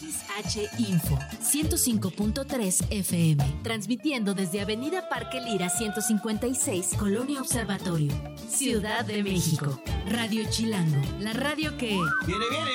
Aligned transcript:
XH 0.00 0.78
Info 0.78 1.18
105.3 1.42 2.86
FM, 2.90 3.60
transmitiendo 3.62 4.34
desde 4.34 4.60
Avenida 4.62 5.08
Parque 5.08 5.40
Lira 5.40 5.68
156, 5.68 6.94
Colonia 6.98 7.40
Observatorio, 7.40 8.12
Ciudad 8.48 9.04
de 9.04 9.22
México. 9.22 9.80
Radio 10.06 10.48
Chilango, 10.48 11.00
la 11.20 11.32
radio 11.34 11.76
que... 11.76 11.98
¡Viene, 12.26 12.44
viene! 12.50 12.70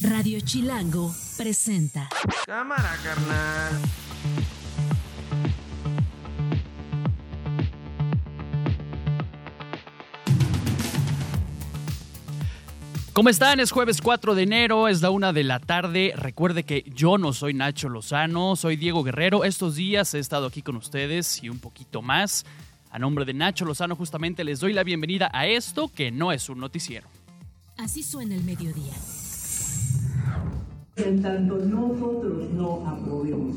Radio 0.00 0.40
Chilango 0.40 1.12
presenta. 1.36 2.08
Cámara, 2.46 2.96
carnal. 3.02 3.80
¿Cómo 13.14 13.28
están? 13.28 13.60
Es 13.60 13.70
jueves 13.70 14.02
4 14.02 14.34
de 14.34 14.42
enero, 14.42 14.88
es 14.88 15.00
la 15.00 15.10
una 15.10 15.32
de 15.32 15.44
la 15.44 15.60
tarde. 15.60 16.12
Recuerde 16.16 16.64
que 16.64 16.82
yo 16.96 17.16
no 17.16 17.32
soy 17.32 17.54
Nacho 17.54 17.88
Lozano, 17.88 18.56
soy 18.56 18.74
Diego 18.74 19.04
Guerrero. 19.04 19.44
Estos 19.44 19.76
días 19.76 20.12
he 20.14 20.18
estado 20.18 20.48
aquí 20.48 20.62
con 20.62 20.74
ustedes 20.74 21.40
y 21.40 21.48
un 21.48 21.60
poquito 21.60 22.02
más. 22.02 22.44
A 22.90 22.98
nombre 22.98 23.24
de 23.24 23.32
Nacho 23.32 23.64
Lozano, 23.64 23.94
justamente 23.94 24.42
les 24.42 24.58
doy 24.58 24.72
la 24.72 24.82
bienvenida 24.82 25.30
a 25.32 25.46
esto 25.46 25.88
que 25.94 26.10
no 26.10 26.32
es 26.32 26.48
un 26.48 26.58
noticiero. 26.58 27.06
Así 27.78 28.02
suena 28.02 28.34
el 28.34 28.42
mediodía. 28.42 28.94
En 30.96 31.22
tanto 31.22 31.58
nosotros 31.58 32.50
no 32.50 32.84
aprobemos 32.84 33.54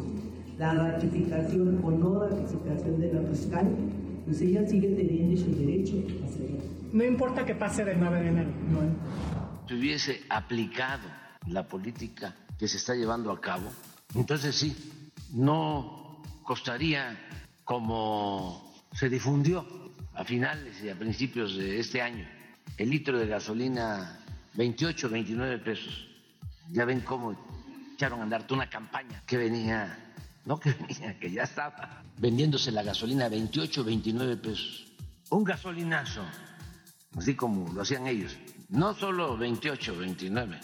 la 0.60 0.76
ratificación 0.76 1.82
o 1.84 1.90
no 1.90 2.20
ratificación 2.20 3.00
de 3.00 3.12
la 3.12 3.22
fiscal, 3.32 3.76
pues 4.24 4.40
ella 4.40 4.68
sigue 4.68 4.90
teniendo 4.90 5.36
su 5.36 5.50
derecho 5.56 5.96
a 6.24 6.28
hacerlo. 6.28 6.58
No 6.94 7.04
importa 7.04 7.44
que 7.44 7.56
pase 7.56 7.84
del 7.84 8.00
9 8.00 8.22
de 8.22 8.28
enero. 8.28 8.50
No 8.72 9.47
se 9.68 9.74
hubiese 9.76 10.24
aplicado 10.30 11.10
la 11.48 11.68
política 11.68 12.36
que 12.58 12.68
se 12.68 12.78
está 12.78 12.96
llevando 12.96 13.32
a 13.32 13.42
cabo, 13.42 13.72
entonces 14.16 14.56
sí, 14.56 14.76
no 15.34 16.22
costaría 16.44 17.18
como 17.64 18.74
se 18.94 19.10
difundió 19.10 19.66
a 20.14 20.24
finales 20.24 20.82
y 20.82 20.90
a 20.90 20.98
principios 20.98 21.56
de 21.58 21.80
este 21.80 22.02
año 22.02 22.28
el 22.78 22.90
litro 22.90 23.18
de 23.20 23.28
gasolina 23.28 24.20
28, 24.54 25.10
29 25.10 25.58
pesos. 25.60 26.08
Ya 26.70 26.86
ven 26.86 27.02
cómo 27.02 27.36
echaron 27.94 28.20
a 28.22 28.24
andar 28.24 28.44
toda 28.44 28.62
una 28.62 28.70
campaña 28.70 29.22
que 29.26 29.38
venía, 29.38 30.14
no 30.46 30.60
que 30.60 30.72
venía, 30.88 31.20
que 31.20 31.32
ya 31.32 31.44
estaba 31.44 32.04
vendiéndose 32.18 32.72
la 32.72 32.84
gasolina 32.84 33.26
a 33.26 33.30
28, 33.30 33.84
29 33.84 34.38
pesos. 34.38 34.88
Un 35.30 35.44
gasolinazo, 35.44 36.24
así 37.18 37.36
como 37.36 37.72
lo 37.74 37.82
hacían 37.82 38.08
ellos 38.08 38.38
no 38.70 38.94
solo 38.94 39.38
28, 39.38 39.98
29, 39.98 40.60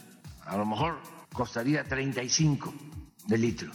a 0.45 0.57
lo 0.57 0.65
mejor 0.65 0.99
costaría 1.31 1.83
35 1.83 2.73
de 3.27 3.37
litro. 3.37 3.71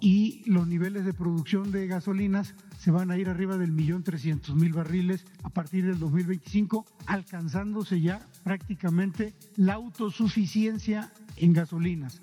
Y 0.00 0.42
los 0.46 0.66
niveles 0.66 1.04
de 1.04 1.12
producción 1.12 1.72
de 1.72 1.86
gasolinas 1.86 2.54
se 2.78 2.90
van 2.90 3.10
a 3.10 3.18
ir 3.18 3.28
arriba 3.28 3.58
del 3.58 3.72
millón 3.72 4.02
trescientos 4.02 4.54
mil 4.54 4.72
barriles 4.72 5.26
a 5.42 5.50
partir 5.50 5.84
del 5.84 5.98
2025, 5.98 6.86
alcanzándose 7.06 8.00
ya 8.00 8.20
prácticamente 8.42 9.34
la 9.56 9.74
autosuficiencia 9.74 11.12
en 11.36 11.52
gasolinas. 11.52 12.20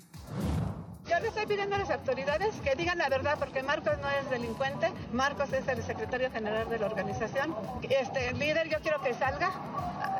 Yo 1.08 1.18
le 1.20 1.28
estoy 1.28 1.46
pidiendo 1.46 1.76
a 1.76 1.78
las 1.78 1.90
autoridades 1.90 2.54
que 2.56 2.74
digan 2.74 2.98
la 2.98 3.08
verdad, 3.08 3.38
porque 3.38 3.62
Marcos 3.62 3.94
no 4.02 4.10
es 4.10 4.28
delincuente, 4.30 4.92
Marcos 5.12 5.52
es 5.52 5.66
el 5.68 5.82
secretario 5.82 6.30
general 6.30 6.68
de 6.68 6.78
la 6.78 6.86
organización. 6.86 7.54
Este 7.88 8.32
líder, 8.34 8.68
yo 8.68 8.78
quiero 8.82 9.00
que 9.00 9.14
salga 9.14 9.50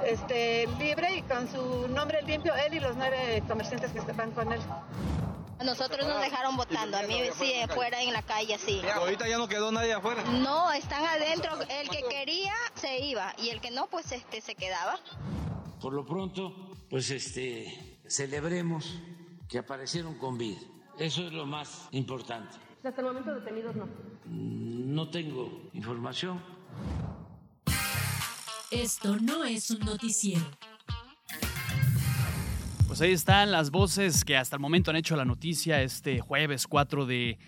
este, 0.07 0.67
libre 0.79 1.17
y 1.19 1.23
con 1.23 1.49
su 1.49 1.89
nombre 1.89 2.23
limpio, 2.23 2.55
él 2.55 2.75
y 2.75 2.81
los 2.81 2.97
nueve 2.97 3.43
comerciantes 3.49 3.93
que 3.93 4.13
van 4.13 4.31
con 4.33 4.53
él. 4.53 4.61
Nosotros 5.65 6.07
nos 6.07 6.21
dejaron 6.21 6.57
votando, 6.57 6.97
a 6.99 7.03
mí 7.03 7.21
sí, 7.35 7.53
afuera 7.61 8.01
en 8.01 8.13
la 8.13 8.23
calle, 8.23 8.59
sí. 8.59 8.81
Ahorita 8.95 9.29
ya 9.29 9.39
no 9.39 9.49
quedó 9.49 9.73
nadie 9.73 9.93
afuera. 9.93 10.23
No, 10.25 10.73
están 10.73 11.05
adentro, 11.05 11.51
el 11.69 11.89
que 11.89 12.03
quería 12.09 12.55
se 12.75 13.01
iba 13.01 13.35
y 13.39 13.49
el 13.51 13.61
que 13.61 13.73
no, 13.73 13.89
pues 13.89 14.13
este 14.13 14.41
se 14.41 14.55
quedaba. 14.55 14.99
Por 15.81 15.95
lo 15.95 16.07
pronto, 16.07 16.55
pues 16.89 17.11
este, 17.11 17.99
celebremos 18.07 19.01
que 19.49 19.59
aparecieron 19.59 20.17
con 20.19 20.39
vida. 20.39 20.61
Eso 20.97 21.27
es 21.27 21.33
lo 21.33 21.47
más 21.47 21.89
importante. 21.91 22.57
Hasta 22.85 23.01
el 23.01 23.07
momento 23.09 23.35
detenidos 23.35 23.75
no. 23.75 23.89
No 24.27 25.11
tengo 25.11 25.69
información. 25.73 26.41
Esto 28.71 29.17
no 29.17 29.45
es 29.45 29.71
un 29.71 29.81
noticiero. 29.81 30.45
Pues 32.87 33.01
ahí 33.01 33.13
están 33.13 33.51
las 33.51 33.71
voces 33.71 34.27
que 34.27 34.37
hasta 34.37 34.57
el 34.57 34.61
momento 34.61 34.91
han 34.91 34.97
hecho 34.97 35.17
la 35.17 35.25
noticia 35.25 35.83
este 35.83 36.21
jueves 36.21 36.67
4 36.67 37.07
de, 37.07 37.39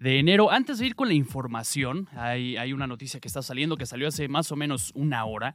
de 0.00 0.18
enero. 0.18 0.50
Antes 0.50 0.78
de 0.78 0.86
ir 0.86 0.96
con 0.96 1.06
la 1.06 1.14
información, 1.14 2.08
hay, 2.16 2.56
hay 2.56 2.72
una 2.72 2.88
noticia 2.88 3.20
que 3.20 3.28
está 3.28 3.40
saliendo, 3.40 3.76
que 3.76 3.86
salió 3.86 4.08
hace 4.08 4.26
más 4.26 4.50
o 4.50 4.56
menos 4.56 4.90
una 4.96 5.24
hora. 5.24 5.54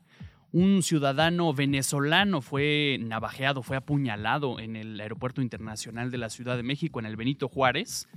Un 0.53 0.83
ciudadano 0.83 1.53
venezolano 1.53 2.41
fue 2.41 2.97
navajeado, 3.01 3.61
fue 3.61 3.75
apuñalado 3.75 4.57
en 4.61 4.77
el 4.77 4.97
Aeropuerto 5.01 5.41
Internacional 5.41 6.11
de 6.11 6.17
la 6.17 6.29
Ciudad 6.29 6.55
de 6.55 6.63
México, 6.63 6.99
en 6.99 7.05
el 7.05 7.17
Benito 7.17 7.49
Juárez. 7.49 8.07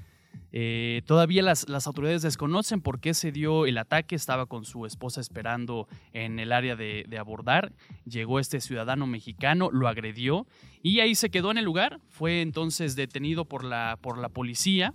Eh, 0.55 1.01
todavía 1.07 1.43
las, 1.43 1.67
las, 1.69 1.87
autoridades 1.87 2.21
desconocen 2.21 2.83
por 2.83 3.01
qué 3.01 3.15
se 3.15 3.33
dio 3.33 3.65
el 3.67 3.79
ataque. 3.79 4.15
Estaba 4.15 4.47
con 4.47 4.65
su 4.65 4.85
esposa 4.85 5.21
esperando 5.21 5.89
en 6.13 6.39
el 6.39 6.53
área 6.53 6.77
de, 6.77 7.07
abordar. 7.19 7.73
Llegó 8.05 8.39
este 8.39 8.61
ciudadano 8.61 9.07
mexicano, 9.07 9.71
lo 9.73 9.89
agredió 9.89 10.47
y 10.83 11.01
ahí 11.01 11.15
se 11.15 11.31
quedó 11.31 11.51
en 11.51 11.59
el 11.59 11.65
lugar. 11.65 12.01
Fue 12.09 12.43
entonces 12.43 12.97
detenido 12.97 13.47
por 13.47 13.65
la, 13.65 13.99
por 14.01 14.19
la 14.19 14.29
policía. 14.29 14.95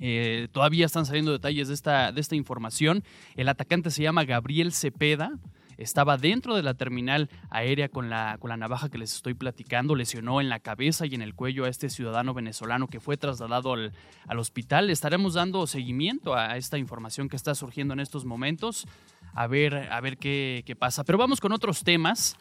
Eh, 0.00 0.48
todavía 0.52 0.86
están 0.86 1.06
saliendo 1.06 1.32
detalles 1.32 1.68
de 1.68 1.74
esta, 1.74 2.12
de 2.12 2.20
esta 2.20 2.36
información. 2.36 3.02
El 3.36 3.48
atacante 3.48 3.90
se 3.90 4.02
llama 4.02 4.24
Gabriel 4.24 4.72
Cepeda 4.72 5.38
estaba 5.78 6.18
dentro 6.18 6.54
de 6.54 6.62
la 6.62 6.74
terminal 6.74 7.30
aérea 7.50 7.88
con 7.88 8.10
la, 8.10 8.36
con 8.38 8.50
la 8.50 8.56
navaja 8.56 8.90
que 8.90 8.98
les 8.98 9.14
estoy 9.14 9.34
platicando, 9.34 9.94
lesionó 9.94 10.40
en 10.40 10.48
la 10.48 10.60
cabeza 10.60 11.06
y 11.06 11.14
en 11.14 11.22
el 11.22 11.34
cuello 11.34 11.64
a 11.64 11.68
este 11.68 11.88
ciudadano 11.88 12.34
venezolano 12.34 12.88
que 12.88 13.00
fue 13.00 13.16
trasladado 13.16 13.72
al, 13.72 13.92
al 14.26 14.38
hospital. 14.38 14.90
Estaremos 14.90 15.34
dando 15.34 15.66
seguimiento 15.66 16.34
a 16.34 16.56
esta 16.56 16.76
información 16.76 17.28
que 17.28 17.36
está 17.36 17.54
surgiendo 17.54 17.94
en 17.94 18.00
estos 18.00 18.24
momentos, 18.24 18.86
a 19.32 19.46
ver, 19.46 19.74
a 19.90 20.00
ver 20.00 20.18
qué, 20.18 20.62
qué 20.66 20.76
pasa. 20.76 21.04
Pero 21.04 21.16
vamos 21.16 21.40
con 21.40 21.52
otros 21.52 21.84
temas 21.84 22.36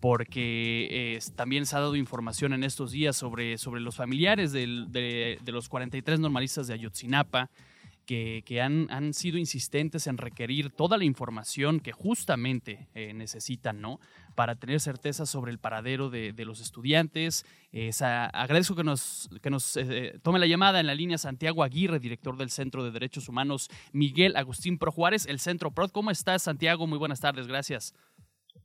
porque 0.00 0.88
eh, 0.90 1.18
también 1.34 1.66
se 1.66 1.76
ha 1.76 1.80
dado 1.80 1.96
información 1.96 2.52
en 2.52 2.62
estos 2.62 2.92
días 2.92 3.16
sobre, 3.16 3.58
sobre 3.58 3.80
los 3.80 3.96
familiares 3.96 4.52
de, 4.52 4.86
de, 4.88 5.52
los 5.52 5.68
43 5.68 6.20
normalistas 6.20 6.66
de 6.68 6.74
Ayotzinapa, 6.74 7.50
que, 8.08 8.62
han, 8.62 8.90
han, 8.90 9.12
sido 9.12 9.36
insistentes 9.36 10.06
en 10.06 10.16
requerir 10.16 10.70
toda 10.70 10.96
la 10.96 11.04
información 11.04 11.78
que 11.78 11.92
justamente 11.92 12.88
eh, 12.94 13.12
necesitan, 13.12 13.82
¿no? 13.82 14.00
Para 14.34 14.54
tener 14.54 14.80
certeza 14.80 15.26
sobre 15.26 15.52
el 15.52 15.58
paradero 15.58 16.08
de, 16.08 16.32
los 16.46 16.60
estudiantes. 16.60 17.44
agradezco 18.00 18.74
que 18.74 18.84
nos, 18.84 19.28
que 19.42 19.50
nos 19.50 19.76
eh, 19.76 20.18
tome 20.22 20.38
la 20.38 20.46
llamada 20.46 20.80
en 20.80 20.86
la 20.86 20.94
línea 20.94 21.18
Santiago 21.18 21.62
Aguirre, 21.62 21.98
director 21.98 22.38
del 22.38 22.48
Centro 22.48 22.82
de 22.82 22.92
Derechos 22.92 23.28
Humanos, 23.28 23.68
Miguel 23.92 24.36
Agustín 24.36 24.78
Pro 24.78 24.90
Juárez, 24.90 25.26
el 25.26 25.38
Centro 25.38 25.70
PROD. 25.72 25.90
¿Cómo 25.90 26.10
estás, 26.10 26.44
Santiago? 26.44 26.86
Muy 26.86 26.98
buenas 26.98 27.20
tardes, 27.20 27.46
gracias. 27.46 27.92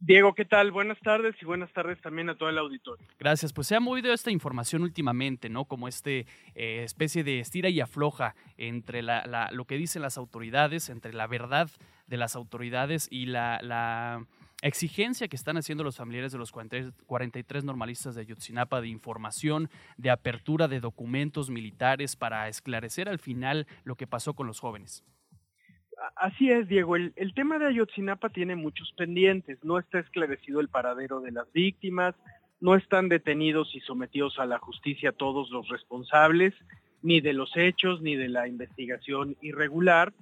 Diego, 0.05 0.33
¿qué 0.33 0.43
tal? 0.43 0.71
Buenas 0.71 0.99
tardes 0.99 1.33
y 1.41 1.45
buenas 1.45 1.71
tardes 1.71 2.01
también 2.01 2.29
a 2.29 2.35
todo 2.35 2.49
el 2.49 2.57
auditorio. 2.57 3.07
Gracias. 3.17 3.53
Pues 3.53 3.67
se 3.67 3.75
ha 3.77 3.79
movido 3.79 4.11
esta 4.11 4.31
información 4.31 4.81
últimamente, 4.81 5.47
¿no? 5.47 5.63
Como 5.63 5.87
este 5.87 6.27
eh, 6.55 6.83
especie 6.83 7.23
de 7.23 7.39
estira 7.39 7.69
y 7.69 7.79
afloja 7.79 8.35
entre 8.57 9.01
la, 9.01 9.49
lo 9.53 9.63
que 9.63 9.77
dicen 9.77 10.01
las 10.01 10.17
autoridades, 10.17 10.89
entre 10.89 11.13
la 11.13 11.25
verdad 11.27 11.71
de 12.07 12.17
las 12.17 12.35
autoridades 12.35 13.07
y 13.09 13.27
la, 13.27 14.27
exigencia 14.61 15.29
que 15.29 15.37
están 15.37 15.57
haciendo 15.57 15.83
los 15.85 15.97
familiares 15.97 16.33
de 16.33 16.37
los 16.37 16.51
43 16.51 17.63
normalistas 17.63 18.15
de 18.15 18.21
Ayotzinapa 18.21 18.79
de 18.79 18.87
información, 18.87 19.69
de 19.97 20.09
apertura 20.09 20.69
de 20.69 20.79
documentos 20.81 21.49
militares 21.49 22.15
para 22.15 22.47
esclarecer 22.49 23.09
al 23.09 23.19
final 23.19 23.67
lo 23.83 23.95
que 23.95 24.07
pasó 24.07 24.33
con 24.33 24.47
los 24.47 24.61
jóvenes. 24.61 25.03
Así 26.15 26.51
es, 26.51 26.67
Diego. 26.67 26.95
El, 26.95 27.33
tema 27.33 27.59
de 27.59 27.67
Ayotzinapa 27.67 28.29
tiene 28.29 28.55
muchos 28.55 28.91
pendientes. 28.97 29.63
No 29.63 29.79
está 29.79 29.99
esclarecido 29.99 30.59
el 30.59 30.67
paradero 30.67 31.21
de 31.21 31.31
las 31.31 31.51
víctimas, 31.53 32.15
no 32.59 32.75
están 32.75 33.09
detenidos 33.09 33.73
y 33.75 33.79
sometidos 33.81 34.37
a 34.39 34.45
la 34.45 34.59
justicia 34.59 35.11
todos 35.11 35.49
los 35.49 35.67
responsables, 35.69 36.53
ni 37.01 37.21
de 37.21 37.33
los 37.33 37.55
hechos, 37.55 38.01
ni 38.01 38.15
de 38.15 38.29
la 38.29 38.47
investigación 38.47 39.37
irregular, 39.41 40.13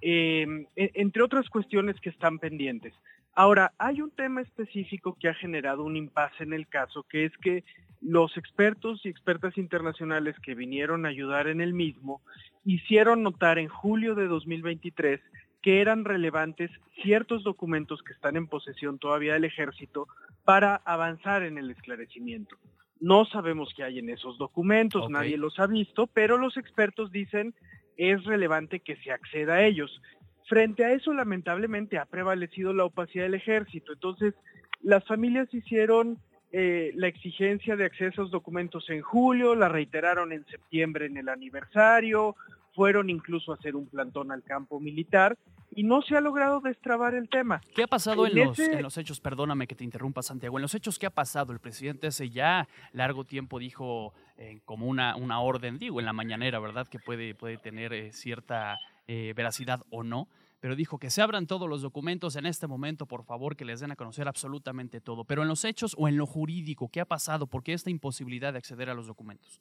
em, 0.00 0.66
e, 0.76 0.90
entre 0.94 1.22
otras 1.22 1.48
cuestiones 1.48 2.00
que 2.00 2.10
están 2.10 2.38
pendientes. 2.38 2.94
Ahora, 3.34 3.72
hay 3.78 4.02
un 4.02 4.10
tema 4.10 4.40
específico 4.40 5.16
que 5.18 5.28
ha 5.28 5.34
generado 5.34 5.84
un 5.84 5.96
impasse 5.96 6.42
en 6.42 6.52
el 6.52 6.66
caso, 6.66 7.04
que 7.04 7.24
es 7.24 7.36
que 7.38 7.64
los 8.00 8.36
expertos 8.36 9.04
y 9.04 9.08
expertas 9.08 9.58
internacionales 9.58 10.36
que 10.42 10.54
vinieron 10.54 11.04
a 11.04 11.10
ayudar 11.10 11.48
en 11.48 11.60
el 11.60 11.74
mismo 11.74 12.22
hicieron 12.64 13.22
notar 13.22 13.58
en 13.58 13.68
julio 13.68 14.14
de 14.14 14.26
2023 14.26 15.20
que 15.62 15.80
eran 15.80 16.04
relevantes 16.04 16.70
ciertos 17.02 17.44
documentos 17.44 18.02
que 18.02 18.12
están 18.12 18.36
en 18.36 18.46
posesión 18.46 18.98
todavía 18.98 19.34
del 19.34 19.44
ejército 19.44 20.08
para 20.44 20.76
avanzar 20.76 21.42
en 21.42 21.58
el 21.58 21.70
esclarecimiento. 21.70 22.56
No 22.98 23.24
sabemos 23.26 23.72
qué 23.76 23.84
hay 23.84 23.98
en 23.98 24.10
esos 24.10 24.38
documentos, 24.38 25.10
nadie 25.10 25.36
los 25.36 25.58
ha 25.58 25.66
visto, 25.66 26.06
pero 26.06 26.38
los 26.38 26.56
expertos 26.56 27.10
dicen 27.12 27.54
es 27.96 28.24
relevante 28.24 28.80
que 28.80 28.96
se 28.96 29.12
acceda 29.12 29.54
a 29.54 29.64
ellos. 29.64 30.00
Frente 30.48 30.84
a 30.84 30.92
eso, 30.92 31.12
lamentablemente, 31.12 31.98
ha 31.98 32.06
prevalecido 32.06 32.72
la 32.72 32.84
opacidad 32.84 33.24
del 33.24 33.34
ejército. 33.34 33.92
Entonces, 33.92 34.34
las 34.80 35.04
familias 35.06 35.52
hicieron 35.52 36.18
eh, 36.52 36.92
la 36.94 37.06
exigencia 37.08 37.76
de 37.76 37.84
acceso 37.84 38.04
a 38.22 38.24
esos 38.24 38.30
documentos 38.30 38.88
en 38.90 39.00
julio, 39.02 39.54
la 39.54 39.68
reiteraron 39.68 40.32
en 40.32 40.44
septiembre 40.46 41.06
en 41.06 41.16
el 41.16 41.28
aniversario, 41.28 42.34
fueron 42.74 43.10
incluso 43.10 43.52
a 43.52 43.56
hacer 43.56 43.76
un 43.76 43.86
plantón 43.88 44.30
al 44.32 44.42
campo 44.42 44.80
militar 44.80 45.36
y 45.72 45.82
no 45.84 46.02
se 46.02 46.16
ha 46.16 46.20
logrado 46.20 46.60
destrabar 46.60 47.14
el 47.14 47.28
tema. 47.28 47.60
¿Qué 47.74 47.84
ha 47.84 47.86
pasado 47.86 48.26
en 48.26 48.36
En 48.38 48.46
los, 48.46 48.58
ese- 48.58 48.72
en 48.74 48.82
los 48.82 48.96
hechos? 48.98 49.20
Perdóname 49.20 49.66
que 49.68 49.74
te 49.76 49.84
interrumpa, 49.84 50.22
Santiago. 50.22 50.58
En 50.58 50.62
los 50.62 50.74
hechos, 50.74 50.98
¿qué 50.98 51.06
ha 51.06 51.10
pasado? 51.10 51.52
El 51.52 51.60
presidente 51.60 52.08
hace 52.08 52.30
ya 52.30 52.66
largo 52.92 53.24
tiempo 53.24 53.58
dijo 53.60 54.12
eh, 54.36 54.60
como 54.64 54.86
una, 54.86 55.14
una 55.16 55.40
orden, 55.40 55.78
digo, 55.78 56.00
en 56.00 56.06
la 56.06 56.12
mañanera, 56.12 56.58
¿verdad? 56.58 56.88
Que 56.88 56.98
puede, 56.98 57.34
puede 57.36 57.56
tener 57.58 57.92
eh, 57.92 58.12
cierta 58.12 58.76
eh, 59.06 59.32
veracidad 59.36 59.80
o 59.90 60.02
no. 60.02 60.26
Pero 60.60 60.76
dijo 60.76 60.98
que 60.98 61.10
se 61.10 61.22
abran 61.22 61.46
todos 61.46 61.68
los 61.68 61.82
documentos 61.82 62.36
en 62.36 62.46
este 62.46 62.66
momento, 62.66 63.06
por 63.06 63.24
favor, 63.24 63.56
que 63.56 63.64
les 63.64 63.80
den 63.80 63.92
a 63.92 63.96
conocer 63.96 64.28
absolutamente 64.28 65.00
todo. 65.00 65.24
Pero 65.24 65.42
en 65.42 65.48
los 65.48 65.64
hechos 65.64 65.94
o 65.98 66.06
en 66.06 66.16
lo 66.16 66.26
jurídico, 66.26 66.90
¿qué 66.92 67.00
ha 67.00 67.06
pasado? 67.06 67.46
¿Por 67.46 67.62
qué 67.62 67.72
esta 67.72 67.90
imposibilidad 67.90 68.52
de 68.52 68.58
acceder 68.58 68.90
a 68.90 68.94
los 68.94 69.06
documentos? 69.06 69.60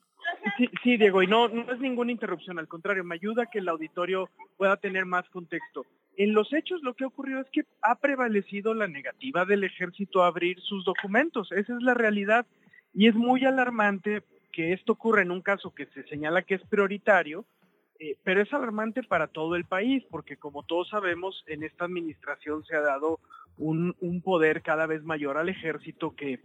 Sí, 0.84 0.98
Diego, 0.98 1.24
y 1.24 1.28
no, 1.28 1.48
no 1.48 1.72
es 1.72 1.80
ninguna 1.80 2.12
interrupción, 2.12 2.60
al 2.60 2.68
contrario, 2.68 3.04
me 3.04 3.16
ayuda 3.16 3.46
que 3.46 3.60
el 3.60 3.69
auditorio 3.69 4.30
pueda 4.57 4.75
tener 4.78 5.06
más 5.06 5.28
contexto. 5.30 5.86
En 6.18 6.34
los 6.34 6.51
hechos 6.51 6.81
lo 6.84 6.96
que 6.96 7.06
ha 7.06 7.07
ocurrido 7.07 7.40
es 7.40 7.48
que 7.52 7.63
ha 7.81 7.95
prevalecido 7.95 8.74
la 8.74 8.88
negativa 8.88 9.45
del 9.45 9.63
ejército 9.63 10.22
a 10.22 10.28
abrir 10.28 10.60
sus 10.60 10.84
documentos, 10.84 11.52
esa 11.54 11.75
es 11.75 11.81
la 11.81 11.94
realidad, 11.94 12.45
y 12.94 13.07
es 13.07 13.16
muy 13.16 13.45
alarmante 13.45 14.24
que 14.52 14.74
esto 14.74 14.94
ocurra 14.94 15.22
en 15.22 15.31
un 15.31 15.42
caso 15.42 15.74
que 15.74 15.86
se 15.88 16.04
señala 16.07 16.42
que 16.42 16.56
es 16.56 16.62
prioritario, 16.68 17.45
eh, 18.00 18.18
pero 18.24 18.42
es 18.42 18.51
alarmante 18.54 19.04
para 19.04 19.28
todo 19.28 19.56
el 19.56 19.66
país, 19.66 20.04
porque 20.10 20.38
como 20.38 20.63
todos 20.63 20.90
sabemos, 20.90 21.44
en 21.48 21.63
esta 21.63 21.86
administración 21.86 22.63
se 22.66 22.75
ha 22.75 22.81
dado 22.81 23.19
un, 23.57 23.94
poder 24.24 24.62
cada 24.62 24.86
vez 24.86 25.04
mayor 25.04 25.38
al 25.38 25.50
ejército 25.50 26.16
que 26.16 26.40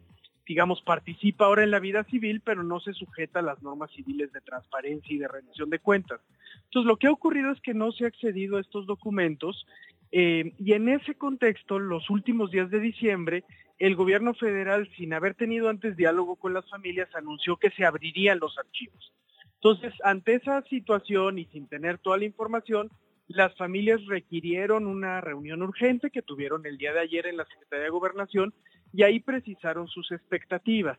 digamos, 0.47 0.83
participa 0.83 1.47
ahora 1.47 1.65
en 1.65 1.71
la 1.71 1.79
vida 1.81 2.05
civil, 2.05 2.43
pero 2.45 2.62
no 2.62 2.79
se 2.79 2.93
sujeta 2.93 3.39
a 3.39 3.43
las 3.43 3.62
normas 3.62 3.91
civiles 3.93 4.31
de 4.31 4.43
transparencia 4.43 5.15
y 5.15 5.19
de 5.19 5.27
rendición 5.27 5.71
de 5.71 5.79
cuentas. 5.79 6.21
Entonces, 6.65 6.87
lo 6.87 6.99
que 6.99 7.06
ha 7.06 7.12
ocurrido 7.12 7.51
es 7.51 7.59
que 7.62 7.73
no 7.73 7.93
se 7.93 8.05
ha 8.05 8.09
accedido 8.09 8.59
a 8.59 8.61
estos 8.61 8.85
documentos 8.85 9.65
eh, 10.17 10.53
y 10.61 10.75
en 10.75 10.89
ese 10.89 11.17
contexto, 11.17 11.81
los 11.81 12.09
últimos 12.09 12.53
días 12.53 12.71
de 12.71 12.79
diciembre, 12.79 13.43
el 13.81 13.97
gobierno 13.97 14.33
federal, 14.33 14.89
sin 14.97 15.12
haber 15.12 15.35
tenido 15.35 15.69
antes 15.69 15.97
diálogo 15.97 16.37
con 16.37 16.55
las 16.55 16.71
familias, 16.71 17.09
anunció 17.17 17.57
que 17.57 17.71
se 17.71 17.85
abrirían 17.85 18.39
los 18.39 18.57
archivos. 18.57 19.12
Entonces, 19.64 19.94
ante 20.05 20.34
esa 20.34 20.61
situación 20.64 21.38
y 21.38 21.46
sin 21.46 21.66
tener 21.66 21.96
toda 21.96 22.19
la 22.19 22.26
información, 22.26 22.90
las 23.28 23.56
familias 23.56 24.05
requirieron 24.05 24.87
una 24.87 25.22
reunión 25.22 25.62
urgente 25.62 26.11
que 26.11 26.20
tuvieron 26.20 26.66
el 26.66 26.76
día 26.76 26.93
de 26.93 27.00
ayer 27.00 27.26
en 27.26 27.38
la 27.38 27.46
Secretaría 27.46 27.84
de 27.84 27.90
Gobernación 27.90 28.52
y 28.93 29.05
ahí 29.05 29.20
precisaron 29.20 29.88
sus 29.88 30.12
expectativas. 30.12 30.99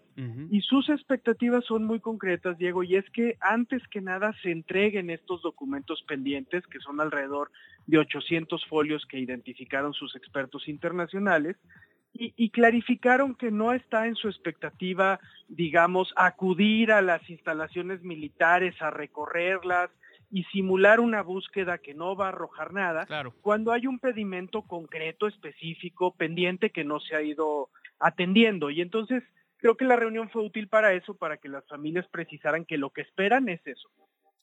Y 0.50 0.62
sus 0.62 0.90
expectativas 0.90 1.64
son 1.64 1.86
muy 1.86 2.00
concretas, 2.00 2.58
Diego, 2.58 2.82
y 2.82 2.96
es 2.96 3.08
que 3.12 3.38
antes 3.40 3.84
que 3.90 4.02
nada 4.02 4.34
se 4.42 4.50
entreguen 4.50 5.12
estos 5.12 5.44
documentos 5.44 6.04
pendientes, 6.08 6.66
que 6.66 6.80
son 6.80 7.00
alrededor 7.00 7.52
de 7.86 8.00
800 8.00 8.66
folios 8.66 9.06
que 9.06 9.20
identificaron 9.20 9.94
sus 9.94 10.16
expertos 10.16 10.68
internacionales, 10.68 11.56
y, 12.18 12.34
y 12.38 12.50
clarificaron 12.50 13.36
que 13.36 13.52
no 13.52 13.74
está 13.74 14.08
en 14.08 14.16
su 14.16 14.28
expectativa, 14.30 15.20
digamos, 15.48 16.14
acudir 16.16 16.92
a 16.92 17.02
las 17.02 17.30
instalaciones 17.30 18.02
militares, 18.04 18.74
a 18.82 18.90
recorrerlas, 18.90 19.90
y 20.32 20.44
simular 20.46 21.00
una 21.00 21.22
búsqueda 21.22 21.78
que 21.78 21.94
no 21.94 22.16
va 22.16 22.26
a 22.26 22.30
arrojar 22.30 22.74
nada, 22.74 23.06
Claro. 23.06 23.34
cuando 23.42 23.72
hay 23.72 23.86
un 23.88 24.00
pedimento 24.00 24.64
concreto, 24.64 25.28
específico, 25.28 26.16
pendiente 26.16 26.72
que 26.72 26.84
no 26.84 27.00
se 27.00 27.16
ha 27.16 27.22
ido 27.22 27.70
atendiendo. 28.00 28.70
Y 28.72 28.82
entonces 28.82 29.24
creo 29.58 29.78
que 29.78 29.86
la 29.86 29.96
reunión 29.96 30.30
fue 30.30 30.44
útil 30.44 30.68
para 30.68 30.94
eso, 30.94 31.16
para 31.16 31.38
que 31.38 31.48
las 31.48 31.66
familias 31.68 32.08
precisaran 32.10 32.66
que 32.66 32.78
lo 32.78 32.90
que 32.90 33.02
esperan 33.02 33.48
es 33.50 33.66
eso. 33.68 33.88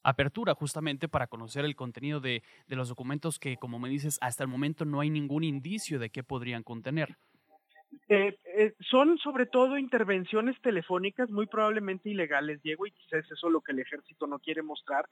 apertura 0.03 0.53
justamente 0.55 1.07
para 1.07 1.27
conocer 1.27 1.65
el 1.65 1.75
contenido 1.75 2.19
de, 2.19 2.43
de 2.67 2.75
los 2.75 2.89
documentos 2.89 3.37
que, 3.39 3.57
como 3.57 3.77
me 3.79 3.89
dices, 3.89 4.17
hasta 4.21 4.43
el 4.43 4.49
momento 4.49 4.85
no 4.85 4.99
hay 5.01 5.09
ningún 5.09 5.43
indicio 5.43 5.99
de 5.99 6.09
qué 6.09 6.23
podrían 6.23 6.63
contener. 6.63 7.17
Eh, 8.15 8.73
son 8.79 9.17
sobre 9.17 9.45
todo 9.45 9.77
intervenciones 9.77 10.59
telefónicas 10.61 11.29
muy 11.29 11.47
probablemente 11.47 12.09
ilegales, 12.09 12.61
Diego, 12.61 12.85
y 12.85 12.91
quizás 12.91 13.25
eso 13.31 13.47
es 13.47 13.53
lo 13.53 13.61
que 13.61 13.71
el 13.71 13.79
ejército 13.79 14.27
no 14.27 14.39
quiere 14.39 14.61
mostrar, 14.61 15.07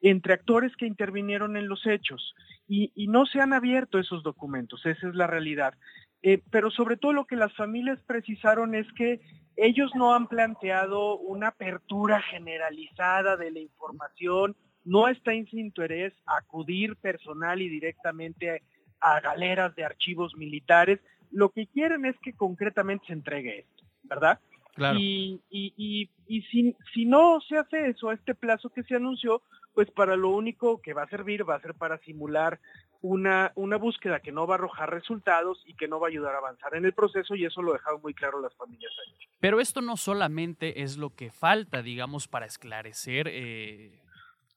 entre 0.00 0.34
actores 0.34 0.76
que 0.76 0.86
intervinieron 0.86 1.56
en 1.56 1.68
los 1.68 1.86
hechos. 1.86 2.34
Y, 2.68 2.92
y 2.94 3.08
no 3.08 3.26
se 3.26 3.40
han 3.40 3.52
abierto 3.52 3.98
esos 3.98 4.22
documentos, 4.22 4.84
esa 4.86 5.08
es 5.08 5.14
la 5.14 5.26
realidad. 5.26 5.74
Eh, 6.22 6.42
pero 6.50 6.70
sobre 6.70 6.96
todo 6.96 7.12
lo 7.12 7.26
que 7.26 7.36
las 7.36 7.54
familias 7.54 7.98
precisaron 8.06 8.74
es 8.74 8.86
que 8.92 9.20
ellos 9.56 9.90
no 9.94 10.14
han 10.14 10.26
planteado 10.26 11.18
una 11.18 11.48
apertura 11.48 12.22
generalizada 12.22 13.36
de 13.36 13.50
la 13.50 13.60
información, 13.60 14.56
no 14.84 15.08
está 15.08 15.32
en 15.32 15.46
su 15.46 15.58
interés 15.58 16.12
acudir 16.26 16.96
personal 16.96 17.60
y 17.60 17.68
directamente 17.68 18.62
a 19.00 19.20
galeras 19.20 19.74
de 19.76 19.84
archivos 19.84 20.34
militares, 20.34 21.00
lo 21.34 21.50
que 21.50 21.66
quieren 21.66 22.06
es 22.06 22.16
que 22.20 22.32
concretamente 22.32 23.06
se 23.08 23.12
entregue 23.12 23.60
esto, 23.60 23.84
¿verdad? 24.04 24.38
Claro. 24.74 24.98
Y, 24.98 25.40
y, 25.50 25.72
y, 25.76 26.10
y 26.26 26.42
si, 26.42 26.76
si 26.92 27.04
no 27.04 27.40
se 27.40 27.58
hace 27.58 27.88
eso 27.88 28.08
a 28.08 28.14
este 28.14 28.34
plazo 28.34 28.70
que 28.70 28.82
se 28.84 28.96
anunció, 28.96 29.42
pues 29.74 29.90
para 29.90 30.16
lo 30.16 30.30
único 30.30 30.80
que 30.80 30.94
va 30.94 31.02
a 31.02 31.08
servir 31.08 31.48
va 31.48 31.56
a 31.56 31.60
ser 31.60 31.74
para 31.74 31.98
simular 31.98 32.60
una, 33.02 33.52
una 33.54 33.76
búsqueda 33.76 34.20
que 34.20 34.32
no 34.32 34.46
va 34.46 34.54
a 34.54 34.58
arrojar 34.58 34.90
resultados 34.90 35.62
y 35.66 35.74
que 35.74 35.88
no 35.88 36.00
va 36.00 36.06
a 36.06 36.10
ayudar 36.10 36.34
a 36.34 36.38
avanzar 36.38 36.74
en 36.74 36.86
el 36.86 36.92
proceso 36.92 37.34
y 37.34 37.44
eso 37.44 37.60
lo 37.60 37.72
dejaron 37.72 38.00
muy 38.00 38.14
claro 38.14 38.40
las 38.40 38.54
familias 38.54 38.92
ayer. 39.06 39.28
Pero 39.40 39.60
esto 39.60 39.82
no 39.82 39.96
solamente 39.96 40.82
es 40.82 40.96
lo 40.96 41.10
que 41.10 41.30
falta, 41.30 41.82
digamos, 41.82 42.28
para 42.28 42.46
esclarecer 42.46 43.28
eh, 43.28 44.00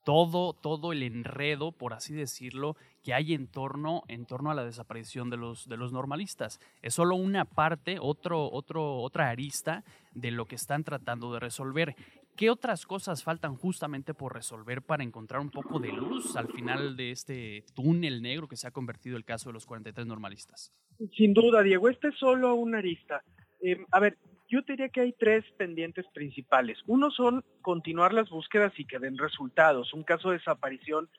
todo, 0.08 0.54
todo 0.54 0.94
el 0.94 1.04
enredo, 1.04 1.74
por 1.74 1.92
así 1.92 2.14
decirlo, 2.14 2.78
que 3.04 3.14
hay 3.14 3.34
en 3.34 3.46
torno, 3.46 4.04
en 4.08 4.26
torno 4.26 4.50
a 4.50 4.54
la 4.54 4.64
desaparición 4.64 5.30
de 5.30 5.36
los, 5.36 5.68
de 5.68 5.76
los 5.76 5.92
normalistas. 5.92 6.62
Es 6.82 6.94
solo 6.94 7.18
una 7.18 7.44
parte, 7.44 7.98
otro, 8.00 8.50
otro, 8.50 9.00
otra 9.00 9.30
arista 9.30 9.84
de 10.14 10.32
lo 10.32 10.46
que 10.46 10.56
están 10.56 10.86
tratando 10.86 11.34
de 11.34 11.42
resolver. 11.42 11.94
¿Qué 12.38 12.50
otras 12.50 12.86
cosas 12.86 13.22
faltan 13.22 13.58
justamente 13.58 14.14
por 14.14 14.34
resolver 14.34 14.82
para 14.82 15.04
encontrar 15.04 15.42
un 15.42 15.50
poco 15.50 15.78
de 15.78 15.92
luz 15.92 16.38
al 16.38 16.48
final 16.54 16.96
de 16.96 17.12
este 17.12 17.66
túnel 17.76 18.22
negro 18.22 18.48
que 18.48 18.56
se 18.56 18.66
ha 18.66 18.72
convertido 18.72 19.18
el 19.18 19.26
caso 19.26 19.50
de 19.50 19.54
los 19.56 19.66
43 19.66 20.08
normalistas? 20.08 20.72
Sin 21.18 21.34
duda, 21.34 21.62
Diego, 21.64 21.90
este 21.90 22.08
es 22.08 22.16
solo 22.16 22.56
una 22.56 22.78
arista. 22.78 23.26
Eh, 23.60 23.84
a 23.92 24.00
ver, 24.00 24.18
yo 24.48 24.62
diría 24.62 24.90
que 24.90 25.02
hay 25.02 25.14
tres 25.14 25.44
pendientes 25.58 26.06
principales. 26.14 26.78
Uno 26.88 27.12
son 27.12 27.44
continuar 27.62 28.14
las 28.14 28.30
búsquedas 28.30 28.74
y 28.78 28.86
que 28.86 29.00
den 29.00 29.18
resultados. 29.18 29.94
Un 29.94 30.04
caso 30.04 30.30
de 30.30 30.38
desaparición 30.38 31.10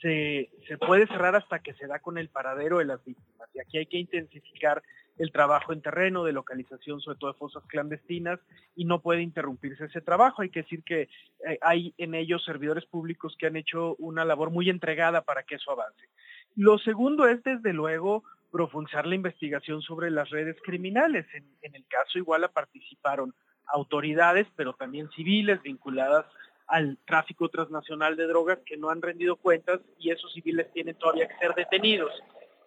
se, 0.00 0.50
se 0.68 0.78
puede 0.78 1.06
cerrar 1.06 1.36
hasta 1.36 1.60
que 1.60 1.74
se 1.74 1.86
da 1.86 1.98
con 1.98 2.18
el 2.18 2.28
paradero 2.28 2.78
de 2.78 2.84
las 2.84 3.04
víctimas. 3.04 3.48
Y 3.54 3.60
aquí 3.60 3.78
hay 3.78 3.86
que 3.86 3.98
intensificar 3.98 4.82
el 5.18 5.32
trabajo 5.32 5.72
en 5.72 5.80
terreno 5.80 6.24
de 6.24 6.32
localización, 6.32 7.00
sobre 7.00 7.18
todo 7.18 7.32
de 7.32 7.38
fosas 7.38 7.64
clandestinas, 7.66 8.38
y 8.74 8.84
no 8.84 9.00
puede 9.00 9.22
interrumpirse 9.22 9.86
ese 9.86 10.00
trabajo. 10.00 10.42
Hay 10.42 10.50
que 10.50 10.62
decir 10.62 10.82
que 10.84 11.02
eh, 11.48 11.58
hay 11.62 11.94
en 11.98 12.14
ellos 12.14 12.44
servidores 12.44 12.84
públicos 12.84 13.34
que 13.38 13.46
han 13.46 13.56
hecho 13.56 13.96
una 13.96 14.24
labor 14.24 14.50
muy 14.50 14.68
entregada 14.68 15.22
para 15.22 15.42
que 15.42 15.54
eso 15.54 15.72
avance. 15.72 16.08
Lo 16.54 16.78
segundo 16.78 17.26
es, 17.26 17.42
desde 17.42 17.72
luego, 17.72 18.24
profundizar 18.56 19.06
la 19.06 19.14
investigación 19.14 19.82
sobre 19.82 20.10
las 20.10 20.30
redes 20.30 20.56
criminales. 20.64 21.26
En, 21.34 21.74
el 21.74 21.84
caso 21.88 22.18
Iguala 22.18 22.48
participaron 22.48 23.34
autoridades, 23.66 24.46
pero 24.56 24.72
también 24.72 25.10
civiles 25.10 25.60
vinculadas 25.60 26.24
al 26.66 26.96
tráfico 27.04 27.50
transnacional 27.50 28.16
de 28.16 28.26
drogas 28.26 28.60
que 28.64 28.78
no 28.78 28.88
han 28.88 29.02
rendido 29.02 29.36
cuentas 29.36 29.82
y 29.98 30.10
esos 30.10 30.32
civiles 30.32 30.72
tienen 30.72 30.96
todavía 30.96 31.28
que 31.28 31.36
ser 31.36 31.54
detenidos. 31.54 32.10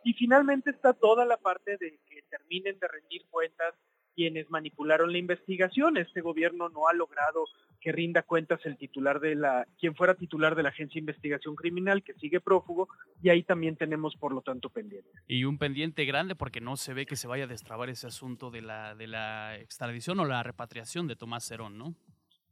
Y 0.03 0.13
finalmente 0.13 0.69
está 0.69 0.93
toda 0.93 1.25
la 1.25 1.38
parte 1.38 1.72
de 1.77 1.98
que 2.08 2.22
terminen 2.29 2.77
de 2.77 2.88
rendir 2.88 3.25
cuentas 3.31 3.74
quienes 4.19 4.49
manipularon 4.49 5.13
la 5.13 5.17
investigación. 5.17 5.95
Este 5.95 6.19
gobierno 6.19 6.67
no 6.67 6.89
ha 6.89 6.93
logrado 6.93 7.45
que 7.79 7.93
rinda 7.93 8.21
cuentas 8.21 8.59
el 8.65 8.75
titular 8.75 9.21
de 9.21 9.33
la, 9.33 9.65
quien 9.79 9.95
fuera 9.95 10.13
titular 10.13 10.55
de 10.55 10.63
la 10.63 10.69
Agencia 10.69 10.95
de 10.95 10.99
Investigación 10.99 11.55
Criminal, 11.55 12.03
que 12.03 12.13
sigue 12.15 12.41
prófugo, 12.41 12.89
y 13.23 13.29
ahí 13.29 13.43
también 13.43 13.77
tenemos, 13.77 14.17
por 14.17 14.33
lo 14.33 14.41
tanto, 14.41 14.69
pendiente. 14.69 15.09
Y 15.25 15.45
un 15.45 15.57
pendiente 15.57 16.03
grande 16.03 16.35
porque 16.35 16.59
no 16.59 16.75
se 16.75 16.93
ve 16.93 17.05
que 17.05 17.15
se 17.15 17.29
vaya 17.29 17.45
a 17.45 17.47
destrabar 17.47 17.88
ese 17.88 18.07
asunto 18.07 18.51
de 18.51 18.61
la, 18.61 18.93
de 18.93 19.07
la 19.07 19.55
extradición 19.55 20.19
o 20.19 20.25
la 20.25 20.43
repatriación 20.43 21.07
de 21.07 21.15
Tomás 21.15 21.47
Cerón, 21.47 21.77
¿no? 21.77 21.95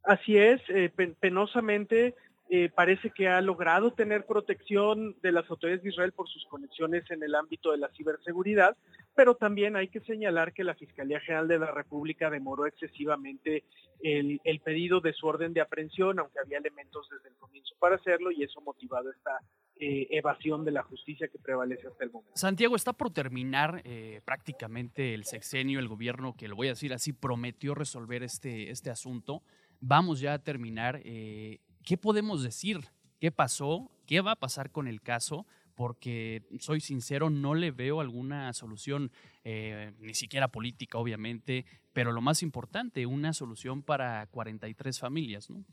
Así 0.04 0.38
es, 0.38 0.62
eh, 0.70 0.88
pen 0.88 1.16
penosamente 1.20 2.14
eh, 2.50 2.70
parece 2.74 3.10
que 3.10 3.28
ha 3.28 3.42
logrado 3.42 3.90
tener 3.90 4.24
protección 4.24 5.14
de 5.20 5.32
las 5.32 5.48
autoridades 5.50 5.82
de 5.82 5.90
Israel 5.90 6.12
por 6.12 6.26
sus 6.30 6.46
conexiones 6.46 7.04
en 7.10 7.22
el 7.22 7.34
ámbito 7.34 7.72
de 7.72 7.78
la 7.78 7.90
ciberseguridad, 7.90 8.74
pero 9.14 9.34
también 9.34 9.76
hay 9.76 9.88
que 9.88 10.00
señalar 10.00 10.54
que 10.54 10.64
la 10.64 10.74
Fiscalía 10.74 11.20
General 11.20 11.46
de 11.46 11.58
la 11.58 11.70
República 11.72 12.30
demoró 12.30 12.64
excesivamente 12.64 13.64
el, 14.00 14.40
pedido 14.64 15.00
de 15.00 15.12
su 15.12 15.26
orden 15.26 15.52
de 15.52 15.60
aprehensión, 15.60 16.20
aunque 16.20 16.38
había 16.42 16.56
elementos 16.56 17.06
desde 17.10 17.28
el 17.28 17.34
comienzo 17.34 17.74
para 17.78 17.96
hacerlo, 17.96 18.30
y 18.30 18.42
eso 18.42 18.62
motivado 18.62 19.10
esta 19.10 19.40
eh, 19.78 20.06
evasión 20.10 20.64
de 20.64 20.70
la 20.70 20.82
justicia 20.84 21.28
que 21.28 21.38
prevalece 21.38 21.86
hasta 21.86 22.04
el 22.04 22.12
momento. 22.12 22.32
Santiago, 22.34 22.76
está 22.76 22.94
por 22.94 23.10
terminar 23.10 23.82
eh, 23.84 24.22
prácticamente 24.24 25.12
el 25.12 25.24
sexenio, 25.24 25.80
el 25.80 25.88
gobierno 25.88 26.34
que 26.34 26.48
lo 26.48 26.56
voy 26.56 26.68
a 26.68 26.70
decir 26.70 26.94
así, 26.94 27.12
prometió 27.12 27.74
resolver 27.74 28.22
este, 28.22 28.70
este 28.70 28.88
asunto. 28.88 29.42
Vamos 29.80 30.20
ya 30.20 30.32
a 30.32 30.38
terminar. 30.38 31.02
¿Qué 31.88 31.96
podemos 31.96 32.42
decir? 32.42 32.80
¿Qué 33.18 33.32
pasó? 33.32 33.90
¿Qué 34.06 34.20
va 34.20 34.32
a 34.32 34.36
pasar 34.36 34.70
con 34.70 34.88
el 34.88 35.00
caso? 35.00 35.46
Porque, 35.74 36.42
soy 36.60 36.80
sincero, 36.80 37.30
no 37.30 37.54
le 37.54 37.70
veo 37.70 38.02
alguna 38.02 38.52
solución, 38.52 39.10
ni 39.42 40.12
siquiera 40.12 40.48
política, 40.48 40.98
obviamente, 40.98 41.64
pero 41.94 42.12
lo 42.12 42.20
más 42.20 42.42
importante, 42.42 43.06
una 43.06 43.32
solución 43.32 43.82
para 43.82 44.26
43 44.26 45.00
familias, 45.00 45.48
¿no? 45.48 45.64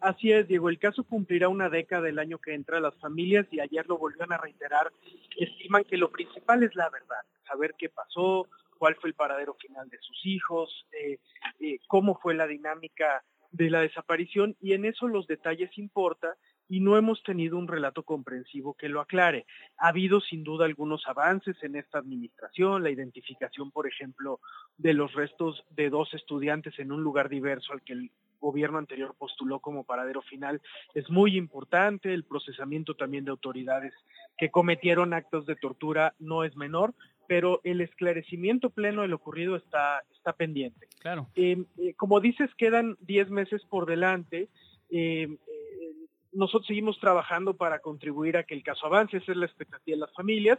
Así 0.00 0.32
es, 0.32 0.48
Diego. 0.48 0.68
El 0.68 0.80
caso 0.80 1.04
cumplirá 1.04 1.48
una 1.48 1.68
década 1.68 2.08
el 2.08 2.18
año 2.18 2.38
que 2.38 2.52
entra. 2.52 2.80
Las 2.80 2.96
familias, 2.96 3.46
y 3.52 3.60
ayer 3.60 3.86
lo 3.86 3.98
volvieron 3.98 4.32
a 4.32 4.38
reiterar, 4.38 4.90
estiman 5.38 5.84
que 5.84 5.96
lo 5.96 6.10
principal 6.10 6.64
es 6.64 6.74
la 6.74 6.90
verdad, 6.90 7.22
saber 7.46 7.76
qué 7.78 7.88
pasó, 7.88 8.48
cuál 8.80 8.96
fue 8.96 9.10
el 9.10 9.14
paradero 9.14 9.54
final 9.54 9.88
de 9.90 9.98
sus 10.00 10.26
hijos, 10.26 10.86
eh, 10.90 11.20
eh, 11.60 11.78
cómo 11.86 12.18
fue 12.18 12.34
la 12.34 12.48
dinámica 12.48 13.22
de 13.52 13.70
la 13.70 13.80
desaparición, 13.80 14.56
y 14.60 14.72
en 14.72 14.84
eso 14.84 15.08
los 15.08 15.26
detalles 15.26 15.76
importan 15.78 16.32
y 16.68 16.78
no 16.78 16.96
hemos 16.96 17.22
tenido 17.24 17.58
un 17.58 17.66
relato 17.66 18.04
comprensivo 18.04 18.74
que 18.74 18.88
lo 18.88 19.00
aclare. 19.00 19.44
Ha 19.76 19.88
habido 19.88 20.20
sin 20.20 20.44
duda 20.44 20.66
algunos 20.66 21.04
avances 21.08 21.56
en 21.62 21.74
esta 21.74 21.98
administración, 21.98 22.84
la 22.84 22.90
identificación, 22.90 23.72
por 23.72 23.88
ejemplo, 23.88 24.38
de 24.78 24.94
los 24.94 25.12
restos 25.14 25.64
de 25.70 25.90
dos 25.90 26.14
estudiantes 26.14 26.78
en 26.78 26.92
un 26.92 27.02
lugar 27.02 27.28
diverso 27.28 27.72
al 27.72 27.82
que 27.82 27.94
el 27.94 28.10
gobierno 28.40 28.78
anterior 28.78 29.14
postuló 29.18 29.60
como 29.60 29.84
paradero 29.84 30.22
final 30.22 30.62
es 30.94 31.08
muy 31.10 31.36
importante, 31.36 32.14
el 32.14 32.24
procesamiento 32.24 32.94
también 32.94 33.24
de 33.24 33.30
autoridades 33.30 33.92
que 34.38 34.50
cometieron 34.50 35.12
actos 35.12 35.46
de 35.46 35.56
tortura 35.56 36.14
no 36.18 36.44
es 36.44 36.56
menor, 36.56 36.94
pero 37.30 37.60
el 37.62 37.80
esclarecimiento 37.80 38.70
pleno 38.70 39.02
de 39.02 39.08
lo 39.08 39.14
ocurrido 39.14 39.54
está, 39.54 40.02
está 40.12 40.32
pendiente. 40.32 40.88
Claro. 40.98 41.28
Eh, 41.36 41.62
eh, 41.78 41.94
como 41.94 42.18
dices, 42.18 42.50
quedan 42.56 42.96
10 43.02 43.30
meses 43.30 43.62
por 43.70 43.86
delante. 43.86 44.48
Eh, 44.90 45.28
nosotros 46.32 46.66
seguimos 46.66 46.98
trabajando 46.98 47.54
para 47.54 47.78
contribuir 47.78 48.36
a 48.36 48.42
que 48.42 48.54
el 48.54 48.64
caso 48.64 48.84
avance, 48.84 49.18
esa 49.18 49.30
es 49.30 49.38
la 49.38 49.46
expectativa 49.46 49.94
de 49.94 50.00
las 50.00 50.12
familias. 50.12 50.58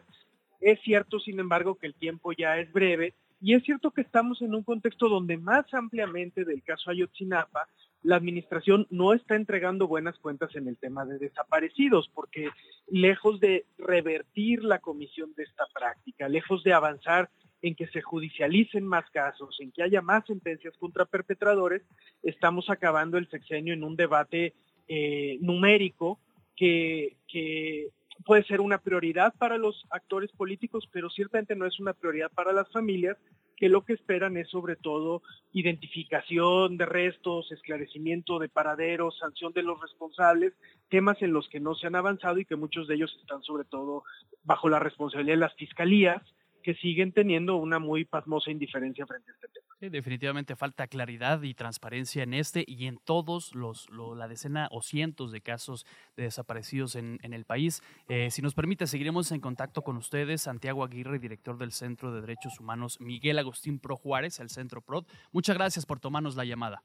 Es 0.62 0.80
cierto, 0.80 1.20
sin 1.20 1.42
embargo, 1.42 1.76
que 1.76 1.88
el 1.88 1.94
tiempo 1.94 2.32
ya 2.32 2.58
es 2.58 2.72
breve 2.72 3.16
y 3.42 3.54
es 3.54 3.64
cierto 3.64 3.92
que 3.92 4.00
estamos 4.00 4.42
en 4.42 4.56
un 4.56 4.64
contexto 4.64 5.10
donde 5.10 5.36
más 5.36 5.66
ampliamente 5.74 6.46
del 6.46 6.64
caso 6.64 6.90
Ayotzinapa, 6.90 7.68
la 8.04 8.16
administración 8.16 8.88
no 8.90 9.14
está 9.14 9.36
entregando 9.36 9.88
buenas 9.88 10.18
cuentas 10.18 10.56
en 10.56 10.68
el 10.68 10.78
tema 10.78 11.06
de 11.06 11.20
desaparecidos, 11.20 12.10
porque 12.14 12.50
lejos 12.88 13.40
de 13.40 13.66
revertir 13.78 14.64
la 14.64 14.80
comisión 14.80 15.34
de 15.36 15.44
esta 15.44 15.66
práctica, 15.74 16.28
lejos 16.28 16.64
de 16.64 16.74
avanzar 16.74 17.30
en 17.62 17.76
que 17.76 17.88
se 17.88 18.02
judicialicen 18.02 18.86
más 18.86 19.08
casos, 19.12 19.56
en 19.60 19.72
que 19.72 19.84
haya 19.84 20.02
más 20.02 20.26
sentencias 20.26 20.76
contra 20.78 21.06
perpetradores, 21.06 21.84
estamos 22.24 22.70
acabando 22.70 23.18
el 23.18 23.30
sexenio 23.30 23.74
en 23.74 23.84
un 23.84 23.96
debate 23.96 24.56
eh, 24.88 25.38
numérico 25.42 26.20
que, 26.56 27.18
que 27.28 27.90
puede 28.26 28.44
ser 28.44 28.62
una 28.62 28.80
prioridad 28.80 29.34
para 29.38 29.58
los 29.58 29.86
actores 29.90 30.32
políticos, 30.32 30.88
pero 30.92 31.10
ciertamente 31.10 31.56
no 31.56 31.66
es 31.66 31.80
una 31.80 31.94
prioridad 31.94 32.32
para 32.32 32.54
las 32.54 32.72
familias, 32.72 33.18
que 33.62 33.70
lo 33.70 33.86
que 33.86 33.94
esperan 33.94 34.38
es 34.38 34.50
sobre 34.50 34.76
todo 34.76 35.22
identificación 35.54 36.78
de 36.78 36.86
restos, 36.88 37.52
esclarecimiento 37.52 38.40
de 38.40 38.50
paraderos, 38.50 39.20
sanción 39.20 39.54
de 39.54 39.62
los 39.62 39.80
responsables, 39.80 40.54
temas 40.90 41.22
en 41.22 41.32
los 41.32 41.48
que 41.48 41.60
no 41.60 41.76
se 41.76 41.86
han 41.86 41.96
avanzado 41.96 42.40
y 42.40 42.46
que 42.46 42.56
muchos 42.56 42.88
de 42.88 42.96
ellos 42.96 43.16
están 43.22 43.44
sobre 43.44 43.66
todo 43.66 44.04
bajo 44.44 44.68
la 44.68 44.80
responsabilidad 44.80 45.36
de 45.36 45.42
las 45.42 45.56
fiscalías, 45.56 46.24
que 46.64 46.74
siguen 46.76 47.12
teniendo 47.12 47.56
una 47.56 47.78
muy 47.78 48.04
pasmosa 48.04 48.50
indiferencia 48.50 49.06
frente 49.06 49.30
a 49.30 49.34
este 49.36 49.48
tema. 49.48 49.61
Sí, 49.82 49.90
definitivamente 49.90 50.56
falta 50.56 50.86
claridad 50.86 51.42
y 51.42 51.56
transparencia 51.56 52.22
en 52.22 52.36
este 52.36 52.64
y 52.68 52.86
en 52.86 53.00
todos 53.04 53.56
los, 53.56 53.88
la 53.90 54.28
decena 54.28 54.68
o 54.70 54.84
cientos 54.84 55.32
de 55.32 55.42
casos 55.42 55.88
de 56.16 56.26
desaparecidos 56.26 56.96
en, 56.96 57.18
el 57.24 57.46
país. 57.46 57.82
Eh, 58.08 58.30
si 58.30 58.44
nos 58.44 58.54
permite, 58.54 58.86
seguiremos 58.86 59.32
en 59.32 59.42
contacto 59.42 59.82
con 59.82 59.98
ustedes. 59.98 60.44
Santiago 60.44 60.84
Aguirre, 60.84 61.18
director 61.18 61.58
del 61.58 61.72
Centro 61.72 62.14
de 62.14 62.22
Derechos 62.22 62.60
Humanos, 62.60 63.02
Miguel 63.02 63.40
Agustín 63.40 63.80
Pro 63.80 63.96
Juárez, 63.96 64.40
el 64.40 64.52
Centro 64.52 64.82
PROD. 64.82 65.08
Muchas 65.32 65.58
gracias 65.58 65.88
por 65.88 66.00
tomarnos 66.00 66.36
la 66.36 66.46
llamada. 66.46 66.84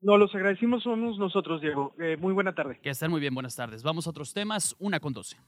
No, 0.00 0.16
los 0.16 0.32
agradecimos 0.32 0.84
somos 0.84 1.18
nosotros, 1.18 1.60
Diego. 1.60 1.96
Eh, 1.98 2.16
muy 2.20 2.32
buena 2.32 2.54
tarde. 2.54 2.78
Que 2.80 2.90
estén 2.90 3.10
muy 3.10 3.18
bien, 3.18 3.34
buenas 3.34 3.56
tardes. 3.56 3.82
Vamos 3.82 4.06
a 4.06 4.10
otros 4.10 4.32
temas, 4.32 4.76
una 4.78 5.00
con 5.00 5.12
doce. 5.12 5.38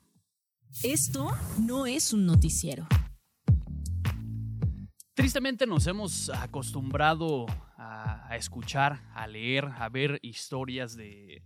Esto 0.82 1.30
no 1.64 1.86
es 1.86 2.12
un 2.12 2.26
noticiero. 2.26 2.88
Tristemente 5.20 5.66
nos 5.66 5.86
hemos 5.86 6.30
acostumbrado 6.30 7.44
a, 7.76 8.34
escuchar, 8.38 9.02
a 9.12 9.26
leer, 9.26 9.66
a 9.66 9.90
ver 9.90 10.18
historias 10.22 10.96
de, 10.96 11.42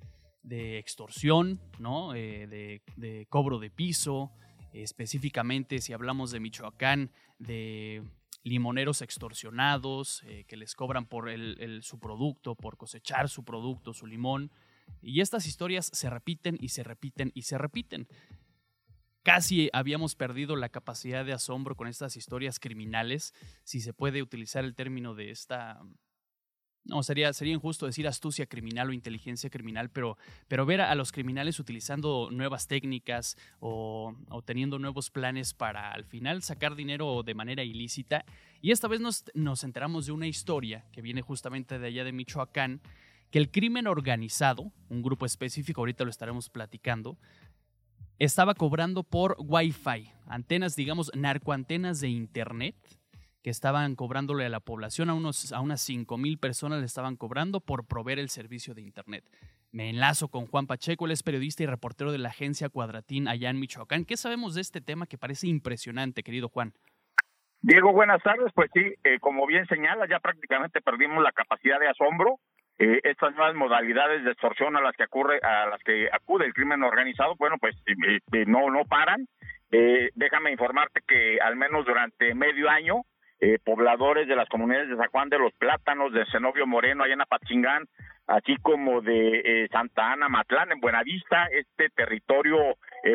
extorsión, 0.78 1.61
¿no? 1.81 2.14
Eh, 2.14 2.81
de, 2.97 3.26
cobro 3.28 3.59
de 3.59 3.71
piso, 3.71 4.31
específicamente 4.73 5.81
si 5.81 5.93
hablamos 5.93 6.31
de 6.31 6.38
Michoacán, 6.38 7.11
de 7.40 8.04
limoneros 8.45 9.02
extorsionados 9.02 10.23
eh, 10.26 10.45
que 10.47 10.57
les 10.57 10.76
cobran 10.76 11.07
por 11.07 11.28
su 11.81 11.99
producto, 11.99 12.54
por 12.54 12.76
cosechar 12.76 13.28
su 13.28 13.43
producto, 13.45 13.93
su 13.93 14.07
limón. 14.07 14.52
Y 15.02 15.21
estas 15.21 15.49
historias 15.49 15.90
se 15.93 16.09
repiten 16.11 16.59
y 16.61 16.69
se 16.69 16.85
repiten 16.85 17.33
y 17.35 17.43
se 17.43 17.59
repiten. 17.59 18.07
Casi 19.25 19.71
habíamos 19.73 20.14
perdido 20.16 20.54
la 20.54 20.69
capacidad 20.69 21.25
de 21.25 21.33
asombro 21.33 21.76
con 21.76 21.88
estas 21.88 22.14
historias 22.14 22.61
criminales, 22.61 23.33
si 23.62 23.81
se 23.81 23.95
puede 23.95 24.21
utilizar 24.21 24.64
el 24.64 24.75
término 24.75 25.14
de 25.14 25.31
esta... 25.31 25.81
No, 26.85 27.02
sería, 27.02 27.33
sería 27.33 27.54
injusto 27.54 27.87
decir 27.87 28.07
astucia 28.07 28.45
criminal 28.45 28.90
o 28.90 28.93
inteligencia 28.93 29.49
criminal, 29.49 29.88
pero, 29.88 30.19
pero 30.47 30.66
ver 30.66 30.83
a 30.83 30.95
los 30.95 31.11
criminales 31.11 31.59
utilizando 31.59 32.28
nuevas 32.31 32.69
técnicas 32.69 33.38
o, 33.61 34.14
teniendo 34.45 34.78
nuevos 34.78 35.09
planes 35.09 35.54
para 35.54 35.93
al 35.93 36.04
final 36.04 36.43
sacar 36.43 36.75
dinero 36.75 37.23
de 37.23 37.33
manera 37.33 37.64
ilícita. 37.64 38.26
Y 38.61 38.73
esta 38.73 38.88
vez 38.88 39.00
nos, 39.00 39.25
nos 39.33 39.64
enteramos 39.64 40.04
de 40.04 40.12
una 40.12 40.26
historia 40.26 40.85
que 40.93 41.00
viene 41.00 41.23
justamente 41.23 41.78
de 41.78 41.87
allá 41.87 42.04
de 42.04 42.12
Michoacán, 42.12 42.83
que 43.31 43.38
el 43.38 43.50
crimen 43.50 43.87
organizado, 43.87 44.71
un 44.90 45.00
grupo 45.00 45.25
específico, 45.25 45.81
ahorita 45.81 46.04
lo 46.04 46.11
estaremos 46.11 46.50
platicando, 46.50 47.16
estaba 48.18 48.54
cobrando 48.54 49.02
por 49.02 49.37
Wi-Fi, 49.38 50.11
antenas, 50.26 50.76
digamos, 50.76 51.11
narcoantenas 51.14 52.00
de 52.00 52.09
Internet, 52.09 52.76
que 53.42 53.50
estaban 53.50 53.94
cobrándole 53.97 54.47
a 54.47 54.49
la 54.49 54.61
población, 54.61 55.11
a, 55.11 55.14
unos, 55.14 55.52
a 55.52 55.61
unas 55.61 55.80
5 55.83 56.16
mil 56.16 56.38
personas 56.38 56.80
le 56.80 56.87
estaban 56.87 57.16
cobrando 57.16 57.61
por 57.61 57.87
proveer 57.87 58.18
el 58.18 58.30
servicio 58.30 58.75
de 58.75 58.83
Internet. 58.83 59.25
Me 59.71 59.90
enlazo 59.90 60.28
con 60.28 60.47
Juan 60.47 60.66
Pacheco, 60.66 61.04
él 61.04 61.12
es 61.12 61.23
periodista 61.23 61.62
y 61.62 61.66
reportero 61.66 62.12
de 62.12 62.18
la 62.18 62.28
agencia 62.28 62.68
Cuadratín 62.68 63.28
allá 63.28 63.50
en 63.50 63.59
Michoacán. 63.59 64.04
¿Qué 64.04 64.16
sabemos 64.16 64.54
de 64.54 64.61
este 64.61 64.80
tema 64.80 65.06
que 65.06 65.18
parece 65.18 65.49
impresionante, 65.49 66.23
querido 66.23 66.49
Juan? 66.49 66.73
Diego, 67.61 67.92
buenas 67.92 68.23
tardes. 68.23 68.52
Pues 68.54 68.71
sí, 68.73 68.94
eh, 69.02 69.18
como 69.21 69.47
bien 69.47 69.66
señala, 69.66 70.06
ya 70.09 70.21
prácticamente 70.21 70.80
perdimos 70.80 71.23
la 71.23 71.33
capacidad 71.33 71.80
de 71.80 71.88
asombro 71.88 72.38
eh, 72.78 73.00
estas 73.04 73.35
nuevas 73.37 73.54
modalidades 73.54 74.25
de 74.25 74.33
extorsión 74.33 74.76
a 74.76 74.81
las 74.81 74.97
que 74.97 75.04
ocurre, 75.04 75.38
a 75.43 75.66
las 75.66 75.81
que 75.85 76.09
acude 76.12 76.45
el 76.45 76.54
crimen 76.54 76.83
organizado, 76.83 77.37
bueno, 77.37 77.57
pues 77.61 77.76
eh, 77.87 78.19
eh, 78.33 78.45
no 78.47 78.71
no 78.71 78.85
paran. 78.85 79.26
déjame 80.14 80.52
informarte 80.52 81.00
que 81.07 81.38
al 81.40 81.57
menos 81.57 81.85
durante 81.85 82.35
medio 82.35 82.69
año 82.71 83.02
pobladores 83.64 84.26
de 84.26 84.37
las 84.37 84.49
comunidades 84.49 84.88
de 84.88 84.97
San 84.97 85.11
Juan 85.11 85.28
de 85.28 85.38
los 85.38 85.52
Plátanos, 85.54 86.12
de 86.12 86.25
Zenobio 86.33 86.66
Moreno, 86.66 87.04
allá 87.04 87.12
en 87.12 87.21
Apachingán, 87.21 87.85
así 88.26 88.57
como 88.62 89.02
de 89.02 89.69
Santa 89.71 90.12
Ana 90.12 90.31
Matlán, 90.31 90.73
en 90.73 90.81
Buenavista, 90.81 91.47
este 91.52 91.90
territorio 91.90 92.57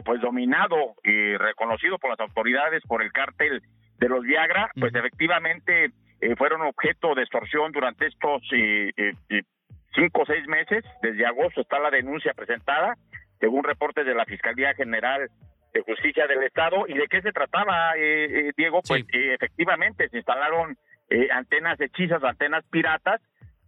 pues 0.06 0.22
dominado 0.22 0.96
y 1.04 1.36
reconocido 1.36 1.98
por 1.98 2.12
las 2.12 2.20
autoridades 2.20 2.84
por 2.88 3.02
el 3.02 3.12
cártel 3.12 3.64
de 3.98 4.10
los 4.10 4.24
Viagra, 4.24 4.70
pues 4.80 4.94
efectivamente 4.94 5.94
eh, 6.22 6.36
fueron 6.36 6.62
objeto 6.62 7.16
de 7.16 7.22
extorsión 7.22 7.72
durante 7.72 8.08
estos 8.08 8.42
eh, 8.52 8.92
eh, 8.98 9.44
cinco 9.94 10.22
o 10.22 10.26
seis 10.26 10.48
meses. 10.48 10.84
Desde 11.02 11.26
agosto 11.26 11.62
está 11.62 11.80
la 11.80 11.90
denuncia 11.90 12.34
presentada, 12.34 12.96
según 13.40 13.64
reportes 13.64 14.06
de 14.06 14.16
la 14.16 14.26
Fiscalía 14.26 14.74
General 14.74 15.30
de 15.74 15.82
Justicia 15.82 16.28
del 16.28 16.44
Estado. 16.44 16.86
¿Y 16.88 16.94
de 16.94 17.08
qué 17.08 17.22
se 17.22 17.32
trataba, 17.32 17.94
Diego? 18.58 18.82
Pues 18.88 19.06
efectivamente 19.12 20.10
se 20.10 20.18
instalaron 20.18 20.78
antenas 21.32 21.80
hechizas, 21.80 22.24
antenas 22.24 22.64
piratas, 22.70 23.22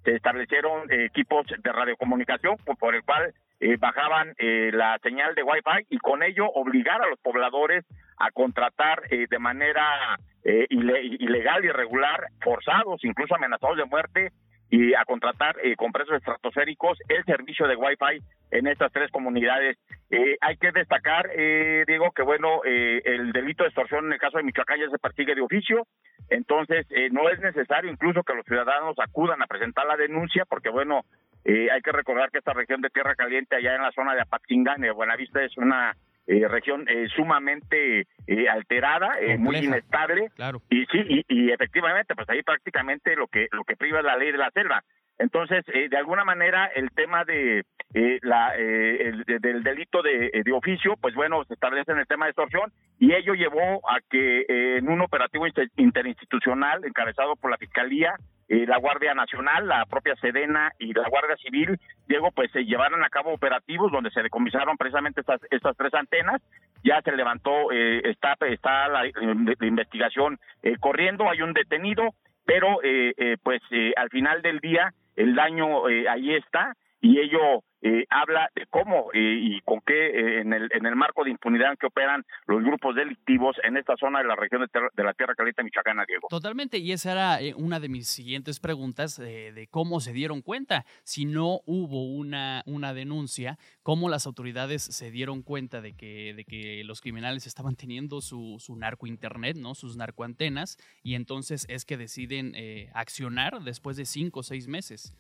se 0.04 0.16
establecieron 0.16 0.92
equipos 0.92 1.46
de 1.48 1.72
radiocomunicación 1.72 2.58
por, 2.80 2.96
el 2.96 3.04
cual 3.04 3.34
eh, 3.64 3.78
bajaban 3.78 4.34
eh, 4.40 4.72
la 4.74 4.98
señal 5.04 5.36
de 5.36 5.44
Wi-Fi 5.44 5.86
y 5.90 6.00
con 6.00 6.24
ello 6.24 6.50
obligar 6.50 7.00
a 7.00 7.08
los 7.08 7.20
pobladores 7.20 7.86
a 8.26 8.32
contratar 8.32 9.04
eh, 9.10 9.26
de 9.30 9.40
manera 9.40 10.18
eh, 10.44 10.66
ile- 10.70 11.04
ilegal, 11.20 11.64
irregular, 11.66 12.28
forzados, 12.42 13.04
incluso 13.04 13.36
amenazados 13.36 13.78
de 13.78 13.86
muerte 13.86 14.32
y 14.70 14.94
a 14.94 15.04
contratar 15.04 15.56
eh, 15.64 15.76
con 15.76 15.92
precios 15.92 16.18
estratosféricos 16.18 16.98
el 17.10 17.24
servicio 17.26 17.68
de 17.68 17.76
Wi-Fi 17.76 18.22
en 18.52 18.68
estas 18.68 18.92
tres 18.94 19.12
comunidades. 19.12 19.78
Eh, 20.10 20.38
hay 20.40 20.56
que 20.58 20.72
destacar, 20.72 21.30
eh, 21.36 21.84
Diego, 21.86 22.12
que 22.12 22.22
bueno, 22.24 22.62
eh, 22.66 23.02
el 23.04 23.34
delito 23.34 23.64
de 23.64 23.70
extorsión 23.70 24.06
en 24.06 24.14
el 24.14 24.20
caso 24.20 24.38
de 24.38 24.44
Michoacán 24.44 24.80
ya 24.80 24.90
se 24.90 24.98
persigue 24.98 25.36
de 25.36 25.42
oficio, 25.42 25.86
entonces 26.30 26.88
eh, 26.92 27.10
no 27.12 27.30
es 27.30 27.40
necesario 27.42 27.92
incluso 27.92 28.24
que 28.24 28.34
los 28.34 28.46
ciudadanos 28.46 28.96
acudan 29.00 29.42
a 29.42 29.48
presentar 29.48 29.86
la 29.88 29.98
denuncia, 29.98 30.46
porque 30.46 30.70
bueno, 30.70 31.02
eh, 31.44 31.70
hay 31.70 31.82
que 31.82 31.92
recordar 31.92 32.30
que 32.32 32.38
esta 32.38 32.54
región 32.54 32.80
de 32.82 32.90
Tierra 32.90 33.16
Caliente, 33.16 33.58
allá 33.58 33.76
en 33.76 33.82
la 33.82 33.92
zona 33.92 34.16
de 34.16 34.22
Apatzingán, 34.22 34.80
de 34.80 34.92
Buenavista, 34.92 35.44
es 35.44 35.58
una 35.58 35.94
eh, 36.32 36.48
región 36.48 36.86
eh, 36.88 37.08
sumamente 37.16 38.08
eh, 38.28 38.50
alterada, 38.50 39.10
eh, 39.20 39.38
muy 39.38 39.58
inestable, 39.58 40.30
Claro. 40.36 40.62
y 40.70 40.86
sí, 40.86 41.00
y, 41.10 41.26
y 41.28 41.52
efectivamente, 41.52 42.16
pues 42.16 42.30
ahí 42.30 42.42
prácticamente 42.44 43.16
lo 43.16 43.28
que 43.28 43.48
lo 43.52 43.64
que 43.64 43.76
priva 43.76 44.00
es 44.00 44.06
la 44.06 44.18
ley 44.18 44.32
de 44.32 44.38
la 44.38 44.50
selva. 44.52 44.84
Entonces, 45.20 45.64
eh, 45.74 45.88
de 45.90 45.98
alguna 45.98 46.24
manera, 46.24 46.66
el 46.74 46.90
tema 46.92 47.24
de 47.26 47.64
eh, 47.94 48.18
la 48.24 48.54
eh, 48.58 49.10
el- 49.10 49.24
de- 49.26 49.40
del 49.40 49.62
delito 49.62 50.02
de, 50.02 50.32
de 50.44 50.52
oficio, 50.52 50.96
pues 51.00 51.14
bueno, 51.14 51.44
se 51.44 51.54
establece 51.54 51.92
en 51.92 52.00
el 52.00 52.08
tema 52.08 52.26
de 52.26 52.32
extorsión 52.32 52.72
y 52.98 53.14
ello 53.14 53.34
llevó 53.36 53.82
a 53.90 54.00
que 54.10 54.46
en 54.78 54.88
un 54.90 55.02
operativo 55.02 55.46
inter- 55.46 55.70
interinstitucional 55.78 56.84
encabezado 56.86 57.36
por 57.36 57.52
la 57.52 57.58
Fiscalía, 57.58 58.14
eh, 58.52 58.66
la 58.68 58.78
Guardia 58.80 59.14
Nacional, 59.14 59.66
la 59.66 59.86
propia 59.86 60.14
Sedena 60.18 60.74
y 60.78 60.92
la 60.94 61.08
Guardia 61.08 61.38
Civil, 61.38 61.80
Diego, 62.06 62.32
pues 62.32 62.52
se 62.52 62.66
llevaron 62.66 63.02
a 63.02 63.10
cabo 63.10 63.32
operativos 63.34 63.90
donde 63.94 64.12
se 64.12 64.22
decomisaron 64.22 64.76
precisamente 64.76 65.22
estas, 65.22 65.40
estas 65.52 65.78
tres 65.78 65.94
antenas. 65.94 66.42
Ya 66.84 67.02
se 67.02 67.16
levantó, 67.16 67.72
eh, 67.72 68.02
está, 68.04 68.36
está 68.48 68.90
la, 68.90 69.04
la 69.04 69.66
investigación 69.66 70.38
eh, 70.64 70.76
corriendo, 70.82 71.30
hay 71.30 71.42
un 71.42 71.54
detenido, 71.54 72.10
pero 72.46 72.84
eh, 72.84 73.14
eh, 73.16 73.38
pues 73.42 73.62
eh, 73.72 73.94
al 73.96 74.10
final 74.10 74.42
del 74.42 74.60
día 74.60 74.92
el 75.16 75.34
daño 75.34 75.88
eh, 75.88 76.10
ahí 76.10 76.36
está 76.36 76.76
y 77.02 77.20
ello 77.20 77.64
eh, 77.84 78.06
habla 78.12 78.48
de 78.56 78.68
cómo 78.68 79.10
eh, 79.12 79.40
y 79.42 79.60
con 79.62 79.82
qué 79.82 79.94
eh, 79.94 80.42
en 80.42 80.54
el 80.54 80.70
en 80.72 80.86
el 80.86 80.96
marco 80.96 81.24
de 81.24 81.32
impunidad 81.32 81.76
que 81.80 81.88
operan 81.88 82.24
los 82.46 82.64
grupos 82.64 82.96
delictivos 82.96 83.58
en 83.64 83.76
esta 83.76 83.96
zona 83.98 84.20
de 84.20 84.26
la 84.26 84.36
región 84.36 84.62
de, 84.62 84.68
de 84.94 85.04
la 85.04 85.14
Tierra 85.16 85.34
Caliente 85.34 85.64
Michoacana, 85.64 86.06
Diego. 86.08 86.28
Totalmente, 86.30 86.78
y 86.78 86.92
esa 86.92 87.12
era 87.14 87.42
eh, 87.42 87.56
una 87.56 87.80
de 87.80 87.90
mis 87.90 88.08
siguientes 88.08 88.60
preguntas 88.60 89.18
eh, 89.18 89.52
de 89.52 89.68
cómo 89.68 90.00
se 90.00 90.14
dieron 90.14 90.44
cuenta. 90.44 90.86
Si 91.04 91.26
no 91.26 91.62
hubo 91.66 92.06
una, 92.06 92.62
una 92.68 92.94
denuncia, 92.94 93.58
cómo 93.82 94.08
las 94.08 94.28
autoridades 94.28 94.84
se 94.84 95.10
dieron 95.10 95.42
cuenta 95.42 95.82
de 95.82 95.94
que, 95.94 96.36
de 96.36 96.46
que 96.46 96.84
los 96.84 97.02
criminales 97.02 97.48
estaban 97.48 97.76
teniendo 97.76 98.22
su, 98.22 98.58
su 98.60 98.76
narco 98.76 99.08
internet, 99.08 99.58
¿no? 99.58 99.74
sus 99.74 99.98
narcoantenas, 99.98 100.78
y 101.02 101.16
entonces 101.16 101.66
es 101.68 101.86
que 101.86 101.98
deciden 101.98 102.54
accionar 102.94 103.62
después 103.62 103.98
de 103.98 104.06
cinco 104.06 104.42
o 104.42 104.44
seis 104.44 104.68
meses. 104.68 105.16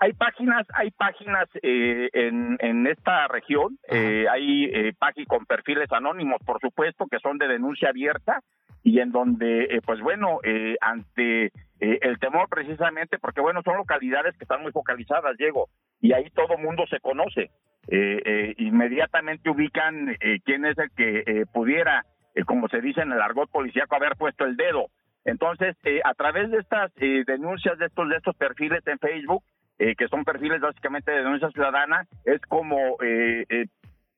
Hay 0.00 0.12
páginas, 0.12 0.66
hay 0.74 0.90
páginas 0.90 1.48
eh, 1.62 2.10
en, 2.12 2.56
en 2.60 2.86
esta 2.86 3.28
región, 3.28 3.78
eh, 3.88 4.26
hay 4.30 4.64
eh, 4.64 4.92
páginas 4.98 5.28
con 5.28 5.46
perfiles 5.46 5.90
anónimos, 5.92 6.42
por 6.44 6.60
supuesto, 6.60 7.06
que 7.10 7.20
son 7.20 7.38
de 7.38 7.48
denuncia 7.48 7.90
abierta 7.90 8.40
y 8.82 9.00
en 9.00 9.12
donde, 9.12 9.64
eh, 9.64 9.80
pues 9.84 10.00
bueno, 10.00 10.40
eh, 10.42 10.76
ante 10.80 11.46
eh, 11.46 11.98
el 12.02 12.18
temor 12.18 12.48
precisamente, 12.50 13.18
porque 13.18 13.40
bueno, 13.40 13.62
son 13.64 13.76
localidades 13.76 14.36
que 14.36 14.44
están 14.44 14.62
muy 14.62 14.72
focalizadas, 14.72 15.36
Diego, 15.38 15.68
y 16.00 16.12
ahí 16.12 16.28
todo 16.30 16.58
mundo 16.58 16.84
se 16.90 17.00
conoce. 17.00 17.50
Eh, 17.88 18.22
eh, 18.24 18.54
inmediatamente 18.58 19.48
ubican 19.48 20.10
eh, 20.20 20.40
quién 20.44 20.64
es 20.66 20.76
el 20.76 20.90
que 20.90 21.22
eh, 21.26 21.46
pudiera, 21.52 22.04
como 22.46 22.68
se 22.68 22.80
dice 22.80 23.00
en 23.00 23.12
el 23.12 23.20
argot 23.20 23.50
policíaco, 23.50 23.94
haber 23.94 24.16
puesto 24.16 24.44
el 24.44 24.56
dedo. 24.56 24.88
Entonces, 25.24 25.76
eh, 25.84 26.00
a 26.04 26.12
través 26.12 26.50
de 26.50 26.58
estas 26.58 26.92
denuncias 26.94 27.78
de 27.78 27.86
estos 27.86 28.08
de 28.10 28.16
estos 28.16 28.36
perfiles 28.36 28.86
en 28.86 28.98
Facebook, 28.98 29.42
eh, 29.78 29.94
que 29.96 30.08
son 30.08 30.24
perfiles 30.24 30.60
básicamente 30.60 31.10
de 31.10 31.18
denuncia 31.18 31.50
ciudadana, 31.50 32.06
es 32.24 32.40
como 32.42 32.96
eh, 33.02 33.44
eh, 33.48 33.66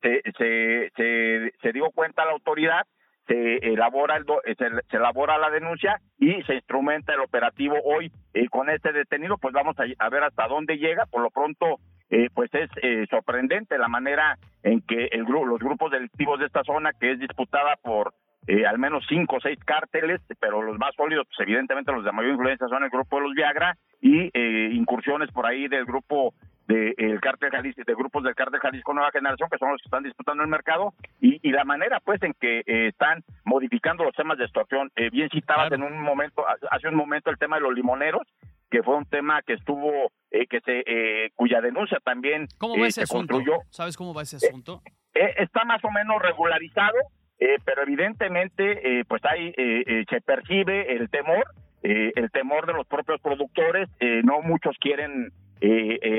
se, 0.03 0.23
se, 0.39 0.91
se, 0.97 1.53
se 1.63 1.73
dio 1.73 1.91
cuenta 1.95 2.25
la 2.25 2.33
autoridad, 2.33 2.83
se 3.27 3.57
elabora 3.57 4.17
el 4.17 4.25
do- 4.25 4.43
eh, 4.45 4.55
se, 4.57 4.97
elabora 4.97 5.37
la 5.39 5.51
denuncia 5.51 6.01
y 6.19 6.43
se 6.45 6.55
instrumenta 6.55 7.13
el 7.15 7.21
operativo 7.21 7.77
hoy 7.85 8.13
eh, 8.35 8.49
con 8.49 8.71
este 8.71 8.93
detenido, 8.93 9.37
pues 9.39 9.53
vamos 9.53 9.77
a, 9.81 9.85
a 9.99 10.09
ver 10.11 10.23
hasta 10.23 10.47
dónde 10.47 10.79
llega. 10.79 11.07
Por 11.07 11.23
lo 11.23 11.31
pronto, 11.31 11.79
eh, 12.11 12.29
pues 12.35 12.51
es 12.55 12.71
sorprendente 13.11 13.79
la 13.79 13.89
manera 13.89 14.37
en 14.63 14.81
que 14.83 15.07
el 15.07 15.23
los 15.23 15.59
grupos 15.59 15.91
delictivos 15.91 16.39
de 16.39 16.47
esta 16.47 16.63
zona, 16.63 16.93
que 16.93 17.13
es 17.13 17.19
disputada 17.19 17.77
por 17.83 18.15
eh, 18.47 18.67
al 18.67 18.79
menos 18.79 19.05
cinco 19.09 19.37
o 19.37 19.41
seis 19.41 19.59
cárteles, 19.65 20.21
pero 20.41 20.63
los 20.63 20.79
más 20.79 20.95
sólidos, 20.97 21.27
pues 21.27 21.41
evidentemente 21.41 21.93
los 21.93 22.05
de 22.05 22.13
mayor 22.13 22.33
influencia 22.33 22.69
son 22.69 22.85
el 22.85 22.91
grupo 22.91 23.17
de 23.17 23.23
los 23.23 23.35
Viagra 23.35 23.77
y 24.01 24.31
eh, 24.33 24.71
incursiones 24.73 25.31
por 25.33 25.47
ahí 25.47 25.69
del 25.69 25.85
grupo 25.85 26.35
de 26.69 26.95
el 26.99 27.21
cártel 27.21 27.51
Jalisco, 27.51 27.83
de 27.87 27.95
grupos 27.95 28.25
del 28.25 28.35
cártel 28.35 28.59
Jalisco 28.59 28.93
Nueva 28.93 29.13
Generación, 29.13 29.49
que 29.49 29.59
son 29.59 29.71
los 29.71 29.81
que 29.81 29.87
están 29.87 30.03
disputando 30.03 30.43
el 30.43 30.49
mercado, 30.49 30.95
y, 31.21 31.39
y 31.49 31.53
la 31.53 31.65
manera 31.65 32.01
pues 32.01 32.21
en 32.25 32.35
que 32.41 32.61
eh, 32.67 32.89
están 32.89 33.23
modificando 33.45 34.03
los 34.03 34.15
temas 34.15 34.37
de 34.37 34.45
extorsión. 34.45 34.91
Eh, 34.97 35.11
bien 35.11 35.29
citabas 35.31 35.71
en 35.71 35.85
un 35.85 36.01
momento, 36.03 36.45
hace 36.71 36.89
un 36.89 36.97
momento 36.97 37.31
el 37.31 37.39
tema 37.39 37.57
de 37.57 37.63
los 37.63 37.73
limoneros, 37.75 38.23
que 38.69 38.83
fue 38.83 38.97
un 38.97 39.05
tema 39.07 39.43
que 39.43 39.53
estuvo, 39.53 40.11
eh, 40.33 40.49
que 40.49 40.59
se, 40.63 40.83
eh, 40.87 41.31
cuya 41.37 41.61
denuncia 41.61 41.99
también 42.03 42.49
¿Cómo 42.59 42.75
va 42.77 42.89
ese 42.89 42.95
se 42.95 43.03
asunto? 43.05 43.35
construyó. 43.35 43.61
¿Sabes 43.71 43.97
cómo 43.97 44.13
va 44.13 44.23
ese 44.23 44.37
asunto? 44.37 44.83
Está 45.15 45.65
más 45.65 45.83
o 45.85 45.91
menos 45.93 46.21
regularizado, 46.21 46.97
eh, 47.39 47.59
pero 47.65 47.83
evidentemente, 47.83 49.01
eh, 49.01 49.05
pues 49.07 49.23
ahí 49.25 49.53
eh, 49.57 49.85
eh, 49.87 50.05
se 50.09 50.21
percibe 50.21 50.97
el 50.97 51.11
temor, 51.11 51.45
eh, 51.83 52.13
el 52.17 52.31
temor 52.31 52.67
de 52.67 52.73
los 52.73 52.87
propios 52.87 53.21
productores. 53.21 53.89
no 54.25 54.41
muchos 54.43 54.77
quieren 54.79 55.31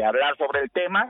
hablar 0.03 0.35
sobre 0.37 0.61
el 0.61 0.71
tema, 0.71 1.09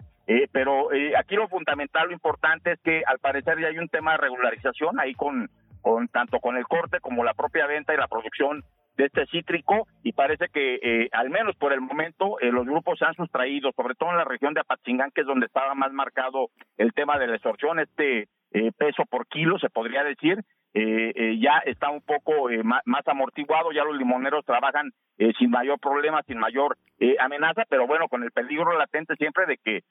pero 0.52 0.90
aquí 1.18 1.36
lo 1.36 1.48
fundamental, 1.48 2.08
lo 2.08 2.14
importante 2.14 2.74
es 2.74 2.80
que 2.82 3.04
al 3.06 3.20
parecer 3.20 3.60
ya 3.60 3.68
hay 3.68 3.78
un 3.78 3.90
tema 3.90 4.12
de 4.12 4.18
regularización 4.18 5.00
ahí 5.00 5.14
con, 5.14 5.50
con 5.82 6.08
tanto 6.08 6.40
con 6.40 6.58
el 6.58 6.66
corte 6.66 7.00
como 7.00 7.24
la 7.24 7.34
propia 7.34 7.68
venta 7.68 7.94
y 7.94 7.98
la 7.98 8.08
producción 8.08 8.64
de 8.98 9.06
este 9.06 9.26
cítrico 9.28 9.88
y 10.04 10.12
parece 10.14 10.48
que 10.52 10.80
eh, 10.82 11.10
al 11.12 11.30
menos 11.30 11.56
por 11.56 11.72
el 11.72 11.82
momento 11.82 12.40
eh, 12.40 12.52
los 12.52 12.66
grupos 12.66 13.00
se 13.00 13.06
han 13.06 13.14
sustraído, 13.14 13.72
sobre 13.76 13.96
todo 13.96 14.10
en 14.12 14.18
la 14.18 14.26
región 14.26 14.54
de 14.54 14.62
Apatzingán, 14.62 15.12
que 15.14 15.22
es 15.22 15.28
donde 15.28 15.46
estaba 15.46 15.76
más 15.76 15.94
marcado 15.94 16.50
el 16.78 16.94
tema 16.94 17.18
de 17.20 17.28
la 17.28 17.36
extorsión, 17.36 17.80
este 17.80 18.28
eh, 18.52 18.72
peso 18.78 19.04
por 19.10 19.28
kilo, 19.28 19.60
se 19.60 19.70
podría 19.70 20.04
decir, 20.04 20.40
eh, 20.74 21.38
ya 21.40 21.58
está 21.66 21.90
un 21.90 22.02
poco 22.02 22.50
ma- 22.64 22.82
más 22.86 23.08
amortiguado, 23.08 23.72
ya 23.72 23.84
los 23.84 23.98
limoneros 23.98 24.46
trabajan 24.46 24.92
sin 25.40 25.50
mayor 25.50 25.80
problema, 25.80 26.22
sin 26.28 26.38
mayor 26.38 26.78
amenaza, 27.20 27.64
pero 27.70 27.88
bueno, 27.88 28.08
con 28.08 28.24
el 28.24 28.32
peligro 28.32 28.78
latente 28.78 29.16
siempre 29.16 29.48
de 29.48 29.58
que 29.58 29.82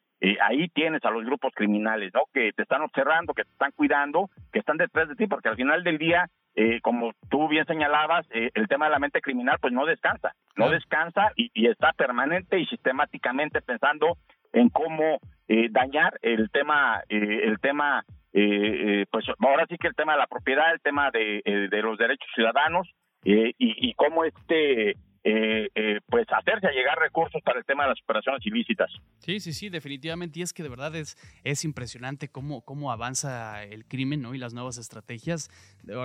ahí 0.40 0.68
tienes 0.68 1.04
a 1.04 1.10
los 1.10 1.24
grupos 1.24 1.52
criminales, 1.54 2.12
¿no? 2.14 2.22
Que 2.32 2.52
te 2.52 2.62
están 2.62 2.82
observando, 2.82 3.34
que 3.34 3.42
te 3.42 3.50
están 3.50 3.72
cuidando, 3.74 4.30
que 4.52 4.60
están 4.60 4.76
detrás 4.76 5.08
de 5.08 5.16
ti, 5.16 5.26
porque 5.26 5.48
al 5.48 5.56
final 5.56 5.82
del 5.82 5.98
día, 5.98 6.26
eh, 6.56 6.80
como 6.80 7.12
tú 7.28 7.48
bien 7.48 7.66
señalabas, 7.66 8.26
eh, 8.30 8.50
el 8.54 8.66
tema 8.66 8.86
de 8.86 8.92
la 8.92 8.98
mente 8.98 9.20
criminal 9.20 9.58
pues 9.60 9.74
no 9.74 9.84
descansa, 9.84 10.32
no 10.56 10.70
descansa 10.70 11.30
y, 11.36 11.50
y 11.54 11.68
está 11.68 11.92
permanente 11.92 12.58
y 12.58 12.66
sistemáticamente 12.66 13.60
pensando 13.60 14.16
en 14.54 14.70
cómo 14.70 15.18
eh, 15.48 15.68
dañar 15.70 16.18
el 16.22 16.50
tema, 16.50 17.02
eh, 17.10 17.42
el 17.44 17.60
tema, 17.60 18.04
eh, 18.32 19.02
eh, 19.02 19.06
pues 19.10 19.26
ahora 19.38 19.66
sí 19.68 19.76
que 19.76 19.88
el 19.88 19.94
tema 19.94 20.14
de 20.14 20.18
la 20.18 20.26
propiedad, 20.26 20.72
el 20.72 20.80
tema 20.80 21.10
de, 21.10 21.42
eh, 21.44 21.68
de 21.70 21.82
los 21.82 21.98
derechos 21.98 22.28
ciudadanos 22.34 22.88
eh, 23.24 23.52
y, 23.58 23.90
y 23.90 23.92
cómo 23.94 24.24
este, 24.24 24.96
eh, 25.28 25.70
eh, 25.74 25.98
pues 26.08 26.24
hacerse 26.30 26.68
llegar 26.68 26.96
recursos 27.00 27.42
para 27.42 27.58
el 27.58 27.64
tema 27.64 27.82
de 27.82 27.88
las 27.90 28.00
operaciones 28.00 28.46
ilícitas. 28.46 28.88
Sí, 29.18 29.40
sí, 29.40 29.52
sí, 29.52 29.70
definitivamente. 29.70 30.38
Y 30.38 30.42
es 30.42 30.52
que 30.52 30.62
de 30.62 30.68
verdad 30.68 30.94
es, 30.94 31.16
es 31.42 31.64
impresionante 31.64 32.28
cómo, 32.28 32.64
cómo 32.64 32.92
avanza 32.92 33.64
el 33.64 33.86
crimen 33.86 34.22
¿no? 34.22 34.36
y 34.36 34.38
las 34.38 34.54
nuevas 34.54 34.78
estrategias. 34.78 35.50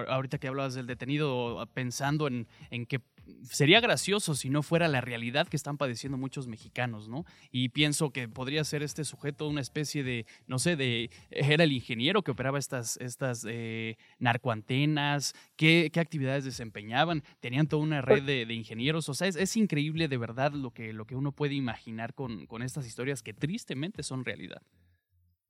Ahorita 0.08 0.40
que 0.40 0.48
hablabas 0.48 0.74
del 0.74 0.88
detenido, 0.88 1.70
pensando 1.76 2.26
en, 2.26 2.48
en 2.72 2.88
que 2.88 3.02
sería 3.44 3.80
gracioso 3.82 4.36
si 4.36 4.50
no 4.50 4.64
fuera 4.64 4.88
la 4.88 5.02
realidad 5.02 5.48
que 5.48 5.56
están 5.56 5.78
padeciendo 5.78 6.18
muchos 6.18 6.48
mexicanos, 6.48 7.08
¿no? 7.08 7.26
Y 7.52 7.70
pienso 7.70 8.12
que 8.12 8.28
podría 8.28 8.64
ser 8.64 8.84
este 8.84 9.04
sujeto 9.04 9.48
una 9.48 9.62
especie 9.62 10.04
de, 10.04 10.26
no 10.48 10.60
sé, 10.60 10.76
de, 10.76 11.10
era 11.30 11.64
el 11.64 11.72
ingeniero 11.72 12.22
que 12.22 12.32
operaba 12.32 12.60
estas, 12.60 12.98
estas 12.98 13.46
eh, 13.50 13.98
narcoantenas, 14.20 15.34
¿qué, 15.56 15.90
qué 15.94 16.00
actividades 16.00 16.46
desempeñaban, 16.46 17.24
tenían 17.40 17.68
toda 17.68 17.84
una 17.84 18.02
red 18.02 18.24
de, 18.24 18.54
ingenieros, 18.54 19.10
o 19.10 19.14
sea, 19.14 19.28
es, 19.28 19.36
es 19.36 19.56
increíble 19.58 20.08
de 20.08 20.18
verdad 20.18 20.52
lo 20.54 20.72
que, 20.72 20.94
lo 20.94 21.06
que 21.06 21.16
uno 21.16 21.32
puede 21.32 21.56
imaginar 21.56 22.14
con, 22.14 22.46
con 22.46 22.62
estas 22.62 22.86
historias 22.86 23.24
que 23.24 23.34
tristemente 23.34 24.04
son 24.04 24.26
realidad. 24.26 24.62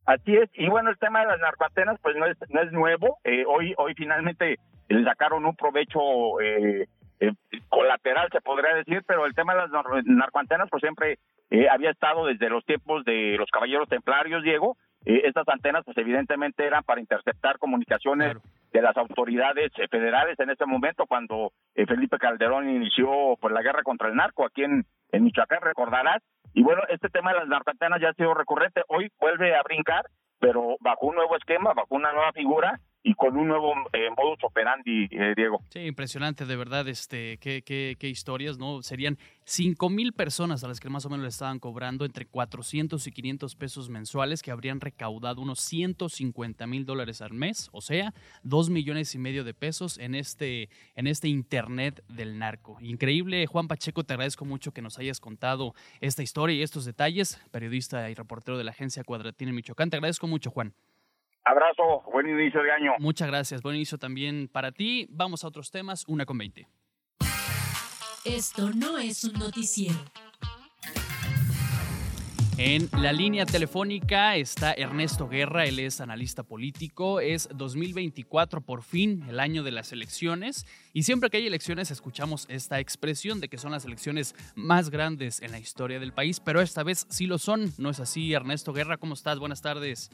Así 0.05 0.35
es, 0.35 0.49
y 0.55 0.67
bueno, 0.67 0.89
el 0.89 0.97
tema 0.97 1.21
de 1.21 1.27
las 1.27 1.39
narcoantenas 1.39 1.99
pues 2.01 2.15
no 2.15 2.25
es, 2.25 2.37
no 2.49 2.61
es 2.61 2.71
nuevo, 2.71 3.19
Eh, 3.23 3.43
hoy, 3.47 3.73
hoy 3.77 3.93
finalmente 3.95 4.57
sacaron 5.05 5.45
un 5.45 5.55
provecho 5.55 5.99
eh, 6.41 6.87
eh, 7.21 7.33
colateral, 7.69 8.29
se 8.31 8.41
podría 8.41 8.73
decir, 8.73 9.03
pero 9.05 9.27
el 9.27 9.35
tema 9.35 9.53
de 9.53 9.67
las 9.67 10.05
narcoantenas 10.05 10.67
pues 10.71 10.81
siempre 10.81 11.19
eh, 11.51 11.69
había 11.69 11.91
estado 11.91 12.25
desde 12.25 12.49
los 12.49 12.65
tiempos 12.65 13.05
de 13.05 13.35
los 13.37 13.47
caballeros 13.51 13.87
templarios, 13.87 14.41
Diego. 14.41 14.75
Eh, 15.05 15.21
estas 15.25 15.47
antenas 15.47 15.83
pues 15.85 15.95
evidentemente 15.99 16.65
eran 16.65 16.83
para 16.83 16.99
interceptar 16.99 17.59
comunicaciones 17.59 18.37
de 18.73 18.81
las 18.81 18.97
autoridades 18.97 19.71
federales 19.91 20.39
en 20.39 20.49
ese 20.49 20.65
momento 20.65 21.05
cuando 21.05 21.51
Felipe 21.75 22.17
Calderón 22.17 22.69
inició 22.69 23.35
pues 23.39 23.53
la 23.53 23.61
guerra 23.61 23.83
contra 23.83 24.09
el 24.09 24.15
narco 24.15 24.43
aquí 24.43 24.63
en, 24.63 24.83
en 25.11 25.23
Michoacán, 25.23 25.61
recordarás. 25.61 26.23
Y 26.55 26.63
bueno, 26.63 26.81
este 26.89 27.09
tema 27.09 27.33
de 27.33 27.39
las 27.39 27.47
narcoantenas 27.47 28.01
ya 28.01 28.09
ha 28.09 28.13
sido 28.13 28.33
recurrente. 28.33 28.81
Hoy 28.87 29.11
vuelve 29.19 29.55
a 29.55 29.61
brincar, 29.61 30.05
pero 30.39 30.75
bajo 30.79 31.05
un 31.05 31.15
nuevo 31.15 31.37
esquema, 31.37 31.73
bajo 31.73 31.93
una 31.93 32.11
nueva 32.13 32.31
figura 32.31 32.79
y 33.03 33.13
con 33.15 33.35
un 33.35 33.47
nuevo 33.47 33.73
eh, 33.93 34.09
modus 34.15 34.43
operandi, 34.43 35.07
eh, 35.11 35.33
Diego. 35.35 35.61
Sí, 35.69 35.79
impresionante, 35.79 36.45
de 36.45 36.55
verdad, 36.55 36.87
este, 36.87 37.37
qué, 37.39 37.63
qué, 37.63 37.95
qué 37.97 38.09
historias, 38.09 38.57
¿no? 38.57 38.81
Serían 38.83 39.17
cinco 39.43 39.89
mil 39.89 40.13
personas 40.13 40.63
a 40.63 40.67
las 40.67 40.79
que 40.79 40.89
más 40.89 41.05
o 41.05 41.09
menos 41.09 41.23
le 41.23 41.29
estaban 41.29 41.59
cobrando 41.59 42.05
entre 42.05 42.25
400 42.25 43.05
y 43.07 43.11
500 43.11 43.55
pesos 43.55 43.89
mensuales, 43.89 44.41
que 44.43 44.51
habrían 44.51 44.79
recaudado 44.79 45.41
unos 45.41 45.59
150 45.61 46.67
mil 46.67 46.85
dólares 46.85 47.21
al 47.21 47.33
mes, 47.33 47.69
o 47.71 47.81
sea, 47.81 48.13
dos 48.43 48.69
millones 48.69 49.15
y 49.15 49.17
medio 49.17 49.43
de 49.43 49.53
pesos 49.53 49.97
en 49.97 50.15
este, 50.15 50.69
en 50.95 51.07
este 51.07 51.27
Internet 51.27 52.03
del 52.07 52.37
narco. 52.37 52.77
Increíble, 52.81 53.47
Juan 53.47 53.67
Pacheco, 53.67 54.03
te 54.03 54.13
agradezco 54.13 54.45
mucho 54.45 54.73
que 54.73 54.81
nos 54.81 54.99
hayas 54.99 55.19
contado 55.19 55.73
esta 56.01 56.21
historia 56.21 56.55
y 56.55 56.61
estos 56.61 56.85
detalles, 56.85 57.43
periodista 57.51 58.09
y 58.09 58.13
reportero 58.13 58.57
de 58.57 58.63
la 58.63 58.71
agencia 58.71 59.03
Cuadratina 59.03 59.49
en 59.49 59.55
Michoacán. 59.55 59.89
Te 59.89 59.97
agradezco 59.97 60.27
mucho, 60.27 60.51
Juan. 60.51 60.73
Abrazo, 61.43 62.03
buen 62.11 62.29
inicio 62.29 62.61
de 62.61 62.71
año. 62.71 62.91
Muchas 62.99 63.27
gracias, 63.27 63.61
buen 63.61 63.75
inicio 63.75 63.97
también 63.97 64.47
para 64.47 64.71
ti. 64.71 65.07
Vamos 65.09 65.43
a 65.43 65.47
otros 65.47 65.71
temas, 65.71 66.05
una 66.07 66.25
con 66.25 66.37
20. 66.37 66.67
Esto 68.25 68.69
no 68.75 68.99
es 68.99 69.23
un 69.23 69.33
noticiero. 69.33 69.97
En 72.57 72.89
la 73.01 73.11
línea 73.11 73.47
telefónica 73.47 74.35
está 74.35 74.73
Ernesto 74.73 75.27
Guerra, 75.27 75.65
él 75.65 75.79
es 75.79 75.99
analista 75.99 76.43
político, 76.43 77.19
es 77.19 77.49
2024 77.55 78.61
por 78.61 78.83
fin, 78.83 79.23
el 79.27 79.39
año 79.39 79.63
de 79.63 79.71
las 79.71 79.91
elecciones, 79.91 80.67
y 80.93 81.01
siempre 81.01 81.31
que 81.31 81.37
hay 81.37 81.47
elecciones 81.47 81.89
escuchamos 81.89 82.45
esta 82.49 82.79
expresión 82.79 83.39
de 83.39 83.49
que 83.49 83.57
son 83.57 83.71
las 83.71 83.85
elecciones 83.85 84.35
más 84.53 84.91
grandes 84.91 85.41
en 85.41 85.51
la 85.51 85.59
historia 85.59 85.99
del 85.99 86.13
país, 86.13 86.39
pero 86.39 86.61
esta 86.61 86.83
vez 86.83 87.07
sí 87.09 87.25
lo 87.25 87.39
son, 87.39 87.73
¿no 87.79 87.89
es 87.89 87.99
así? 87.99 88.31
Ernesto 88.31 88.73
Guerra, 88.73 88.97
¿cómo 88.97 89.15
estás? 89.15 89.39
Buenas 89.39 89.63
tardes. 89.63 90.11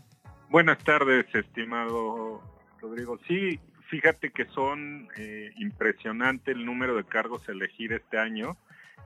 Buenas 0.49 0.77
tardes, 0.79 1.25
estimado 1.35 2.41
Rodrigo. 2.79 3.19
Sí, 3.27 3.59
fíjate 3.89 4.31
que 4.31 4.45
son 4.45 5.09
eh, 5.17 5.51
impresionante 5.57 6.51
el 6.51 6.65
número 6.65 6.95
de 6.95 7.03
cargos 7.03 7.47
a 7.49 7.51
elegir 7.51 7.91
este 7.91 8.17
año, 8.17 8.55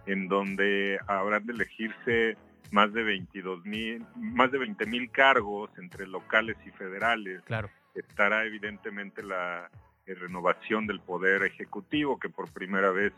en 0.06 0.28
donde 0.28 1.00
habrán 1.08 1.48
de 1.48 1.54
elegirse 1.54 2.38
más 2.72 2.94
de 2.94 3.04
22 3.04 3.66
mil, 3.66 4.06
más 4.16 4.52
de 4.52 4.60
20 4.60 4.86
mil 4.86 5.10
cargos 5.10 5.72
entre 5.80 6.06
locales 6.08 6.58
y 6.66 6.70
federales. 6.70 7.42
Claro. 7.46 7.72
Estará 7.96 8.46
evidentemente 8.46 9.24
la 9.24 9.70
eh, 10.06 10.14
renovación 10.14 10.86
del 10.86 11.00
poder 11.00 11.44
ejecutivo, 11.44 12.20
que 12.20 12.30
por 12.30 12.52
primera 12.52 12.92
vez 12.92 13.14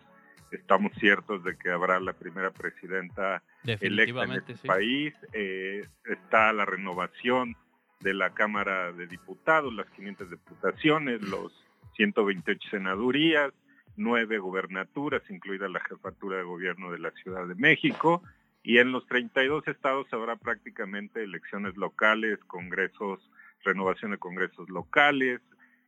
estamos 0.51 0.93
ciertos 0.93 1.43
de 1.43 1.57
que 1.57 1.71
habrá 1.71 1.99
la 1.99 2.13
primera 2.13 2.51
presidenta 2.51 3.43
electa 3.65 4.23
en 4.23 4.31
este 4.31 4.55
país. 4.65 5.13
Eh, 5.33 5.85
está 6.05 6.53
la 6.53 6.65
renovación 6.65 7.57
de 8.03 8.13
la 8.13 8.31
Cámara 8.31 8.91
de 8.91 9.07
Diputados, 9.07 9.73
las 9.73 9.89
500 9.91 10.29
diputaciones, 10.29 11.21
los 11.21 11.53
128 11.95 12.69
senadurías, 12.69 13.51
nueve 13.95 14.37
gobernaturas, 14.39 15.21
incluida 15.29 15.69
la 15.69 15.79
jefatura 15.79 16.37
de 16.37 16.43
gobierno 16.43 16.91
de 16.91 16.99
la 16.99 17.11
Ciudad 17.11 17.47
de 17.47 17.55
México, 17.55 18.21
y 18.61 18.77
en 18.77 18.91
los 18.91 19.05
32 19.07 19.67
estados 19.67 20.07
habrá 20.11 20.35
prácticamente 20.35 21.23
elecciones 21.23 21.75
locales, 21.77 22.39
congresos, 22.47 23.19
renovación 23.63 24.11
de 24.11 24.17
congresos 24.17 24.69
locales, 24.69 25.41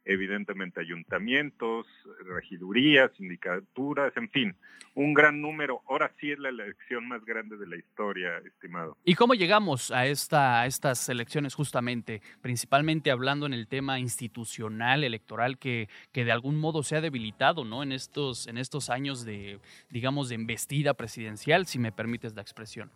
evidentemente 0.06 0.80
ayuntamientos, 0.80 1.88
regidurías, 2.26 3.12
sindicaturas, 3.18 4.16
en 4.16 4.30
fin, 4.30 4.56
un 4.94 5.14
gran 5.14 5.42
número. 5.42 5.82
Ahora 5.88 6.12
sí 6.20 6.32
es 6.32 6.40
la 6.40 6.50
elección 6.50 7.08
más 7.08 7.24
grande 7.26 7.58
de 7.58 7.68
la 7.68 7.76
historia, 7.76 8.38
estimado. 8.46 8.98
¿Y 9.04 9.16
cómo 9.16 9.34
llegamos 9.34 9.92
a, 9.92 10.06
esta, 10.08 10.62
a 10.62 10.66
estas 10.68 11.10
elecciones 11.10 11.54
justamente? 11.54 12.22
Principalmente 12.42 13.12
hablando 13.12 13.46
en 13.46 13.54
el 13.54 13.68
tema 13.68 14.00
institucional, 14.00 15.04
electoral, 15.04 15.58
que, 15.58 15.90
que 16.12 16.24
de 16.24 16.32
algún 16.32 16.58
modo 16.58 16.84
se 16.84 16.96
ha 16.96 17.02
debilitado 17.02 17.66
¿no? 17.66 17.84
en, 17.84 17.92
estos, 17.92 18.48
en 18.48 18.58
estos 18.58 18.90
años 18.90 19.26
de, 19.26 19.60
digamos, 19.90 20.30
de 20.30 20.36
embestida 20.36 20.94
presidencial, 20.94 21.66
si 21.66 21.80
me 21.80 21.92
permites 21.92 22.36
la 22.36 22.42
expresión. 22.42 22.92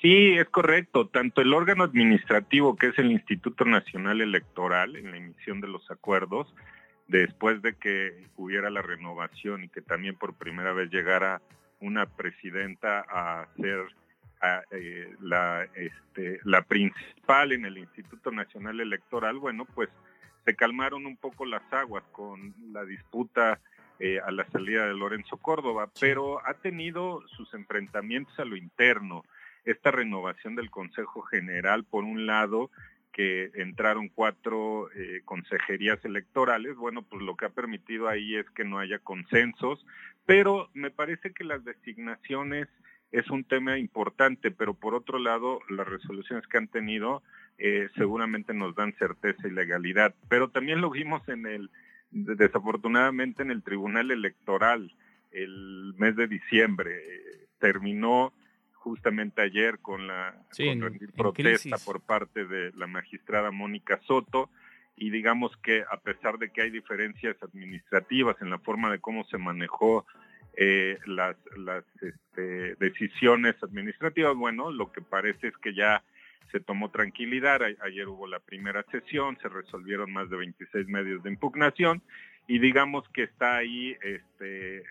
Sí, 0.00 0.38
es 0.38 0.48
correcto. 0.48 1.08
Tanto 1.08 1.40
el 1.40 1.52
órgano 1.52 1.84
administrativo, 1.84 2.76
que 2.76 2.88
es 2.88 2.98
el 2.98 3.10
Instituto 3.10 3.64
Nacional 3.64 4.20
Electoral, 4.20 4.94
en 4.96 5.10
la 5.10 5.16
emisión 5.16 5.60
de 5.60 5.68
los 5.68 5.90
acuerdos, 5.90 6.54
después 7.08 7.62
de 7.62 7.74
que 7.74 8.28
hubiera 8.36 8.70
la 8.70 8.82
renovación 8.82 9.64
y 9.64 9.68
que 9.68 9.82
también 9.82 10.14
por 10.14 10.34
primera 10.34 10.72
vez 10.72 10.90
llegara 10.90 11.42
una 11.80 12.06
presidenta 12.06 13.04
a 13.08 13.48
ser 13.56 13.86
eh, 14.70 15.14
la, 15.20 15.64
este, 15.74 16.38
la 16.44 16.62
principal 16.62 17.50
en 17.50 17.64
el 17.64 17.78
Instituto 17.78 18.30
Nacional 18.30 18.78
Electoral, 18.78 19.38
bueno, 19.38 19.64
pues 19.64 19.88
se 20.44 20.54
calmaron 20.54 21.06
un 21.06 21.16
poco 21.16 21.44
las 21.44 21.62
aguas 21.72 22.04
con 22.12 22.54
la 22.72 22.84
disputa 22.84 23.58
eh, 23.98 24.20
a 24.24 24.30
la 24.30 24.46
salida 24.50 24.86
de 24.86 24.94
Lorenzo 24.94 25.38
Córdoba, 25.38 25.90
pero 26.00 26.46
ha 26.46 26.54
tenido 26.54 27.26
sus 27.36 27.52
enfrentamientos 27.52 28.38
a 28.38 28.44
lo 28.44 28.56
interno 28.56 29.24
esta 29.64 29.90
renovación 29.90 30.54
del 30.54 30.70
Consejo 30.70 31.22
General, 31.22 31.84
por 31.84 32.04
un 32.04 32.26
lado, 32.26 32.70
que 33.12 33.50
entraron 33.54 34.08
cuatro 34.08 34.90
eh, 34.94 35.22
consejerías 35.24 36.04
electorales, 36.04 36.76
bueno, 36.76 37.02
pues 37.02 37.22
lo 37.22 37.36
que 37.36 37.46
ha 37.46 37.50
permitido 37.50 38.08
ahí 38.08 38.36
es 38.36 38.48
que 38.50 38.64
no 38.64 38.78
haya 38.78 38.98
consensos, 39.00 39.84
pero 40.24 40.70
me 40.74 40.90
parece 40.90 41.32
que 41.32 41.42
las 41.42 41.64
designaciones 41.64 42.68
es 43.10 43.28
un 43.30 43.44
tema 43.44 43.78
importante, 43.78 44.50
pero 44.50 44.74
por 44.74 44.94
otro 44.94 45.18
lado, 45.18 45.60
las 45.68 45.88
resoluciones 45.88 46.46
que 46.46 46.58
han 46.58 46.68
tenido 46.68 47.22
eh, 47.56 47.88
seguramente 47.96 48.54
nos 48.54 48.74
dan 48.76 48.94
certeza 48.98 49.48
y 49.48 49.50
legalidad, 49.50 50.14
pero 50.28 50.50
también 50.50 50.80
lo 50.80 50.90
vimos 50.90 51.28
en 51.28 51.46
el, 51.46 51.70
desafortunadamente 52.10 53.42
en 53.42 53.50
el 53.50 53.62
Tribunal 53.62 54.10
Electoral, 54.10 54.94
el 55.32 55.94
mes 55.96 56.14
de 56.16 56.28
diciembre, 56.28 56.98
eh, 56.98 57.46
terminó 57.58 58.32
justamente 58.88 59.42
ayer 59.42 59.78
con 59.80 60.06
la 60.06 60.34
protesta 61.14 61.76
por 61.84 62.00
parte 62.00 62.46
de 62.46 62.72
la 62.74 62.86
magistrada 62.86 63.50
Mónica 63.50 64.00
Soto 64.06 64.48
y 64.96 65.10
digamos 65.10 65.54
que 65.58 65.84
a 65.90 65.98
pesar 65.98 66.38
de 66.38 66.50
que 66.50 66.62
hay 66.62 66.70
diferencias 66.70 67.36
administrativas 67.42 68.40
en 68.40 68.48
la 68.48 68.58
forma 68.58 68.90
de 68.90 68.98
cómo 68.98 69.24
se 69.24 69.36
manejó 69.36 70.06
eh, 70.56 70.98
las, 71.04 71.36
las 71.56 71.84
este, 72.00 72.76
decisiones 72.76 73.62
administrativas, 73.62 74.34
bueno, 74.34 74.70
lo 74.70 74.90
que 74.90 75.02
parece 75.02 75.48
es 75.48 75.56
que 75.58 75.74
ya 75.74 76.02
se 76.50 76.58
tomó 76.58 76.90
tranquilidad. 76.90 77.60
ayer 77.62 78.08
hubo 78.08 78.26
la 78.26 78.40
primera 78.40 78.82
sesión, 78.90 79.36
se 79.42 79.50
resolvieron 79.50 80.10
más 80.10 80.30
de 80.30 80.38
26 80.38 80.88
medios 80.88 81.22
de 81.22 81.30
impugnación 81.30 82.00
y 82.46 82.58
digamos 82.58 83.06
que 83.10 83.24
está 83.24 83.58
ahí 83.58 83.96
este, 84.02 84.82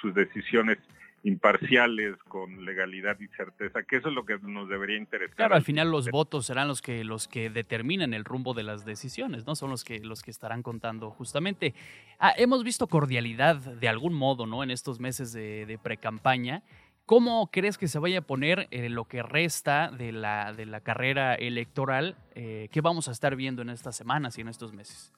sus 0.00 0.12
decisiones 0.12 0.78
imparciales, 1.24 2.16
con 2.28 2.64
legalidad 2.64 3.18
y 3.18 3.28
certeza, 3.28 3.82
que 3.82 3.96
eso 3.96 4.08
es 4.08 4.14
lo 4.14 4.24
que 4.24 4.38
nos 4.38 4.68
debería 4.68 4.98
interesar. 4.98 5.34
Claro, 5.34 5.54
al 5.56 5.64
final 5.64 5.90
los 5.90 6.10
votos 6.10 6.46
serán 6.46 6.68
los 6.68 6.82
que 6.82 7.02
los 7.02 7.28
que 7.28 7.50
determinan 7.50 8.14
el 8.14 8.24
rumbo 8.24 8.54
de 8.54 8.62
las 8.62 8.84
decisiones, 8.84 9.46
¿no? 9.46 9.56
Son 9.56 9.70
los 9.70 9.84
que 9.84 10.00
los 10.00 10.22
que 10.22 10.30
estarán 10.30 10.62
contando 10.62 11.10
justamente. 11.10 11.74
Ah, 12.18 12.32
hemos 12.36 12.62
visto 12.62 12.86
cordialidad 12.86 13.56
de 13.56 13.88
algún 13.88 14.14
modo, 14.14 14.46
¿no? 14.46 14.62
En 14.62 14.70
estos 14.70 15.00
meses 15.00 15.32
de, 15.32 15.66
de 15.66 15.78
pre-campaña. 15.78 16.62
¿Cómo 17.06 17.50
crees 17.50 17.76
que 17.76 17.86
se 17.86 17.98
vaya 17.98 18.20
a 18.20 18.22
poner 18.22 18.66
eh, 18.70 18.88
lo 18.88 19.04
que 19.04 19.22
resta 19.22 19.90
de 19.90 20.10
la, 20.10 20.54
de 20.54 20.64
la 20.64 20.80
carrera 20.80 21.34
electoral? 21.34 22.16
Eh, 22.34 22.68
¿Qué 22.72 22.80
vamos 22.80 23.08
a 23.08 23.12
estar 23.12 23.36
viendo 23.36 23.60
en 23.60 23.68
estas 23.68 23.94
semanas 23.94 24.38
y 24.38 24.40
en 24.40 24.48
estos 24.48 24.72
meses? 24.72 25.12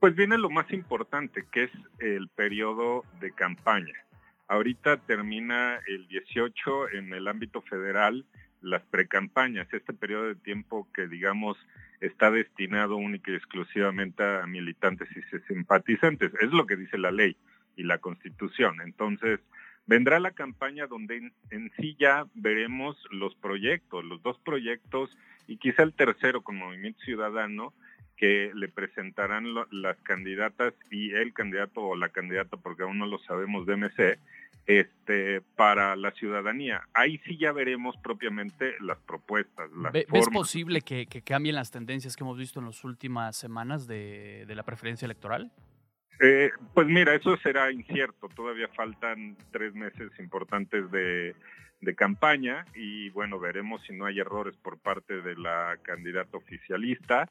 Pues 0.00 0.14
viene 0.14 0.38
lo 0.38 0.48
más 0.48 0.70
importante, 0.72 1.44
que 1.52 1.64
es 1.64 1.70
el 1.98 2.28
periodo 2.28 3.04
de 3.20 3.32
campaña. 3.32 4.05
Ahorita 4.48 4.98
termina 4.98 5.80
el 5.86 6.06
18 6.08 6.90
en 6.90 7.12
el 7.12 7.26
ámbito 7.28 7.62
federal 7.62 8.24
las 8.62 8.82
precampañas, 8.82 9.68
este 9.72 9.92
periodo 9.92 10.28
de 10.28 10.34
tiempo 10.34 10.88
que 10.94 11.06
digamos 11.06 11.56
está 12.00 12.30
destinado 12.30 12.96
única 12.96 13.30
y 13.30 13.34
exclusivamente 13.34 14.22
a 14.22 14.46
militantes 14.46 15.08
y 15.16 15.52
simpatizantes. 15.52 16.32
Es 16.40 16.50
lo 16.52 16.66
que 16.66 16.76
dice 16.76 16.98
la 16.98 17.10
ley 17.10 17.36
y 17.76 17.84
la 17.84 17.98
constitución. 17.98 18.80
Entonces, 18.82 19.40
vendrá 19.86 20.20
la 20.20 20.32
campaña 20.32 20.86
donde 20.86 21.16
en, 21.16 21.32
en, 21.50 21.72
sí 21.78 21.96
ya 21.98 22.26
veremos 22.34 22.96
los 23.10 23.34
proyectos, 23.36 24.04
los 24.04 24.22
dos 24.22 24.38
proyectos 24.40 25.16
y 25.46 25.56
quizá 25.58 25.82
el 25.82 25.94
tercero 25.94 26.42
con 26.42 26.56
Movimiento 26.56 27.00
Ciudadano, 27.04 27.72
que 28.16 28.50
le 28.54 28.68
presentarán 28.68 29.54
las 29.70 29.96
candidatas 29.98 30.74
y 30.90 31.12
el 31.12 31.32
candidato 31.32 31.82
o 31.82 31.96
la 31.96 32.08
candidata, 32.08 32.56
porque 32.56 32.82
aún 32.82 32.98
no 32.98 33.06
lo 33.06 33.18
sabemos 33.18 33.66
de 33.66 33.76
MC, 33.76 34.18
este, 34.66 35.42
para 35.54 35.94
la 35.96 36.10
ciudadanía. 36.10 36.88
Ahí 36.92 37.18
sí 37.18 37.36
ya 37.38 37.52
veremos 37.52 37.96
propiamente 37.98 38.74
las 38.80 38.98
propuestas. 38.98 39.70
Las 39.70 39.92
¿Ves 39.92 40.28
posible 40.32 40.80
que, 40.80 41.06
cambien 41.24 41.54
las 41.54 41.70
tendencias 41.70 42.16
que 42.16 42.24
hemos 42.24 42.36
visto 42.36 42.58
en 42.60 42.66
las 42.66 42.82
últimas 42.84 43.36
semanas 43.36 43.86
de, 43.86 44.44
la 44.48 44.64
preferencia 44.64 45.06
electoral? 45.06 45.52
Eh, 46.20 46.50
pues 46.74 46.86
mira, 46.86 47.14
eso 47.14 47.36
será 47.38 47.70
incierto. 47.70 48.28
Todavía 48.28 48.68
faltan 48.68 49.36
tres 49.50 49.74
meses 49.74 50.10
importantes 50.18 50.90
de, 50.90 51.34
de 51.80 51.94
campaña 51.94 52.66
y 52.74 53.10
bueno, 53.10 53.38
veremos 53.38 53.82
si 53.86 53.92
no 53.92 54.06
hay 54.06 54.18
errores 54.18 54.56
por 54.56 54.78
parte 54.78 55.20
de 55.20 55.36
la 55.36 55.78
candidata 55.82 56.36
oficialista 56.36 57.28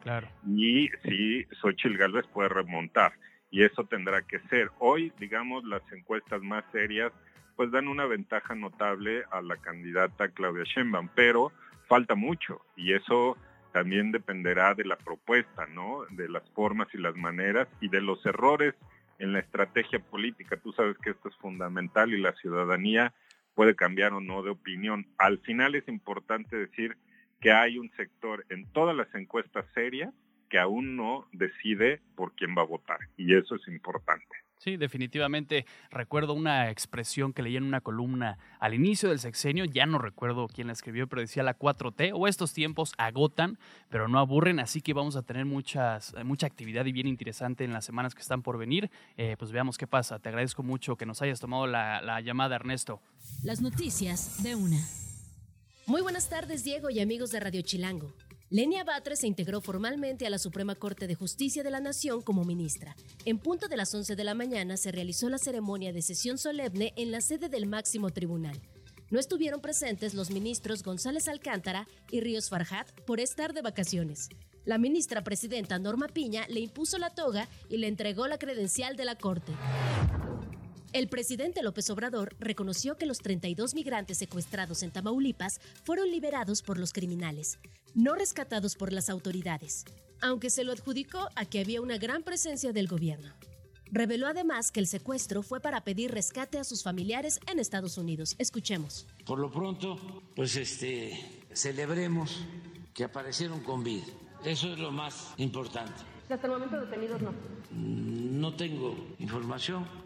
y 0.48 0.90
si 1.04 1.44
Xochitl 1.62 1.98
Galvez 1.98 2.26
puede 2.28 2.50
remontar. 2.50 3.14
Y 3.52 3.64
eso 3.64 3.86
tendrá 3.86 4.22
que 4.22 4.40
ser. 4.50 4.70
Hoy, 4.80 5.14
digamos, 5.20 5.64
las 5.64 5.82
encuestas 5.92 6.42
más 6.42 6.64
serias 6.72 7.12
pues 7.56 7.72
dan 7.72 7.88
una 7.88 8.06
ventaja 8.06 8.54
notable 8.54 9.24
a 9.32 9.42
la 9.42 9.56
candidata 9.58 10.28
Claudia 10.30 10.66
Sheinbaum, 10.66 11.10
pero 11.16 11.54
falta 11.88 12.16
mucho 12.16 12.62
y 12.76 12.94
eso 12.94 13.38
también 13.76 14.14
dependerá 14.14 14.74
de 14.74 14.86
la 14.86 14.96
propuesta, 14.96 15.66
¿no? 15.66 16.06
De 16.12 16.30
las 16.30 16.50
formas 16.52 16.88
y 16.94 16.98
las 16.98 17.14
maneras 17.18 17.68
y 17.82 17.90
de 17.90 18.00
los 18.00 18.26
errores 18.26 18.74
en 19.20 19.34
la 19.34 19.40
estrategia 19.40 20.00
política. 20.00 20.56
Tú 20.56 20.72
sabes 20.72 20.98
que 21.00 21.10
esto 21.10 21.28
es 21.28 21.36
fundamental 21.36 22.14
y 22.14 22.22
la 22.22 22.32
ciudadanía 22.36 23.14
puede 23.54 23.76
cambiar 23.76 24.14
o 24.14 24.22
no 24.22 24.44
de 24.44 24.52
opinión. 24.52 25.08
Al 25.18 25.40
final 25.40 25.76
es 25.76 25.86
importante 25.90 26.56
decir 26.56 26.96
que 27.42 27.52
hay 27.52 27.78
un 27.78 27.92
sector 27.98 28.46
en 28.48 28.66
todas 28.72 28.96
las 28.96 29.14
encuestas 29.14 29.66
serias 29.74 30.14
que 30.50 30.58
aún 30.58 30.96
no 30.96 31.28
decide 31.34 32.00
por 32.16 32.34
quién 32.34 32.56
va 32.58 32.62
a 32.62 32.68
votar 32.68 33.00
y 33.18 33.36
eso 33.36 33.56
es 33.56 33.68
importante. 33.68 34.45
Sí, 34.66 34.78
definitivamente 34.78 35.68
recuerdo 35.92 36.34
una 36.34 36.72
expresión 36.72 37.34
que 37.34 37.44
leí 37.44 37.56
en 37.56 37.66
una 37.66 37.82
columna 37.82 38.40
al 38.60 38.74
inicio 38.74 39.10
del 39.10 39.20
sexenio, 39.20 39.64
ya 39.66 39.86
no 39.86 40.00
recuerdo 40.00 40.48
quién 40.48 40.66
la 40.66 40.74
escribió, 40.74 41.08
pero 41.08 41.22
decía 41.22 41.44
la 41.44 41.56
4T, 41.56 42.14
o 42.16 42.28
estos 42.28 42.52
tiempos 42.52 42.94
agotan, 42.98 43.60
pero 43.90 44.08
no 44.08 44.18
aburren, 44.18 44.60
así 44.60 44.82
que 44.82 44.94
vamos 44.94 45.18
a 45.18 45.22
tener 45.22 45.44
eh, 45.44 46.24
mucha 46.24 46.48
actividad 46.48 46.84
y 46.88 46.94
bien 46.94 47.06
interesante 47.06 47.64
en 47.64 47.74
las 47.74 47.86
semanas 47.86 48.16
que 48.16 48.22
están 48.22 48.42
por 48.42 48.58
venir. 48.58 48.90
Eh, 49.18 49.36
pues 49.38 49.52
veamos 49.52 49.78
qué 49.78 49.86
pasa. 49.86 50.18
Te 50.18 50.30
agradezco 50.30 50.64
mucho 50.64 50.96
que 50.96 51.06
nos 51.06 51.22
hayas 51.22 51.40
tomado 51.40 51.68
la 51.68 52.22
llamada, 52.22 52.56
Ernesto. 52.56 53.00
Las 53.44 53.62
noticias 53.62 54.42
de 54.42 54.56
una. 54.56 54.80
Muy 55.86 56.02
buenas 56.02 56.28
tardes, 56.28 56.64
Diego 56.64 56.90
y 56.90 57.02
amigos 57.02 57.30
de 57.30 57.40
Radio 57.40 57.62
Chilango. 57.62 58.12
Lenia 58.52 58.84
Batres 58.84 59.22
se 59.22 59.28
integró 59.28 59.60
formalmente 59.60 60.28
a 60.28 60.30
la 60.30 60.38
Suprema 60.38 60.76
Corte 60.76 61.08
de 61.08 61.16
Justicia 61.16 61.64
de 61.64 61.72
la 61.72 61.80
Nación 61.80 62.22
como 62.22 62.46
ministra. 62.46 62.96
En 63.26 63.40
punto 63.40 63.68
de 63.68 63.76
las 63.76 63.94
11 63.94 64.16
de 64.16 64.24
la 64.24 64.36
mañana 64.36 64.78
se 64.78 64.92
realizó 64.92 65.30
la 65.30 65.40
ceremonia 65.40 65.92
de 65.92 66.04
sesión 66.04 66.38
solemne 66.38 66.94
en 66.96 67.12
la 67.12 67.22
sede 67.22 67.50
del 67.50 67.66
máximo 67.66 68.12
tribunal. 68.12 68.62
No 69.10 69.20
estuvieron 69.20 69.62
presentes 69.62 70.14
los 70.14 70.30
ministros 70.30 70.84
González 70.84 71.28
Alcántara 71.28 71.88
y 72.12 72.22
Ríos 72.22 72.50
Farjat 72.50 72.92
por 73.02 73.20
estar 73.20 73.52
de 73.54 73.64
vacaciones. 73.64 74.30
La 74.64 74.78
ministra 74.78 75.24
presidenta 75.24 75.80
Norma 75.80 76.08
Piña 76.08 76.46
le 76.48 76.60
impuso 76.60 77.00
la 77.00 77.10
toga 77.10 77.48
y 77.68 77.78
le 77.78 77.88
entregó 77.88 78.28
la 78.28 78.38
credencial 78.38 78.96
de 78.96 79.06
la 79.06 79.16
Corte. 79.16 79.54
El 80.96 81.10
presidente 81.10 81.62
López 81.62 81.90
Obrador 81.90 82.38
reconoció 82.40 82.96
que 82.96 83.06
los 83.06 83.18
32 83.18 83.76
migrantes 83.76 84.18
secuestrados 84.18 84.82
en 84.82 84.92
Tamaulipas 84.92 85.60
fueron 85.84 86.10
liberados 86.10 86.62
por 86.62 86.80
los 86.80 86.94
criminales, 86.94 87.60
no 87.94 88.16
rescatados 88.16 88.78
por 88.78 88.94
las 88.94 89.10
autoridades, 89.10 89.84
aunque 90.22 90.50
se 90.50 90.64
lo 90.64 90.72
adjudicó 90.72 91.28
a 91.36 91.44
que 91.44 91.60
había 91.60 91.82
una 91.82 91.98
gran 91.98 92.24
presencia 92.24 92.72
del 92.72 92.88
gobierno. 92.88 93.34
Reveló 93.92 94.28
además 94.28 94.72
que 94.72 94.80
el 94.80 94.88
secuestro 94.88 95.44
fue 95.44 95.60
para 95.60 95.84
pedir 95.84 96.12
rescate 96.12 96.60
a 96.60 96.64
sus 96.64 96.82
familiares 96.82 97.42
en 97.52 97.60
Estados 97.60 97.98
Unidos. 97.98 98.38
Escuchemos. 98.38 99.06
Por 99.26 99.40
lo 99.40 99.52
pronto, 99.52 99.98
pues 100.34 100.56
este 100.56 101.44
celebremos 101.52 102.40
que 102.94 103.04
aparecieron 103.04 103.60
con 103.60 103.84
vida. 103.84 104.06
Eso 104.46 104.72
es 104.72 104.80
lo 104.80 104.92
más 104.92 105.34
importante. 105.36 106.02
Hasta 106.30 106.48
el 106.48 106.54
momento 106.54 106.80
detenidos 106.80 107.22
no. 107.22 107.34
No 107.74 108.56
tengo 108.56 108.96
información 109.20 110.05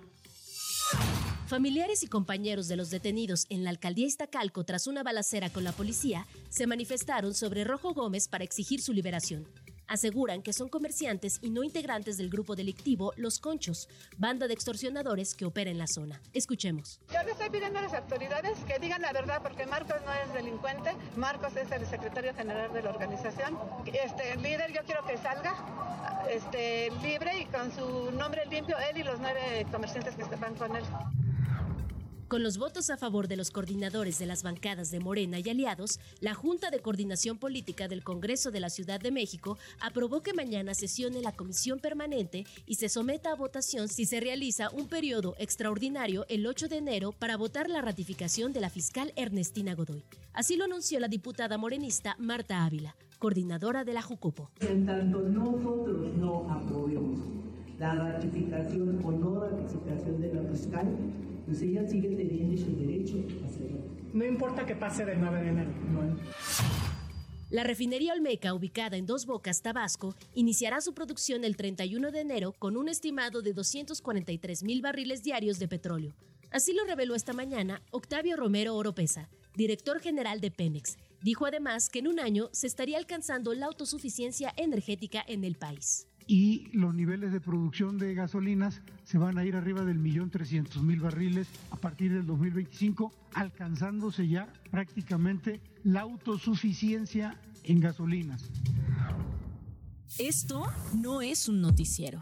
Familiares 1.50 2.04
y 2.04 2.08
compañeros 2.08 2.68
de 2.68 2.76
los 2.76 2.92
detenidos 2.92 3.48
en 3.50 3.64
la 3.64 3.72
alcaldía 3.72 4.06
Iztacalco 4.06 4.64
tras 4.66 4.86
una 4.86 5.02
balacera 5.02 5.50
con 5.50 5.64
la 5.64 5.72
policía 5.72 6.28
se 6.50 6.68
manifestaron 6.68 7.34
sobre 7.34 7.64
Rojo 7.64 7.96
Gómez 7.96 8.28
para 8.28 8.44
exigir 8.44 8.84
su 8.84 8.94
liberación. 8.94 9.48
Aseguran 9.88 10.44
que 10.44 10.54
son 10.54 10.70
comerciantes 10.70 11.40
y 11.42 11.50
no 11.50 11.64
integrantes 11.64 12.18
del 12.18 12.30
grupo 12.30 12.56
delictivo 12.56 13.14
Los 13.18 13.40
Conchos, 13.40 13.90
banda 14.20 14.48
de 14.48 14.54
extorsionadores 14.54 15.34
que 15.34 15.46
opera 15.46 15.72
en 15.72 15.80
la 15.80 15.88
zona. 15.88 16.22
Escuchemos. 16.34 17.00
Yo 17.12 17.24
le 17.24 17.32
estoy 17.32 17.50
pidiendo 17.50 17.80
a 17.80 17.82
las 17.82 17.96
autoridades 17.96 18.56
que 18.68 18.78
digan 18.78 19.02
la 19.02 19.12
verdad 19.12 19.42
porque 19.42 19.66
Marcos 19.66 19.98
no 20.06 20.14
es 20.14 20.32
delincuente, 20.32 20.96
Marcos 21.16 21.56
es 21.56 21.72
el 21.72 21.84
secretario 21.88 22.32
general 22.36 22.72
de 22.74 22.84
la 22.84 22.92
organización. 22.92 23.58
Este 23.88 24.36
líder 24.36 24.72
yo 24.72 24.82
quiero 24.86 25.04
que 25.08 25.18
salga 25.18 25.56
este, 26.30 26.92
libre 27.02 27.40
y 27.40 27.46
con 27.46 27.74
su 27.74 28.12
nombre 28.12 28.46
limpio 28.46 28.78
él 28.92 29.00
y 29.00 29.04
los 29.04 29.20
nueve 29.20 29.66
comerciantes 29.72 30.14
que 30.14 30.36
van 30.36 30.54
con 30.54 30.76
él. 30.76 30.84
Con 32.30 32.44
los 32.44 32.60
votos 32.60 32.92
a 32.92 32.98
favor 32.98 33.28
de 33.28 33.36
los 33.36 33.50
coordinadores 33.50 34.20
de 34.20 34.28
las 34.28 34.44
bancadas 34.44 34.92
de 34.92 35.00
Morena 35.00 35.40
y 35.40 35.50
aliados, 35.50 36.00
la 36.22 36.36
Junta 36.36 36.70
de 36.70 36.80
Coordinación 36.80 37.40
Política 37.40 37.88
del 37.88 38.04
Congreso 38.04 38.52
de 38.52 38.60
la 38.60 38.70
Ciudad 38.70 39.02
de 39.02 39.10
México 39.10 39.58
aprobó 39.82 40.22
que 40.22 40.36
mañana 40.36 40.76
sesione 40.76 41.24
la 41.24 41.32
comisión 41.32 41.80
permanente 41.80 42.46
y 42.68 42.76
se 42.76 42.88
someta 42.88 43.32
a 43.32 43.36
votación 43.36 43.88
si 43.88 44.06
se 44.06 44.20
realiza 44.20 44.70
un 44.70 44.88
periodo 44.88 45.34
extraordinario 45.40 46.28
el 46.30 46.46
8 46.46 46.68
de 46.68 46.78
enero 46.78 47.14
para 47.14 47.36
votar 47.36 47.68
la 47.68 47.82
ratificación 47.82 48.54
de 48.54 48.62
la 48.62 48.70
fiscal 48.70 49.12
Ernestina 49.16 49.74
Godoy. 49.74 50.04
Así 50.32 50.56
lo 50.56 50.66
anunció 50.66 51.00
la 51.00 51.08
diputada 51.08 51.58
morenista 51.58 52.16
Marta 52.20 52.64
Ávila, 52.64 52.96
coordinadora 53.18 53.84
de 53.84 53.94
la 53.94 54.04
Jucopo. 54.04 54.52
En 54.60 54.86
tanto 54.86 55.20
nosotros 55.22 56.16
no 56.16 56.48
aprobemos 56.48 57.22
la 57.80 57.96
ratificación 57.96 59.02
o 59.04 59.12
no 59.12 59.40
ratificación 59.40 60.22
de 60.22 60.32
la 60.32 60.44
fiscal, 60.52 60.86
pues 61.50 61.64
ella 61.64 61.88
sigue 61.88 62.10
teniendo 62.10 62.56
su 62.62 62.76
derecho 62.76 63.26
a 63.44 63.48
hacerlo. 63.48 63.80
No 64.14 64.24
importa 64.24 64.68
que 64.68 64.76
pase 64.76 65.04
del 65.04 65.20
9 65.20 65.42
de 65.42 65.50
enero. 65.50 65.72
La 67.50 67.64
refinería 67.64 68.14
Olmeca, 68.14 68.54
ubicada 68.54 68.98
en 68.98 69.08
Dos 69.08 69.26
Bocas, 69.26 69.64
Tabasco, 69.64 70.16
iniciará 70.36 70.80
su 70.82 70.94
producción 70.94 71.44
el 71.44 71.56
31 71.56 72.12
de 72.12 72.20
enero 72.20 72.54
con 72.60 72.78
un 72.78 72.88
estimado 72.88 73.42
de 73.42 73.54
243 73.54 74.62
mil 74.62 74.82
barriles 74.84 75.24
diarios 75.24 75.58
de 75.58 75.68
petróleo. 75.68 76.14
Así 76.52 76.74
lo 76.74 76.86
reveló 76.86 77.16
esta 77.16 77.34
mañana 77.34 77.82
Octavio 77.90 78.38
Romero 78.38 78.76
Oropesa, 78.76 79.28
director 79.56 80.00
general 80.00 80.42
de 80.42 80.52
Pemex. 80.52 80.98
Dijo 81.24 81.48
además 81.48 81.90
que 81.90 82.00
en 82.00 82.08
un 82.08 82.20
año 82.20 82.50
se 82.52 82.68
estaría 82.68 83.00
alcanzando 83.00 83.56
la 83.56 83.66
autosuficiencia 83.66 84.54
energética 84.56 85.24
en 85.28 85.44
el 85.44 85.56
país 85.56 86.06
y 86.30 86.70
los 86.74 86.94
niveles 86.94 87.32
de 87.32 87.42
producción 87.42 87.98
de 87.98 88.14
gasolinas 88.14 88.82
se 89.04 89.18
van 89.18 89.40
a 89.40 89.46
ir 89.46 89.56
arriba 89.56 89.84
del 89.84 89.98
millón 89.98 90.30
trescientos 90.30 90.84
mil 90.84 91.00
barriles 91.00 91.48
a 91.72 91.76
partir 91.76 92.14
del 92.14 92.28
2025, 92.28 93.12
alcanzándose 93.34 94.28
ya 94.28 94.48
prácticamente 94.70 95.60
la 95.84 96.02
autosuficiencia 96.02 97.36
en 97.64 97.80
gasolinas. 97.80 98.44
Esto 100.20 100.68
no 101.02 101.24
es 101.24 101.50
un 101.50 101.62
noticiero. 101.62 102.22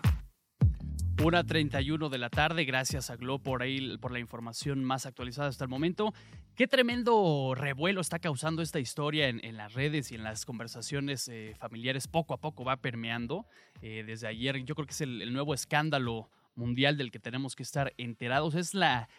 Una 1.23 1.43
31 1.43 2.10
de 2.10 2.17
la 2.19 2.30
tarde, 2.30 2.63
gracias 2.63 3.10
a 3.10 3.15
Glo 3.15 3.39
por 3.39 3.63
ahí 3.63 3.97
por 3.97 4.12
la 4.12 4.19
información 4.19 4.84
más 4.84 5.08
actualizada 5.08 5.49
hasta 5.49 5.63
el 5.63 5.69
momento. 5.69 6.13
Qué 6.56 6.67
tremendo 6.67 7.53
revuelo 7.56 8.01
está 8.01 8.19
causando 8.19 8.62
esta 8.62 8.80
historia 8.80 9.27
en, 9.27 9.58
las 9.58 9.73
redes 9.73 10.12
y 10.12 10.15
en 10.15 10.23
las 10.23 10.45
conversaciones 10.45 11.27
eh, 11.27 11.56
familiares. 11.58 12.08
Poco 12.08 12.36
a 12.36 12.38
poco 12.38 12.63
va 12.63 12.77
permeando. 12.77 13.47
Eh, 13.82 14.03
desde 14.06 14.27
ayer 14.27 14.63
yo 14.63 14.75
creo 14.75 14.86
que 14.86 14.93
es 14.93 15.01
el, 15.01 15.34
nuevo 15.34 15.56
escándalo 15.56 16.30
mundial 16.56 16.97
del 16.97 17.12
que 17.12 17.19
tenemos 17.19 17.56
que 17.56 17.63
estar 17.63 17.93
enterados. 17.97 18.53
Es 18.53 18.75
la, 18.75 19.10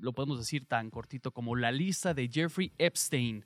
lo 0.00 0.12
podemos 0.12 0.38
decir 0.38 0.66
tan 0.66 0.90
cortito 0.90 1.32
como 1.32 1.56
la 1.56 1.72
lista 1.72 2.12
de 2.12 2.28
Jeffrey 2.28 2.72
Epstein. 2.76 3.44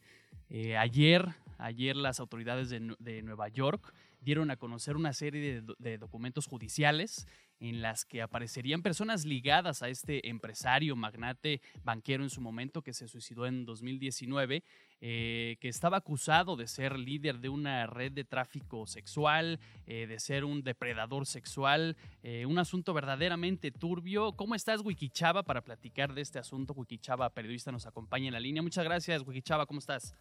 Eh, 0.51 0.77
ayer, 0.77 1.29
ayer 1.57 1.97
las 1.97 2.19
autoridades 2.19 2.69
de, 2.69 3.23
Nueva 3.23 3.49
York 3.49 3.95
dieron 4.21 4.51
a 4.51 4.57
conocer 4.57 4.97
una 4.97 5.12
serie 5.12 5.62
de 5.79 5.99
documentos 5.99 6.47
judiciales 6.47 7.27
en 7.68 7.81
las 7.81 8.05
que 8.05 8.22
aparecerían 8.22 8.83
personas 8.83 9.25
ligadas 9.25 9.83
a 9.83 9.88
este 9.88 10.29
empresario, 10.29 10.96
magnate, 10.96 11.61
banquero 11.85 12.25
en 12.25 12.31
su 12.31 12.40
momento, 12.40 12.83
que 12.83 12.92
se 12.92 13.07
suicidó 13.07 13.46
en 13.46 13.64
2019, 13.64 14.64
eh, 15.01 15.57
que 15.61 15.68
estaba 15.68 15.98
acusado 15.98 16.57
de 16.57 16.66
ser 16.66 16.98
líder 16.98 17.38
de 17.38 17.48
una 17.48 17.87
red 17.87 18.11
de 18.11 18.25
tráfico 18.25 18.87
sexual, 18.87 19.61
eh, 19.87 20.07
de 20.09 20.18
ser 20.18 20.44
un 20.44 20.62
depredador 20.62 21.25
sexual, 21.25 21.96
eh, 22.22 22.46
un 22.46 22.59
asunto 22.59 22.94
verdaderamente 22.94 23.70
turbio. 23.70 24.33
¿Cómo 24.33 24.57
estás, 24.57 24.81
Wikichava, 24.81 25.44
para 25.44 25.62
platicar 25.62 26.14
de 26.14 26.22
este 26.22 26.40
asunto? 26.40 26.75
Wikichava, 26.75 27.31
periodista, 27.31 27.70
nos 27.70 27.87
acompaña 27.87 28.27
en 28.27 28.35
la 28.35 28.40
línea. 28.40 28.62
Muchas 28.62 28.85
gracias, 28.85 29.22
Wikichava, 29.22 29.66
¿cómo 29.66 29.79
estás? 29.79 30.16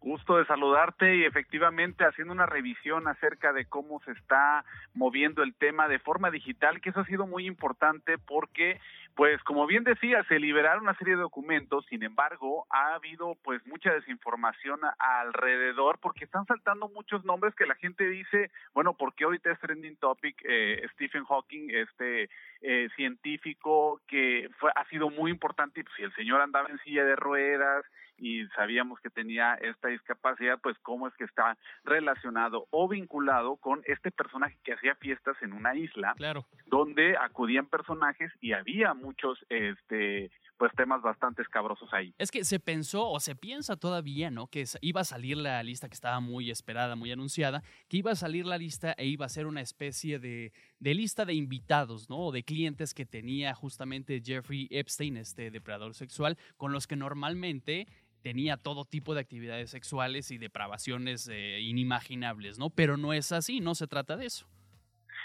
Gusto 0.00 0.38
de 0.38 0.46
saludarte 0.46 1.16
y 1.16 1.24
efectivamente 1.24 2.06
haciendo 2.06 2.32
una 2.32 2.46
revisión 2.46 3.06
acerca 3.06 3.52
de 3.52 3.66
cómo 3.66 4.00
se 4.00 4.12
está 4.12 4.64
moviendo 4.94 5.42
el 5.42 5.54
tema 5.54 5.88
de 5.88 5.98
forma 5.98 6.30
digital, 6.30 6.80
que 6.80 6.88
eso 6.88 7.00
ha 7.00 7.04
sido 7.04 7.26
muy 7.26 7.46
importante 7.46 8.16
porque, 8.16 8.80
pues 9.14 9.42
como 9.42 9.66
bien 9.66 9.84
decía, 9.84 10.24
se 10.24 10.38
liberaron 10.38 10.84
una 10.84 10.96
serie 10.96 11.16
de 11.16 11.20
documentos, 11.20 11.84
sin 11.90 12.02
embargo, 12.02 12.66
ha 12.70 12.94
habido 12.94 13.36
pues 13.42 13.64
mucha 13.66 13.92
desinformación 13.92 14.80
alrededor 14.98 15.98
porque 16.00 16.24
están 16.24 16.46
saltando 16.46 16.88
muchos 16.88 17.22
nombres 17.26 17.54
que 17.54 17.66
la 17.66 17.74
gente 17.74 18.08
dice, 18.08 18.50
bueno, 18.72 18.94
porque 18.94 19.24
ahorita 19.24 19.52
es 19.52 19.60
trending 19.60 19.96
topic 19.96 20.34
eh, 20.48 20.82
Stephen 20.94 21.24
Hawking, 21.26 21.68
este 21.70 22.30
eh, 22.62 22.88
científico 22.96 24.00
que 24.06 24.48
fue, 24.58 24.72
ha 24.74 24.84
sido 24.86 25.10
muy 25.10 25.30
importante, 25.30 25.84
pues 25.84 25.94
si 25.96 26.02
el 26.04 26.14
señor 26.14 26.40
andaba 26.40 26.70
en 26.70 26.78
silla 26.78 27.04
de 27.04 27.16
ruedas, 27.16 27.84
y 28.20 28.46
sabíamos 28.48 29.00
que 29.00 29.10
tenía 29.10 29.54
esta 29.54 29.88
discapacidad, 29.88 30.60
pues 30.62 30.76
cómo 30.82 31.08
es 31.08 31.14
que 31.14 31.24
está 31.24 31.56
relacionado 31.84 32.66
o 32.70 32.86
vinculado 32.86 33.56
con 33.56 33.82
este 33.86 34.10
personaje 34.10 34.58
que 34.62 34.74
hacía 34.74 34.94
fiestas 34.96 35.36
en 35.42 35.52
una 35.52 35.74
isla, 35.74 36.14
claro. 36.16 36.46
donde 36.66 37.16
acudían 37.16 37.66
personajes 37.66 38.30
y 38.40 38.52
había 38.52 38.94
muchos, 38.94 39.38
este, 39.48 40.30
pues 40.58 40.72
temas 40.76 41.00
bastante 41.00 41.40
escabrosos 41.40 41.88
ahí. 41.92 42.14
Es 42.18 42.30
que 42.30 42.44
se 42.44 42.60
pensó 42.60 43.08
o 43.08 43.18
se 43.18 43.34
piensa 43.34 43.76
todavía, 43.76 44.30
¿no? 44.30 44.46
Que 44.46 44.64
iba 44.82 45.00
a 45.00 45.04
salir 45.04 45.38
la 45.38 45.62
lista 45.62 45.88
que 45.88 45.94
estaba 45.94 46.20
muy 46.20 46.50
esperada, 46.50 46.96
muy 46.96 47.10
anunciada, 47.10 47.62
que 47.88 47.96
iba 47.96 48.10
a 48.10 48.16
salir 48.16 48.44
la 48.44 48.58
lista 48.58 48.92
e 48.98 49.06
iba 49.06 49.24
a 49.24 49.30
ser 49.30 49.46
una 49.46 49.62
especie 49.62 50.18
de, 50.18 50.52
de 50.78 50.94
lista 50.94 51.24
de 51.24 51.32
invitados, 51.32 52.10
¿no? 52.10 52.18
O 52.26 52.32
de 52.32 52.42
clientes 52.42 52.92
que 52.92 53.06
tenía 53.06 53.54
justamente 53.54 54.20
Jeffrey 54.22 54.68
Epstein, 54.70 55.16
este 55.16 55.50
depredador 55.50 55.94
sexual, 55.94 56.36
con 56.58 56.72
los 56.72 56.86
que 56.86 56.96
normalmente 56.96 57.86
tenía 58.22 58.56
todo 58.56 58.84
tipo 58.84 59.14
de 59.14 59.20
actividades 59.20 59.70
sexuales 59.70 60.30
y 60.30 60.38
depravaciones 60.38 61.28
eh, 61.28 61.60
inimaginables, 61.60 62.58
¿no? 62.58 62.70
Pero 62.70 62.96
no 62.96 63.12
es 63.12 63.32
así, 63.32 63.60
no 63.60 63.74
se 63.74 63.86
trata 63.86 64.16
de 64.16 64.26
eso. 64.26 64.46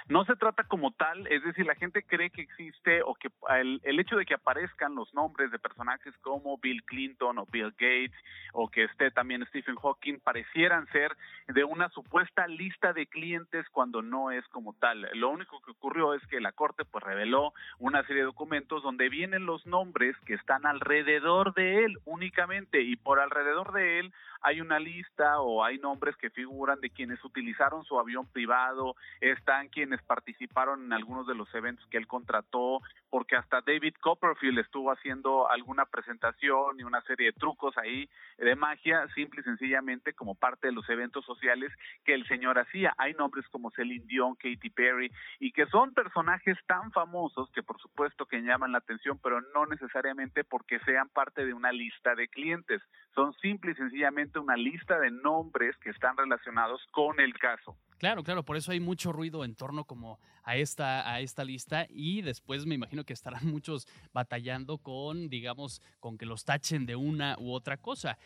No 0.08 0.24
se 0.26 0.36
trata 0.36 0.63
como 0.65 0.91
tal, 0.91 1.26
es 1.28 1.44
decir, 1.44 1.65
la 1.65 1.74
gente 1.74 2.04
cree 2.04 2.30
que 2.30 2.44
existe 2.44 3.02
o 3.02 3.15
que 3.15 3.30
el, 3.60 3.82
el, 3.84 4.00
hecho 4.00 4.18
de 4.18 4.26
que 4.26 4.36
aparezcan 4.36 4.94
los 4.94 5.12
nombres 5.15 5.50
de 5.50 5.58
personajes 5.58 6.13
como 6.22 6.60
Bill 6.60 6.84
Clinton 6.84 7.39
o 7.39 7.48
Bill 7.48 7.72
Gates 7.72 8.13
o 8.54 8.70
que 8.70 8.84
esté 8.84 9.10
también 9.10 9.44
Stephen 9.48 9.76
Hawking 9.76 10.20
parecieran 10.20 10.86
ser 10.91 11.12
de 11.48 11.63
una 11.63 11.89
supuesta 11.89 12.46
lista 12.48 12.94
de 12.94 13.08
clientes 13.08 13.65
cuando 13.72 14.04
no 14.04 14.30
es 14.30 14.48
como 14.50 14.74
tal. 14.74 15.10
Lo 15.13 15.30
único 15.30 15.60
que 15.62 15.72
ocurrió 15.72 16.13
es 16.13 16.26
que 16.28 16.39
la 16.39 16.52
Corte 16.52 16.86
pues 16.86 17.04
reveló 17.04 17.54
una 17.80 18.04
serie 18.04 18.22
de 18.22 18.28
documentos 18.28 18.84
donde 18.84 19.10
vienen 19.10 19.48
los 19.48 19.65
nombres 19.65 20.15
que 20.26 20.36
están 20.36 20.68
alrededor 20.68 21.56
de 21.56 21.84
él 21.84 21.98
únicamente 22.06 22.82
y 22.82 22.96
por 22.96 23.20
alrededor 23.20 23.74
de 23.74 24.00
él 24.00 24.13
hay 24.41 24.62
una 24.62 24.78
lista 24.78 25.39
o 25.41 25.63
hay 25.63 25.80
nombres 25.80 26.15
que 26.18 26.30
figuran 26.30 26.80
de 26.80 26.91
quienes 26.91 27.24
utilizaron 27.26 27.84
su 27.84 28.00
avión 28.00 28.28
privado, 28.28 28.96
están 29.20 29.70
quienes 29.70 29.95
participaron 30.04 30.86
en 30.86 30.94
algunos 30.94 31.28
de 31.28 31.36
los 31.36 31.54
eventos 31.54 31.86
que 31.88 31.98
él 31.98 32.08
contrató, 32.08 32.82
porque 33.15 33.38
hasta 33.38 33.62
David 33.62 33.93
Copperfield 34.01 34.60
estuvo 34.60 34.91
haciendo 34.91 35.49
alguna 35.49 35.86
presentación 35.86 36.78
y 36.78 36.84
una 36.84 36.99
serie 37.04 37.28
de 37.28 37.32
trucos 37.32 37.73
ahí 37.78 38.10
de 38.38 38.58
magia, 38.58 39.08
simple 39.15 39.39
y 39.39 39.43
sencillamente 39.45 40.12
como 40.12 40.36
parte 40.36 40.67
de 40.67 40.73
los 40.73 40.89
eventos 40.89 41.23
sociales 41.23 41.71
que 42.04 42.13
el 42.13 42.28
señor 42.28 42.60
hacía. 42.60 42.93
Hay 42.97 43.13
nombres 43.13 43.47
como 43.47 43.71
Celine 43.71 44.04
Dion, 44.06 44.36
Katy 44.36 44.69
Perry, 44.69 45.10
y 45.39 45.54
que 45.54 45.65
son 45.67 45.93
personajes 45.93 46.58
tan 46.67 46.91
famosos 46.91 47.49
que 47.51 47.63
por 47.63 47.80
supuesto 47.80 48.25
que 48.25 48.41
llaman 48.41 48.73
la 48.73 48.80
atención, 48.80 49.17
pero 49.23 49.39
no 49.54 49.65
necesariamente 49.65 50.43
porque 50.43 50.80
sean 50.80 51.08
parte 51.08 51.45
de 51.45 51.54
una 51.54 51.71
lista 51.71 52.15
de 52.15 52.28
clientes. 52.28 52.82
Son 53.13 53.34
simple 53.36 53.71
y 53.71 53.75
sencillamente 53.75 54.39
una 54.39 54.58
lista 54.58 54.99
de 54.99 55.12
nombres 55.12 55.78
que 55.78 55.91
están 55.91 56.17
relacionados 56.17 56.86
con 56.91 57.21
el 57.21 57.34
caso. 57.39 57.78
Claro, 57.97 58.23
claro, 58.23 58.43
por 58.43 58.58
eso 58.58 58.73
hay 58.73 58.82
mucho 58.82 59.13
ruido 59.13 59.45
en 59.45 59.56
torno 59.56 59.86
como 59.86 60.19
a 60.43 60.58
esta, 60.58 61.10
a 61.10 61.21
esta 61.21 61.45
lista 61.45 61.88
y 61.89 62.21
después 62.21 62.65
me 62.65 62.75
imagino 62.75 63.05
que 63.06 63.13
estarán 63.13 63.46
muchos 63.48 63.88
batallando 64.13 64.78
con, 64.78 65.30
digamos, 65.30 65.82
con 66.00 66.18
que 66.18 66.26
los 66.26 66.46
tachen 66.46 66.86
de 66.86 66.96
una 66.96 67.38
u 67.39 67.52
otra 67.52 67.78
cosa. 67.78 68.18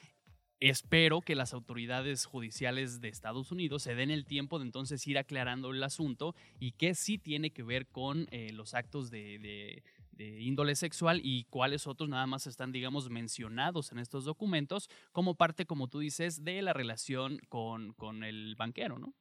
Espero 0.59 1.21
que 1.21 1.35
las 1.35 1.53
autoridades 1.53 2.25
judiciales 2.25 2.99
de 2.99 3.07
Estados 3.07 3.49
Unidos 3.51 3.83
se 3.83 3.95
den 3.95 4.11
el 4.11 4.25
tiempo 4.25 4.59
de 4.59 4.65
entonces 4.65 5.07
ir 5.07 5.17
aclarando 5.17 5.71
el 5.71 5.81
asunto 5.81 6.35
y 6.59 6.73
qué 6.73 6.95
sí 6.95 7.17
tiene 7.17 7.51
que 7.51 7.63
ver 7.63 7.87
con 7.87 8.27
eh, 8.31 8.51
los 8.51 8.73
actos 8.73 9.09
de, 9.09 9.39
de, 9.39 9.83
de, 10.11 10.41
índole 10.41 10.75
sexual 10.75 11.21
y 11.23 11.45
cuáles 11.45 11.87
otros 11.87 12.09
nada 12.09 12.27
más 12.27 12.45
están, 12.45 12.73
digamos, 12.73 13.09
mencionados 13.09 13.93
en 13.93 13.99
estos 13.99 14.25
documentos 14.25 14.89
como 15.13 15.35
parte, 15.35 15.65
como 15.65 15.87
tú 15.87 15.99
dices, 15.99 16.43
de 16.43 16.61
la 16.61 16.73
relación 16.73 17.39
con, 17.47 17.93
con 17.93 18.25
el 18.25 18.55
banquero, 18.57 18.99
¿no? 18.99 19.13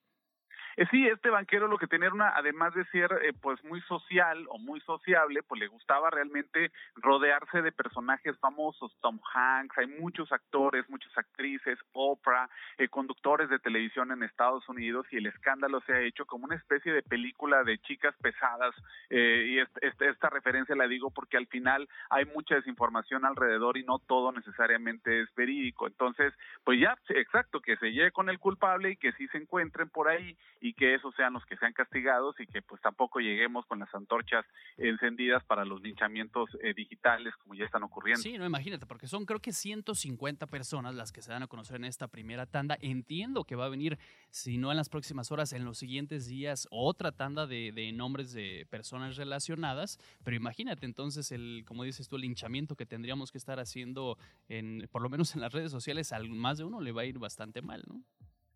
Eh, 0.78 0.86
sí, 0.92 1.08
este 1.08 1.28
banquero 1.28 1.66
lo 1.66 1.76
que 1.76 1.88
tenía 1.88 2.08
una, 2.08 2.28
además 2.36 2.72
de 2.72 2.84
ser 2.84 3.10
eh, 3.24 3.32
pues 3.42 3.62
muy 3.64 3.80
social 3.80 4.46
o 4.48 4.58
muy 4.58 4.80
sociable, 4.82 5.42
pues 5.42 5.58
le 5.60 5.66
gustaba 5.66 6.08
realmente 6.08 6.70
rodearse 6.94 7.62
de 7.62 7.72
personajes 7.72 8.38
famosos, 8.38 8.96
Tom 9.00 9.18
Hanks, 9.34 9.76
hay 9.76 9.88
muchos 9.88 10.30
actores, 10.30 10.88
muchas 10.88 11.10
actrices, 11.18 11.80
Oprah, 11.92 12.48
eh, 12.78 12.86
conductores 12.86 13.50
de 13.50 13.58
televisión 13.58 14.12
en 14.12 14.22
Estados 14.22 14.68
Unidos 14.68 15.04
y 15.10 15.16
el 15.16 15.26
escándalo 15.26 15.80
se 15.80 15.94
ha 15.94 16.00
hecho 16.00 16.26
como 16.26 16.44
una 16.44 16.54
especie 16.54 16.92
de 16.92 17.02
película 17.02 17.64
de 17.64 17.78
chicas 17.78 18.14
pesadas 18.22 18.72
eh, 19.10 19.46
y 19.48 19.58
este, 19.58 19.84
este, 19.84 20.08
esta 20.10 20.30
referencia 20.30 20.76
la 20.76 20.86
digo 20.86 21.10
porque 21.10 21.38
al 21.38 21.48
final 21.48 21.88
hay 22.08 22.24
mucha 22.26 22.54
desinformación 22.54 23.24
alrededor 23.24 23.78
y 23.78 23.82
no 23.82 23.98
todo 23.98 24.30
necesariamente 24.30 25.22
es 25.22 25.34
verídico. 25.34 25.88
Entonces, 25.88 26.32
pues 26.62 26.78
ya, 26.80 26.96
exacto, 27.08 27.60
que 27.60 27.76
se 27.78 27.90
llegue 27.90 28.12
con 28.12 28.28
el 28.28 28.38
culpable 28.38 28.92
y 28.92 28.96
que 28.96 29.10
sí 29.14 29.26
se 29.26 29.38
encuentren 29.38 29.88
por 29.88 30.06
ahí 30.06 30.36
y 30.60 30.67
que 30.74 30.94
esos 30.94 31.14
sean 31.14 31.32
los 31.32 31.44
que 31.46 31.56
sean 31.56 31.72
castigados 31.72 32.38
y 32.40 32.46
que 32.46 32.62
pues 32.62 32.80
tampoco 32.80 33.20
lleguemos 33.20 33.66
con 33.66 33.78
las 33.78 33.94
antorchas 33.94 34.44
encendidas 34.76 35.44
para 35.44 35.64
los 35.64 35.80
linchamientos 35.82 36.50
eh, 36.62 36.74
digitales 36.74 37.34
como 37.42 37.54
ya 37.54 37.64
están 37.64 37.82
ocurriendo. 37.82 38.22
Sí, 38.22 38.38
no 38.38 38.46
imagínate, 38.46 38.86
porque 38.86 39.06
son 39.06 39.24
creo 39.24 39.40
que 39.40 39.52
150 39.52 40.46
personas 40.46 40.94
las 40.94 41.12
que 41.12 41.22
se 41.22 41.32
dan 41.32 41.42
a 41.42 41.46
conocer 41.46 41.76
en 41.76 41.84
esta 41.84 42.08
primera 42.08 42.46
tanda. 42.46 42.76
Entiendo 42.80 43.44
que 43.44 43.56
va 43.56 43.66
a 43.66 43.68
venir, 43.68 43.98
si 44.30 44.58
no 44.58 44.70
en 44.70 44.76
las 44.76 44.88
próximas 44.88 45.30
horas, 45.32 45.52
en 45.52 45.64
los 45.64 45.78
siguientes 45.78 46.26
días, 46.26 46.66
otra 46.70 47.12
tanda 47.12 47.46
de, 47.46 47.72
de 47.72 47.92
nombres 47.92 48.32
de 48.32 48.66
personas 48.70 49.16
relacionadas, 49.16 49.98
pero 50.24 50.36
imagínate 50.36 50.86
entonces 50.86 51.32
el, 51.32 51.64
como 51.66 51.84
dices 51.84 52.08
tú, 52.08 52.16
el 52.16 52.22
linchamiento 52.22 52.76
que 52.76 52.86
tendríamos 52.86 53.32
que 53.32 53.38
estar 53.38 53.58
haciendo 53.58 54.18
en, 54.48 54.88
por 54.90 55.02
lo 55.02 55.08
menos 55.08 55.34
en 55.34 55.40
las 55.40 55.52
redes 55.52 55.70
sociales, 55.70 56.12
a 56.12 56.18
más 56.28 56.58
de 56.58 56.64
uno 56.64 56.80
le 56.80 56.92
va 56.92 57.02
a 57.02 57.04
ir 57.04 57.18
bastante 57.18 57.62
mal, 57.62 57.82
¿no? 57.86 58.02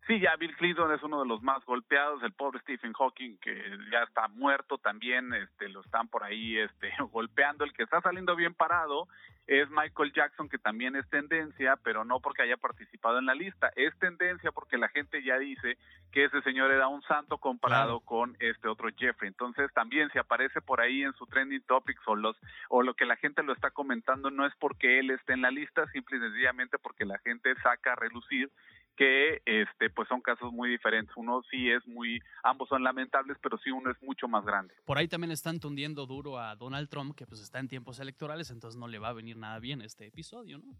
Sí, 0.05 0.19
ya 0.19 0.35
Bill 0.35 0.55
Clinton 0.57 0.91
es 0.91 1.01
uno 1.01 1.21
de 1.21 1.27
los 1.27 1.41
más 1.41 1.63
golpeados, 1.63 2.21
el 2.23 2.33
pobre 2.33 2.59
Stephen 2.59 2.91
Hawking 2.91 3.37
que 3.37 3.55
ya 3.89 4.03
está 4.03 4.27
muerto 4.27 4.77
también, 4.77 5.33
este 5.33 5.69
lo 5.69 5.79
están 5.79 6.09
por 6.09 6.23
ahí 6.25 6.57
este 6.57 6.91
golpeando, 7.11 7.63
el 7.63 7.71
que 7.71 7.83
está 7.83 8.01
saliendo 8.01 8.35
bien 8.35 8.53
parado 8.53 9.07
es 9.47 9.69
Michael 9.69 10.11
Jackson 10.13 10.49
que 10.49 10.57
también 10.57 10.95
es 10.97 11.09
tendencia, 11.09 11.77
pero 11.83 12.03
no 12.03 12.19
porque 12.19 12.41
haya 12.41 12.57
participado 12.57 13.19
en 13.19 13.25
la 13.25 13.33
lista, 13.33 13.71
es 13.75 13.97
tendencia 13.99 14.51
porque 14.51 14.77
la 14.77 14.89
gente 14.89 15.23
ya 15.23 15.37
dice 15.37 15.77
que 16.11 16.25
ese 16.25 16.41
señor 16.41 16.71
era 16.71 16.87
un 16.87 17.01
santo 17.03 17.37
comparado 17.37 17.99
claro. 17.99 18.05
con 18.05 18.37
este 18.39 18.67
otro 18.67 18.89
Jeffrey. 18.95 19.27
Entonces, 19.27 19.71
también 19.73 20.09
si 20.11 20.19
aparece 20.19 20.61
por 20.61 20.79
ahí 20.79 21.03
en 21.03 21.13
su 21.13 21.25
trending 21.25 21.63
topics 21.63 22.01
o 22.07 22.15
los 22.15 22.37
o 22.69 22.83
lo 22.83 22.93
que 22.93 23.05
la 23.05 23.15
gente 23.15 23.43
lo 23.43 23.53
está 23.53 23.71
comentando 23.71 24.31
no 24.31 24.45
es 24.45 24.53
porque 24.59 24.99
él 24.99 25.09
esté 25.11 25.33
en 25.33 25.41
la 25.41 25.51
lista, 25.51 25.87
simple 25.87 26.17
y 26.17 26.21
sencillamente 26.21 26.77
porque 26.77 27.05
la 27.05 27.19
gente 27.19 27.53
saca 27.61 27.93
a 27.93 27.95
relucir 27.95 28.49
que 28.95 29.41
este 29.45 29.89
pues 29.89 30.07
son 30.07 30.21
casos 30.21 30.51
muy 30.51 30.69
diferentes. 30.69 31.15
Uno 31.15 31.41
sí 31.49 31.69
es 31.69 31.85
muy 31.87 32.19
ambos 32.43 32.69
son 32.69 32.83
lamentables, 32.83 33.37
pero 33.41 33.57
sí 33.57 33.71
uno 33.71 33.91
es 33.91 34.01
mucho 34.01 34.27
más 34.27 34.45
grande. 34.45 34.73
Por 34.85 34.97
ahí 34.97 35.07
también 35.07 35.31
están 35.31 35.59
tundiendo 35.59 36.05
duro 36.05 36.39
a 36.39 36.55
Donald 36.55 36.89
Trump 36.89 37.15
que 37.15 37.25
pues 37.25 37.41
está 37.41 37.59
en 37.59 37.67
tiempos 37.67 37.99
electorales, 37.99 38.49
entonces 38.51 38.79
no 38.79 38.87
le 38.87 38.99
va 38.99 39.09
a 39.09 39.13
venir 39.13 39.37
nada 39.37 39.59
bien 39.59 39.81
este 39.81 40.05
episodio, 40.05 40.57
¿no? 40.57 40.75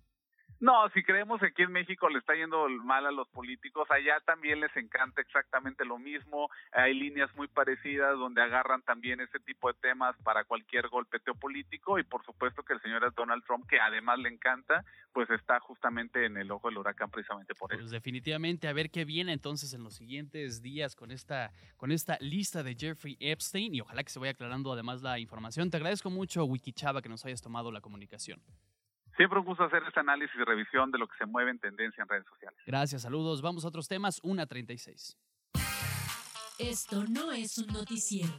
No, 0.64 0.90
si 0.94 1.04
creemos 1.04 1.42
que 1.42 1.48
aquí 1.48 1.64
en 1.64 1.74
México 1.74 2.08
le 2.08 2.20
está 2.20 2.36
yendo 2.36 2.70
mal 2.70 3.06
a 3.06 3.12
los 3.12 3.28
políticos, 3.28 3.86
allá 3.92 4.22
también 4.26 4.62
les 4.62 4.74
encanta 4.78 5.20
exactamente 5.20 5.84
lo 5.84 6.00
mismo. 6.00 6.50
Hay 6.72 6.94
líneas 6.94 7.30
muy 7.36 7.50
parecidas 7.50 8.18
donde 8.18 8.42
agarran 8.42 8.82
también 8.82 9.20
ese 9.20 9.42
tipo 9.42 9.68
de 9.68 9.78
temas 9.82 10.16
para 10.24 10.46
cualquier 10.46 10.88
golpeteo 10.88 11.36
político 11.36 12.00
y 12.00 12.04
por 12.06 12.24
supuesto 12.24 12.64
que 12.64 12.72
el 12.72 12.82
señor 12.82 13.14
Donald 13.14 13.44
Trump, 13.44 13.68
que 13.68 13.78
además 13.78 14.20
le 14.20 14.30
encanta, 14.30 14.86
pues 15.12 15.30
está 15.32 15.60
justamente 15.60 16.26
en 16.26 16.38
el 16.38 16.50
ojo 16.50 16.70
del 16.70 16.78
huracán 16.78 17.12
precisamente 17.12 17.54
por 17.56 17.70
pues 17.70 17.82
eso. 17.82 17.92
definitivamente 17.92 18.70
a 18.70 18.74
ver 18.74 18.90
qué 18.90 19.04
viene 19.04 19.34
entonces 19.34 19.74
en 19.74 19.84
los 19.84 19.96
siguientes 19.96 20.62
días 20.62 20.96
con 20.96 21.12
esta 21.12 21.52
con 21.76 21.92
esta 21.92 22.18
lista 22.22 22.64
de 22.64 22.78
Jeffrey 22.80 23.18
Epstein 23.20 23.76
y 23.76 23.82
ojalá 23.82 24.02
que 24.02 24.12
se 24.12 24.20
vaya 24.20 24.32
aclarando 24.32 24.72
además 24.72 25.02
la 25.02 25.20
información. 25.20 25.70
Te 25.70 25.76
agradezco 25.76 26.10
mucho 26.10 26.46
Wikichava 26.46 27.02
que 27.02 27.10
nos 27.10 27.26
hayas 27.26 27.42
tomado 27.42 27.70
la 27.70 27.82
comunicación. 27.82 28.42
Siempre 29.16 29.40
un 29.40 29.46
gusto 29.46 29.64
hacer 29.64 29.84
este 29.88 30.00
análisis 30.00 30.36
y 30.36 30.44
revisión 30.44 30.92
de 30.92 30.98
lo 30.98 31.08
que 31.08 31.16
se 31.18 31.26
mueve 31.26 31.52
en 31.52 31.60
tendencia 31.60 32.02
en 32.02 32.10
redes 32.10 32.26
sociales. 32.28 32.60
Gracias, 32.66 33.04
saludos. 33.04 33.42
Vamos 33.42 33.64
a 33.64 33.68
otros 33.68 33.88
temas, 33.88 34.22
1.36. 34.24 35.16
Esto 36.58 37.04
no 37.08 37.32
es 37.32 37.58
un 37.60 37.68
noticiero. 37.68 38.34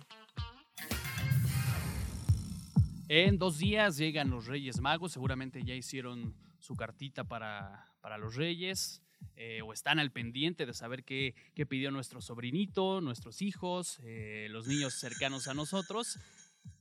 En 3.09 3.39
dos 3.39 3.59
días 3.59 3.99
llegan 3.99 4.31
los 4.31 4.47
Reyes 4.47 4.81
Magos, 4.81 5.13
seguramente 5.13 5.63
ya 5.63 5.75
hicieron 5.75 6.35
su 6.59 6.75
cartita 6.75 7.25
para, 7.25 7.87
para 8.01 8.19
los 8.19 8.35
Reyes. 8.35 9.01
eh, 9.37 9.63
o 9.63 9.73
están 9.73 9.99
al 9.99 10.11
pendiente 10.13 10.67
de 10.67 10.75
saber 10.75 11.05
qué, 11.05 11.35
qué 11.55 11.67
pidió 11.67 11.91
nuestro 11.91 12.21
sobrinito, 12.21 13.01
nuestros 13.01 13.43
hijos, 13.43 14.01
eh, 14.05 14.49
los 14.51 14.67
niños 14.67 14.95
cercanos 14.95 15.49
a 15.49 15.55
nosotros. 15.55 16.19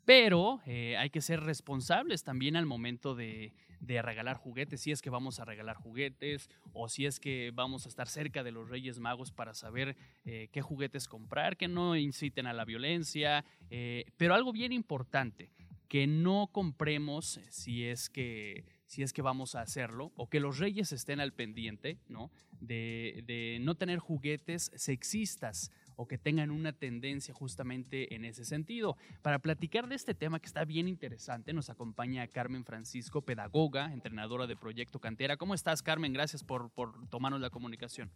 Pero 0.05 0.61
eh, 0.65 0.97
hay 0.97 1.09
que 1.09 1.21
ser 1.21 1.41
responsables 1.41 2.23
también 2.23 2.55
al 2.55 2.65
momento 2.65 3.15
de, 3.15 3.53
de, 3.85 4.01
regalar 4.01 4.37
juguetes, 4.37 4.81
si 4.81 4.91
es 4.91 5.01
que 5.01 5.09
vamos 5.09 5.39
a 5.39 5.45
regalar 5.45 5.75
juguetes 5.75 6.49
o 6.73 6.89
si 6.89 7.05
es 7.05 7.19
que 7.19 7.51
vamos 7.53 7.85
a 7.85 7.89
estar 7.89 8.07
cerca 8.07 8.43
de 8.43 8.51
los 8.51 8.69
Reyes 8.69 8.99
Magos 8.99 9.31
para 9.31 9.53
saber 9.53 9.95
eh, 10.25 10.49
qué 10.51 10.61
juguetes 10.61 11.07
comprar, 11.07 11.57
que 11.57 11.67
no 11.67 11.95
inciten 11.95 12.47
a 12.47 12.53
la 12.53 12.65
violencia. 12.65 13.45
Eh, 13.69 14.05
pero 14.17 14.33
algo 14.33 14.51
bien 14.51 14.71
importante, 14.71 15.51
que 15.87 16.07
no 16.07 16.49
compremos 16.51 17.39
si 17.51 17.85
es 17.85 18.09
que, 18.09 18.65
si 18.87 19.03
es 19.03 19.13
que 19.13 19.21
vamos 19.21 19.53
a 19.53 19.61
hacerlo 19.61 20.11
o 20.15 20.27
que 20.27 20.39
los 20.39 20.57
reyes 20.57 20.91
estén 20.91 21.19
al 21.19 21.33
pendiente 21.33 21.99
¿no? 22.07 22.31
de, 22.59 23.23
de 23.27 23.59
no 23.61 23.75
tener 23.75 23.99
juguetes 23.99 24.71
sexistas 24.75 25.71
o 25.95 26.07
que 26.07 26.17
tengan 26.17 26.51
una 26.51 26.73
tendencia 26.73 27.33
justamente 27.33 28.15
en 28.15 28.25
ese 28.25 28.45
sentido. 28.45 28.97
Para 29.21 29.39
platicar 29.39 29.87
de 29.87 29.95
este 29.95 30.13
tema 30.13 30.39
que 30.39 30.47
está 30.47 30.65
bien 30.65 30.87
interesante, 30.87 31.53
nos 31.53 31.69
acompaña 31.69 32.27
Carmen 32.27 32.65
Francisco, 32.65 33.21
pedagoga, 33.21 33.91
entrenadora 33.93 34.47
de 34.47 34.55
Proyecto 34.55 34.99
Cantera. 34.99 35.37
¿Cómo 35.37 35.53
estás, 35.53 35.81
Carmen? 35.81 36.13
Gracias 36.13 36.43
por, 36.43 36.69
por 36.71 37.07
tomarnos 37.09 37.41
la 37.41 37.49
comunicación. 37.49 38.11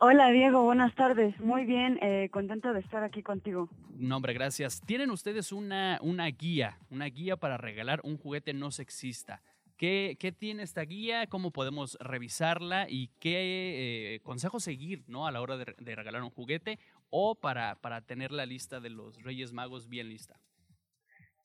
Hola, 0.00 0.30
Diego. 0.30 0.62
Buenas 0.62 0.94
tardes. 0.94 1.38
Muy 1.40 1.64
bien. 1.64 1.98
Eh, 2.00 2.28
contento 2.30 2.72
de 2.72 2.78
estar 2.78 3.02
aquí 3.02 3.20
contigo. 3.20 3.68
No, 3.96 4.16
hombre, 4.16 4.32
gracias. 4.32 4.80
Tienen 4.80 5.10
ustedes 5.10 5.50
una, 5.50 5.98
una 6.02 6.26
guía, 6.26 6.78
una 6.88 7.06
guía 7.06 7.36
para 7.36 7.56
regalar 7.56 8.00
un 8.04 8.16
juguete 8.16 8.54
no 8.54 8.70
sexista. 8.70 9.42
¿Qué, 9.76 10.16
¿Qué, 10.18 10.30
tiene 10.30 10.62
esta 10.62 10.82
guía? 10.82 11.26
¿Cómo 11.26 11.50
podemos 11.50 11.96
revisarla? 12.00 12.86
¿Y 12.88 13.10
qué 13.20 14.14
eh, 14.14 14.20
consejos 14.24 14.62
seguir 14.62 15.02
¿no? 15.08 15.26
a 15.26 15.32
la 15.32 15.40
hora 15.40 15.56
de, 15.56 15.74
de, 15.78 15.94
regalar 15.96 16.22
un 16.22 16.30
juguete 16.30 16.78
o 17.10 17.34
para, 17.34 17.76
para 17.76 18.02
tener 18.02 18.32
la 18.32 18.46
lista 18.46 18.80
de 18.80 18.90
los 18.90 19.22
Reyes 19.22 19.52
Magos 19.52 19.88
bien 19.88 20.08
lista? 20.08 20.38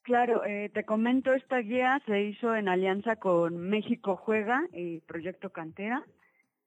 Claro, 0.03 0.43
eh, 0.43 0.69
te 0.73 0.83
comento, 0.83 1.33
esta 1.33 1.59
guía 1.59 2.01
se 2.05 2.23
hizo 2.23 2.53
en 2.53 2.67
alianza 2.67 3.15
con 3.15 3.57
México 3.57 4.17
Juega 4.17 4.67
y 4.73 4.99
Proyecto 4.99 5.51
Cantera. 5.51 6.03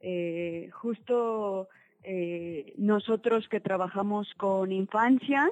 Eh, 0.00 0.70
justo 0.72 1.68
eh, 2.02 2.72
nosotros 2.78 3.46
que 3.50 3.60
trabajamos 3.60 4.32
con 4.34 4.72
infancias, 4.72 5.50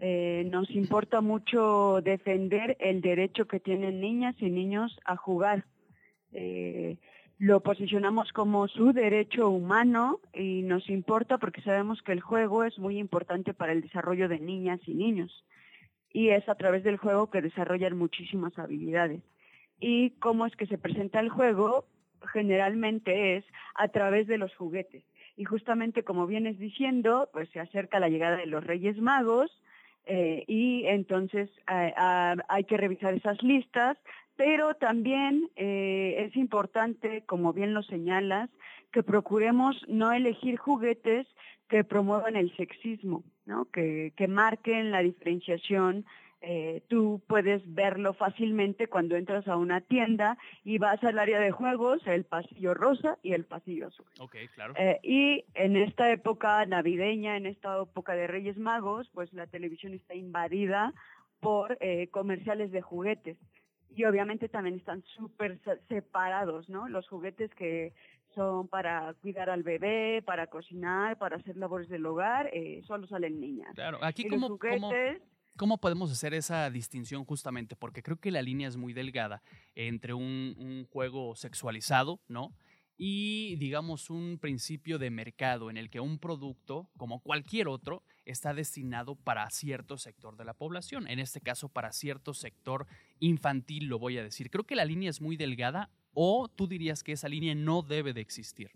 nos 0.00 0.70
importa 0.70 1.22
mucho 1.22 2.00
defender 2.02 2.76
el 2.78 3.00
derecho 3.00 3.46
que 3.46 3.58
tienen 3.58 4.00
niñas 4.00 4.34
y 4.38 4.50
niños 4.50 4.94
a 5.06 5.16
jugar. 5.16 5.64
Lo 7.44 7.60
posicionamos 7.60 8.32
como 8.32 8.68
su 8.68 8.94
derecho 8.94 9.50
humano 9.50 10.18
y 10.32 10.62
nos 10.62 10.88
importa 10.88 11.36
porque 11.36 11.60
sabemos 11.60 12.00
que 12.00 12.12
el 12.12 12.22
juego 12.22 12.64
es 12.64 12.78
muy 12.78 12.96
importante 12.98 13.52
para 13.52 13.72
el 13.72 13.82
desarrollo 13.82 14.30
de 14.30 14.38
niñas 14.38 14.80
y 14.86 14.94
niños. 14.94 15.44
Y 16.10 16.30
es 16.30 16.48
a 16.48 16.54
través 16.54 16.84
del 16.84 16.96
juego 16.96 17.28
que 17.28 17.42
desarrollan 17.42 17.98
muchísimas 17.98 18.58
habilidades. 18.58 19.20
¿Y 19.78 20.12
cómo 20.20 20.46
es 20.46 20.56
que 20.56 20.66
se 20.66 20.78
presenta 20.78 21.20
el 21.20 21.28
juego? 21.28 21.84
Generalmente 22.32 23.36
es 23.36 23.44
a 23.74 23.88
través 23.88 24.26
de 24.26 24.38
los 24.38 24.56
juguetes. 24.56 25.04
Y 25.36 25.44
justamente 25.44 26.02
como 26.02 26.26
vienes 26.26 26.58
diciendo, 26.58 27.28
pues 27.30 27.50
se 27.50 27.60
acerca 27.60 28.00
la 28.00 28.08
llegada 28.08 28.38
de 28.38 28.46
los 28.46 28.64
Reyes 28.64 28.96
Magos, 29.02 29.50
eh, 30.06 30.44
y 30.46 30.84
entonces 30.86 31.50
eh, 31.70 31.94
hay 32.48 32.64
que 32.64 32.76
revisar 32.76 33.14
esas 33.14 33.42
listas, 33.42 33.96
pero 34.36 34.74
también 34.74 35.50
eh, 35.56 36.26
es 36.26 36.36
importante, 36.36 37.24
como 37.26 37.52
bien 37.52 37.74
lo 37.74 37.82
señalas, 37.82 38.50
que 38.92 39.02
procuremos 39.02 39.76
no 39.88 40.12
elegir 40.12 40.56
juguetes 40.56 41.26
que 41.68 41.84
promuevan 41.84 42.36
el 42.36 42.54
sexismo, 42.56 43.24
¿no? 43.46 43.64
que, 43.66 44.12
que 44.16 44.28
marquen 44.28 44.90
la 44.90 45.00
diferenciación 45.00 46.04
eh, 46.46 46.82
tú 46.88 47.22
puedes 47.26 47.62
verlo 47.74 48.12
fácilmente 48.12 48.86
cuando 48.86 49.16
entras 49.16 49.48
a 49.48 49.56
una 49.56 49.80
tienda 49.80 50.36
y 50.62 50.76
vas 50.76 51.02
al 51.02 51.18
área 51.18 51.40
de 51.40 51.50
juegos, 51.50 52.06
el 52.06 52.24
pasillo 52.24 52.74
rosa 52.74 53.16
y 53.22 53.32
el 53.32 53.46
pasillo 53.46 53.86
azul. 53.86 54.04
Okay, 54.20 54.48
claro. 54.48 54.74
Eh, 54.76 55.00
y 55.02 55.46
en 55.54 55.76
esta 55.76 56.10
época 56.10 56.66
navideña, 56.66 57.38
en 57.38 57.46
esta 57.46 57.80
época 57.80 58.14
de 58.14 58.26
Reyes 58.26 58.58
Magos, 58.58 59.08
pues 59.14 59.32
la 59.32 59.46
televisión 59.46 59.94
está 59.94 60.14
invadida 60.14 60.92
por 61.40 61.78
eh, 61.80 62.08
comerciales 62.08 62.72
de 62.72 62.82
juguetes. 62.82 63.38
Y 63.96 64.04
obviamente 64.04 64.48
también 64.48 64.76
están 64.76 65.02
súper 65.16 65.60
separados, 65.88 66.68
¿no? 66.68 66.88
Los 66.88 67.08
juguetes 67.08 67.54
que 67.54 67.92
son 68.34 68.68
para 68.68 69.14
cuidar 69.14 69.48
al 69.50 69.62
bebé, 69.62 70.22
para 70.22 70.48
cocinar, 70.48 71.18
para 71.18 71.36
hacer 71.36 71.56
labores 71.56 71.88
del 71.88 72.04
hogar, 72.04 72.50
eh, 72.52 72.82
solo 72.86 73.06
salen 73.06 73.40
niñas. 73.40 73.72
Claro, 73.74 73.98
aquí 74.02 74.26
como, 74.28 74.48
juguetes, 74.48 75.22
¿Cómo 75.56 75.78
podemos 75.78 76.10
hacer 76.10 76.34
esa 76.34 76.68
distinción 76.68 77.24
justamente? 77.24 77.76
Porque 77.76 78.02
creo 78.02 78.16
que 78.16 78.32
la 78.32 78.42
línea 78.42 78.66
es 78.66 78.76
muy 78.76 78.92
delgada 78.92 79.40
entre 79.76 80.12
un, 80.12 80.56
un, 80.58 80.84
juego 80.86 81.36
sexualizado, 81.36 82.20
¿no? 82.26 82.52
Y, 82.96 83.56
digamos, 83.56 84.08
un 84.08 84.38
principio 84.38 84.98
de 84.98 85.10
mercado 85.10 85.68
en 85.68 85.76
el 85.76 85.90
que 85.90 86.00
un 86.00 86.18
producto, 86.18 86.88
como 86.96 87.20
cualquier 87.20 87.68
otro, 87.68 88.02
está 88.24 88.54
destinado 88.54 89.16
para 89.16 89.50
cierto 89.50 89.98
sector 89.98 90.36
de 90.36 90.44
la 90.44 90.54
población, 90.54 91.08
en 91.08 91.18
este 91.18 91.40
caso 91.40 91.68
para 91.68 91.92
cierto 91.92 92.34
sector 92.34 92.86
infantil, 93.18 93.86
lo 93.86 93.98
voy 93.98 94.18
a 94.18 94.22
decir. 94.22 94.50
Creo 94.50 94.64
que 94.64 94.76
la 94.76 94.84
línea 94.84 95.10
es 95.10 95.20
muy 95.20 95.36
delgada 95.36 95.90
o 96.12 96.48
tú 96.48 96.68
dirías 96.68 97.02
que 97.02 97.12
esa 97.12 97.28
línea 97.28 97.54
no 97.54 97.82
debe 97.82 98.12
de 98.12 98.20
existir. 98.20 98.70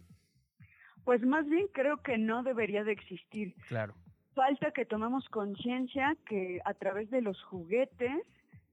Pues 1.05 1.23
más 1.23 1.49
bien 1.49 1.69
creo 1.73 2.03
que 2.03 2.19
no 2.19 2.43
debería 2.43 2.85
de 2.85 2.93
existir. 2.93 3.55
Claro 3.69 3.95
falta 4.39 4.71
que 4.71 4.85
tomemos 4.85 5.29
conciencia 5.31 6.17
que 6.25 6.61
a 6.65 6.73
través 6.73 7.11
de 7.11 7.23
los 7.23 7.43
juguetes 7.43 8.25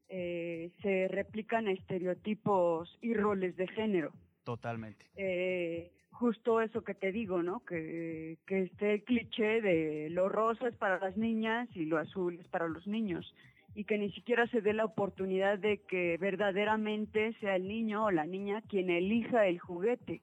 eh, 0.09 0.71
se 0.83 1.07
replican 1.07 1.67
estereotipos 1.67 2.99
y 3.01 3.15
roles 3.15 3.55
de 3.57 3.67
género. 3.69 4.13
Totalmente. 4.45 5.05
Eh, 5.17 5.91
justo 6.11 6.61
eso 6.61 6.83
que 6.83 6.93
te 6.93 7.11
digo, 7.11 7.43
¿no? 7.43 7.65
Que, 7.65 8.37
que 8.45 8.61
esté 8.61 8.93
el 8.93 9.03
cliché 9.03 9.59
de 9.59 10.09
lo 10.11 10.29
rosa 10.29 10.69
es 10.69 10.75
para 10.75 10.99
las 10.99 11.17
niñas 11.17 11.67
y 11.75 11.85
lo 11.85 11.97
azul 11.97 12.39
es 12.39 12.47
para 12.47 12.67
los 12.67 12.87
niños. 12.87 13.33
Y 13.73 13.83
que 13.83 13.97
ni 13.97 14.11
siquiera 14.11 14.47
se 14.47 14.61
dé 14.61 14.71
la 14.71 14.85
oportunidad 14.85 15.59
de 15.59 15.79
que 15.79 16.17
verdaderamente 16.17 17.33
sea 17.41 17.57
el 17.57 17.67
niño 17.67 18.05
o 18.05 18.11
la 18.11 18.25
niña 18.25 18.61
quien 18.69 18.89
elija 18.89 19.47
el 19.47 19.59
juguete. 19.59 20.21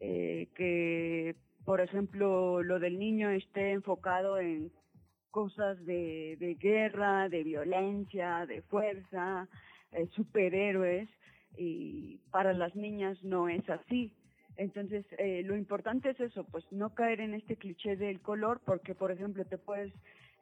Eh, 0.00 0.48
que 0.56 1.36
por 1.64 1.80
ejemplo, 1.80 2.62
lo 2.62 2.78
del 2.78 2.98
niño 2.98 3.30
esté 3.30 3.72
enfocado 3.72 4.38
en 4.38 4.70
cosas 5.30 5.84
de, 5.84 6.36
de 6.38 6.54
guerra, 6.54 7.28
de 7.28 7.42
violencia, 7.42 8.46
de 8.46 8.62
fuerza, 8.62 9.48
eh, 9.92 10.06
superhéroes, 10.14 11.08
y 11.56 12.18
para 12.30 12.52
las 12.52 12.74
niñas 12.74 13.22
no 13.22 13.48
es 13.48 13.68
así. 13.68 14.12
Entonces, 14.56 15.04
eh, 15.18 15.42
lo 15.44 15.56
importante 15.56 16.10
es 16.10 16.20
eso, 16.20 16.44
pues 16.44 16.64
no 16.70 16.94
caer 16.94 17.20
en 17.20 17.34
este 17.34 17.56
cliché 17.56 17.96
del 17.96 18.20
color, 18.20 18.60
porque, 18.64 18.94
por 18.94 19.10
ejemplo, 19.10 19.44
te 19.44 19.58
puedes 19.58 19.92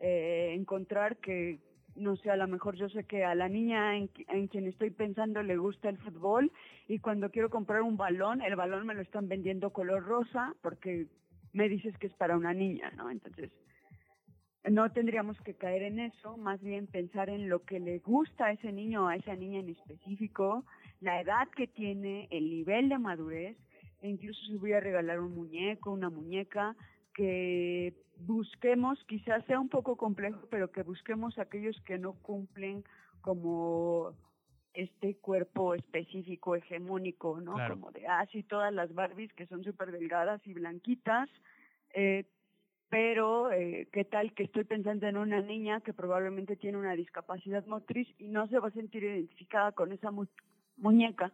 eh, 0.01 0.53
encontrar 0.55 1.17
que, 1.17 1.61
no 1.97 2.17
sé, 2.17 2.31
a 2.31 2.37
lo 2.37 2.47
mejor 2.47 2.77
yo 2.77 2.89
sé 2.91 3.05
que 3.05 3.25
a 3.25 3.35
la 3.35 3.49
niña 3.49 3.97
en, 3.97 4.11
en, 4.29 4.49
quien 4.49 4.67
estoy 4.67 4.91
pensando 4.91 5.43
le 5.43 5.57
gusta 5.57 5.89
el 5.89 5.99
fútbol 5.99 6.53
y 6.89 6.99
cuando 6.99 7.31
quiero 7.31 7.49
comprar 7.49 7.83
un 7.83 7.97
balón, 7.97 8.43
el 8.43 8.57
balón 8.57 8.87
me 8.87 8.95
lo 8.95 9.01
están 9.01 9.29
vendiendo 9.29 9.71
color 9.71 10.03
rosa 10.03 10.55
porque 10.61 11.07
me 11.53 11.69
dices 11.69 11.97
que 11.99 12.09
es 12.09 12.15
para 12.15 12.37
una 12.37 12.53
niña, 12.53 12.91
¿no? 12.97 13.11
Entonces, 13.11 13.51
no 14.71 14.91
tendríamos 14.93 15.41
que 15.41 15.55
caer 15.55 15.83
en 15.83 15.99
eso, 15.99 16.37
más 16.37 16.61
bien 16.61 16.87
pensar 16.87 17.29
en 17.29 17.49
lo 17.49 17.65
que 17.65 17.81
le 17.81 17.99
gusta 17.99 18.47
a 18.47 18.53
ese 18.53 18.73
niño 18.73 19.05
o 19.05 19.09
a 19.09 19.17
esa 19.17 19.35
niña 19.35 19.61
en 19.61 19.71
específico, 19.71 20.65
la 21.03 21.21
edad 21.21 21.49
que 21.51 21.67
tiene, 21.67 22.29
el 22.31 22.49
nivel 22.49 22.89
de 22.89 22.99
madurez, 22.99 23.57
e 24.01 24.09
incluso 24.09 24.41
si 24.47 24.57
voy 24.57 24.73
a 24.73 24.81
regalar 24.81 25.21
un 25.21 25.35
muñeco, 25.35 25.91
una 25.91 26.11
muñeca, 26.11 26.77
que 27.15 27.93
busquemos, 28.19 29.03
quizás 29.07 29.45
sea 29.47 29.61
un 29.61 29.69
poco 29.69 29.97
complejo, 29.97 30.47
pero 30.51 30.71
que 30.71 30.83
busquemos 30.83 31.39
aquellos 31.39 31.79
que 31.83 31.99
no 31.99 32.15
cumplen 32.15 32.85
como 33.21 34.15
este 34.75 35.17
cuerpo 35.17 35.75
específico, 35.75 36.55
hegemónico, 36.55 37.41
¿no? 37.41 37.55
Claro. 37.55 37.75
Como 37.75 37.91
de, 37.91 38.07
ah, 38.07 38.27
sí, 38.33 38.43
todas 38.43 38.73
las 38.73 38.95
Barbies 38.95 39.33
que 39.35 39.47
son 39.47 39.63
súper 39.65 39.91
delgadas 39.93 40.41
y 40.47 40.55
blanquitas, 40.55 41.29
eh, 41.95 42.25
pero 42.89 43.51
eh, 43.51 43.89
qué 43.93 44.05
tal 44.05 44.33
que 44.35 44.45
estoy 44.45 44.65
pensando 44.65 45.07
en 45.07 45.17
una 45.17 45.41
niña 45.41 45.81
que 45.81 45.93
probablemente 45.93 46.57
tiene 46.57 46.79
una 46.79 46.93
discapacidad 46.93 47.67
motriz 47.67 48.09
y 48.19 48.29
no 48.29 48.47
se 48.49 48.59
va 48.59 48.69
a 48.69 48.73
sentir 48.73 49.03
identificada 49.03 49.73
con 49.73 49.93
esa 49.93 50.11
muñeca, 50.77 51.33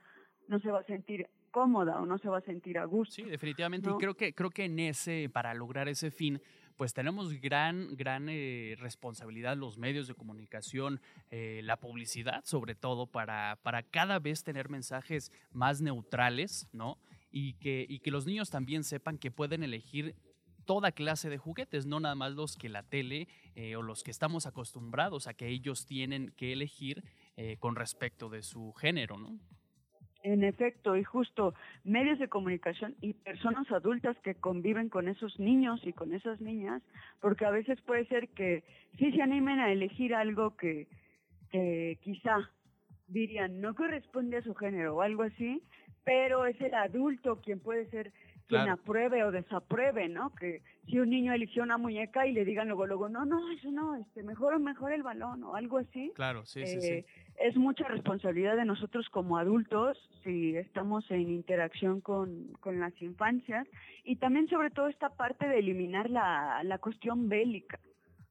no 0.48 0.58
se 0.60 0.70
va 0.70 0.80
a 0.80 0.84
sentir 0.84 1.28
cómoda 1.50 2.00
o 2.00 2.06
no 2.06 2.18
se 2.18 2.28
va 2.28 2.38
a 2.38 2.42
sentir 2.42 2.78
a 2.78 2.84
gusto. 2.84 3.14
Sí, 3.14 3.22
definitivamente. 3.22 3.88
¿no? 3.88 3.96
Y 3.96 3.98
creo 3.98 4.14
que, 4.14 4.34
creo 4.34 4.50
que 4.50 4.64
en 4.64 4.78
ese, 4.78 5.28
para 5.32 5.54
lograr 5.54 5.88
ese 5.88 6.10
fin, 6.10 6.40
pues 6.76 6.94
tenemos 6.94 7.32
gran, 7.40 7.96
gran 7.96 8.28
eh, 8.28 8.76
responsabilidad 8.78 9.56
los 9.56 9.78
medios 9.78 10.06
de 10.06 10.14
comunicación, 10.14 11.00
eh, 11.30 11.60
la 11.64 11.76
publicidad 11.76 12.44
sobre 12.44 12.74
todo, 12.74 13.06
para, 13.06 13.58
para 13.62 13.82
cada 13.82 14.20
vez 14.20 14.44
tener 14.44 14.68
mensajes 14.68 15.32
más 15.50 15.80
neutrales, 15.80 16.68
¿no? 16.72 16.96
Y 17.30 17.54
que, 17.54 17.84
y 17.88 17.98
que 17.98 18.10
los 18.10 18.26
niños 18.26 18.50
también 18.50 18.84
sepan 18.84 19.18
que 19.18 19.30
pueden 19.30 19.64
elegir 19.64 20.14
toda 20.68 20.92
clase 20.92 21.30
de 21.30 21.38
juguetes, 21.38 21.86
no 21.86 21.98
nada 21.98 22.14
más 22.14 22.32
los 22.34 22.56
que 22.56 22.68
la 22.68 22.82
tele 22.82 23.26
eh, 23.54 23.74
o 23.74 23.82
los 23.82 24.04
que 24.04 24.10
estamos 24.10 24.46
acostumbrados 24.46 25.26
a 25.26 25.34
que 25.34 25.48
ellos 25.48 25.86
tienen 25.86 26.30
que 26.36 26.52
elegir 26.52 27.02
eh, 27.40 27.56
con 27.60 27.76
respecto 27.76 28.28
de 28.28 28.42
su 28.42 28.72
género, 28.72 29.16
¿no? 29.16 29.38
En 30.24 30.42
efecto, 30.42 30.96
y 30.96 31.04
justo 31.04 31.54
medios 31.84 32.18
de 32.18 32.26
comunicación 32.26 32.96
y 33.00 33.12
personas 33.12 33.70
adultas 33.70 34.16
que 34.24 34.34
conviven 34.34 34.88
con 34.88 35.06
esos 35.06 35.38
niños 35.38 35.80
y 35.84 35.92
con 35.92 36.12
esas 36.12 36.40
niñas, 36.40 36.82
porque 37.20 37.44
a 37.44 37.50
veces 37.50 37.80
puede 37.82 38.06
ser 38.06 38.28
que 38.30 38.64
sí 38.98 39.12
se 39.12 39.22
animen 39.22 39.60
a 39.60 39.70
elegir 39.70 40.16
algo 40.16 40.56
que, 40.56 40.88
que 41.52 42.00
quizá 42.02 42.50
dirían 43.06 43.60
no 43.60 43.76
corresponde 43.76 44.38
a 44.38 44.42
su 44.42 44.56
género 44.56 44.96
o 44.96 45.02
algo 45.02 45.22
así, 45.22 45.62
pero 46.02 46.44
es 46.44 46.60
el 46.60 46.74
adulto 46.74 47.40
quien 47.40 47.60
puede 47.60 47.88
ser 47.90 48.12
quien 48.48 48.68
apruebe 48.68 49.22
o 49.24 49.30
desapruebe, 49.30 50.08
¿no? 50.08 50.34
Que 50.34 50.62
si 50.86 50.98
un 50.98 51.10
niño 51.10 51.32
eligió 51.34 51.62
una 51.62 51.76
muñeca 51.76 52.26
y 52.26 52.32
le 52.32 52.44
digan 52.44 52.68
luego, 52.68 52.86
luego, 52.86 53.08
no, 53.08 53.26
no, 53.26 53.52
eso 53.52 53.70
no, 53.70 53.94
este, 53.96 54.22
mejor, 54.22 54.58
mejor 54.58 54.92
el 54.92 55.02
balón 55.02 55.44
o 55.44 55.54
algo 55.54 55.78
así. 55.78 56.12
Claro, 56.14 56.46
sí, 56.46 56.66
sí, 56.66 56.80
sí. 56.80 57.04
Es 57.40 57.56
mucha 57.56 57.84
responsabilidad 57.84 58.56
de 58.56 58.64
nosotros 58.64 59.08
como 59.10 59.38
adultos 59.38 59.96
si 60.24 60.56
estamos 60.56 61.08
en 61.10 61.30
interacción 61.30 62.00
con, 62.00 62.48
con 62.60 62.80
las 62.80 63.00
infancias 63.00 63.66
y 64.04 64.16
también 64.16 64.48
sobre 64.48 64.70
todo 64.70 64.88
esta 64.88 65.10
parte 65.10 65.46
de 65.46 65.60
eliminar 65.60 66.10
la, 66.10 66.62
la 66.64 66.78
cuestión 66.78 67.28
bélica 67.28 67.78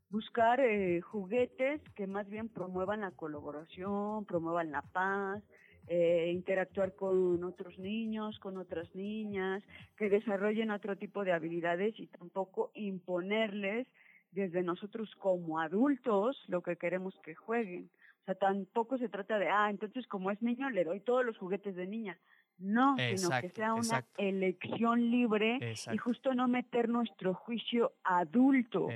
buscar 0.09 0.59
eh, 0.59 1.01
juguetes 1.01 1.81
que 1.95 2.07
más 2.07 2.29
bien 2.29 2.49
promuevan 2.49 3.01
la 3.01 3.11
colaboración, 3.11 4.25
promuevan 4.25 4.71
la 4.71 4.81
paz, 4.81 5.43
eh, 5.87 6.31
interactuar 6.33 6.95
con 6.95 7.43
otros 7.43 7.77
niños, 7.79 8.39
con 8.39 8.57
otras 8.57 8.93
niñas, 8.95 9.63
que 9.97 10.09
desarrollen 10.09 10.71
otro 10.71 10.95
tipo 10.97 11.23
de 11.23 11.33
habilidades 11.33 11.99
y 11.99 12.07
tampoco 12.07 12.71
imponerles 12.73 13.87
desde 14.31 14.63
nosotros 14.63 15.13
como 15.15 15.59
adultos 15.59 16.37
lo 16.47 16.61
que 16.61 16.75
queremos 16.75 17.17
que 17.23 17.35
jueguen. 17.35 17.89
O 18.27 18.33
sea, 18.33 18.35
tampoco 18.35 18.97
se 18.97 19.07
trata 19.07 19.39
de, 19.39 19.47
ah, 19.47 19.69
entonces 19.69 20.05
como 20.07 20.31
es 20.31 20.41
niño 20.41 20.69
le 20.69 20.83
doy 20.83 20.99
todos 20.99 21.25
los 21.25 21.37
juguetes 21.37 21.77
de 21.77 21.87
niña. 21.87 22.17
No, 22.59 22.97
sino 22.97 23.29
que 23.39 23.49
sea 23.51 23.73
una 23.73 24.03
elección 24.17 25.09
libre 25.11 25.59
y 25.93 25.97
justo 25.97 26.33
no 26.33 26.47
meter 26.49 26.89
nuestro 26.89 27.33
juicio 27.35 27.93
adulto, 28.03 28.89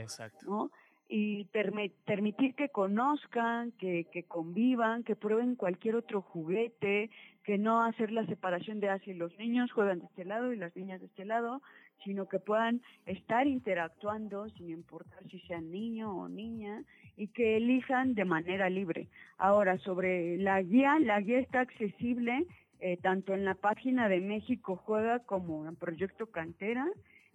¿no? 0.45 0.69
y 1.13 1.43
permitir 1.45 2.55
que 2.55 2.69
conozcan, 2.69 3.73
que, 3.73 4.05
que, 4.13 4.23
convivan, 4.23 5.03
que 5.03 5.17
prueben 5.17 5.55
cualquier 5.55 5.95
otro 5.95 6.21
juguete, 6.21 7.09
que 7.43 7.57
no 7.57 7.84
hacer 7.84 8.11
la 8.11 8.25
separación 8.25 8.79
de 8.79 8.89
así 8.89 9.13
los 9.13 9.38
niños 9.38 9.73
juegan 9.73 9.99
de 9.99 10.05
este 10.05 10.23
lado 10.23 10.53
y 10.53 10.57
las 10.57 10.73
niñas 10.75 11.01
de 11.01 11.07
este 11.07 11.25
lado, 11.25 11.61
sino 12.04 12.28
que 12.28 12.39
puedan 12.39 12.82
estar 13.06 13.47
interactuando 13.47 14.49
sin 14.49 14.70
importar 14.70 15.24
si 15.30 15.39
sean 15.41 15.72
niño 15.72 16.16
o 16.16 16.30
niña 16.30 16.84
y 17.18 17.28
que 17.28 17.58
elijan 17.58 18.14
de 18.14 18.26
manera 18.26 18.70
libre. 18.70 19.08
Ahora, 19.38 19.78
sobre 19.80 20.38
la 20.38 20.62
guía, 20.62 20.99
la 20.99 21.20
guía 21.22 21.39
está 21.39 21.62
accesible 21.62 22.45
eh, 22.80 22.97
tanto 22.97 23.34
en 23.34 23.45
la 23.45 23.56
página 23.56 24.10
de 24.10 24.20
México 24.22 24.76
Juega 24.76 25.20
como 25.20 25.68
en 25.68 25.76
Proyecto 25.76 26.28
Cantera 26.28 26.88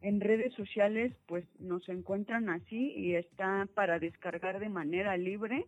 en 0.03 0.21
redes 0.21 0.53
sociales 0.55 1.13
pues 1.27 1.45
nos 1.59 1.89
encuentran 1.89 2.49
así 2.49 2.93
y 2.97 3.15
está 3.15 3.67
para 3.75 3.99
descargar 3.99 4.61
de 4.61 4.69
manera 4.69 5.17
libre. 5.17 5.67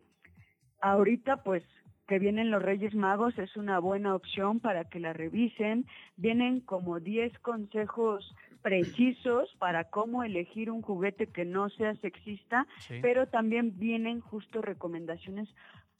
Ahorita 0.80 1.42
pues 1.42 1.62
que 2.06 2.18
vienen 2.18 2.50
los 2.50 2.62
Reyes 2.62 2.94
Magos 2.94 3.38
es 3.38 3.56
una 3.56 3.78
buena 3.80 4.14
opción 4.14 4.60
para 4.60 4.84
que 4.84 5.00
la 5.00 5.12
revisen. 5.12 5.86
Vienen 6.16 6.60
como 6.60 7.00
10 7.00 7.38
consejos 7.40 8.34
precisos 8.62 9.54
para 9.58 9.84
cómo 9.84 10.24
elegir 10.24 10.70
un 10.70 10.82
juguete 10.82 11.26
que 11.26 11.44
no 11.44 11.68
sea 11.70 11.94
sexista, 11.96 12.66
pero 13.02 13.26
también 13.26 13.78
vienen 13.78 14.20
justo 14.20 14.62
recomendaciones 14.62 15.48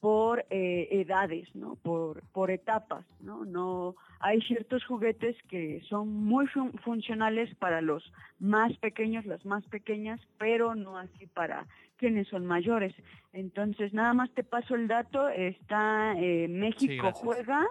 por 0.01 0.45
eh, 0.51 0.89
edades, 0.91 1.49
¿no? 1.55 1.75
Por, 1.77 2.23
por 2.31 2.51
etapas, 2.51 3.05
¿no? 3.21 3.45
No 3.45 3.97
hay 4.21 4.41
ciertos 4.43 4.85
juguetes 4.85 5.37
que 5.49 5.81
son 5.89 6.09
muy 6.09 6.47
funcionales 6.85 7.53
para 7.57 7.81
los 7.81 8.13
más 8.39 8.77
pequeños, 8.79 9.27
las 9.27 9.45
más 9.45 9.65
pequeñas, 9.67 10.21
pero 10.39 10.75
no 10.77 10.99
así 10.99 11.27
para 11.27 11.67
quienes 11.97 12.29
son 12.29 12.47
mayores. 12.47 12.95
Entonces, 13.33 13.93
nada 13.93 14.15
más 14.15 14.31
te 14.35 14.45
paso 14.45 14.77
el 14.77 14.87
dato, 14.87 15.29
está 15.29 16.15
eh, 16.17 16.47
México 16.49 17.11
Juega, 17.13 17.67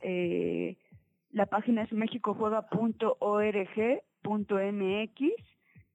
eh, 0.00 0.76
la 1.30 1.46
página 1.46 1.82
es 1.82 1.92
mexicojuega.org.mx 4.22 5.20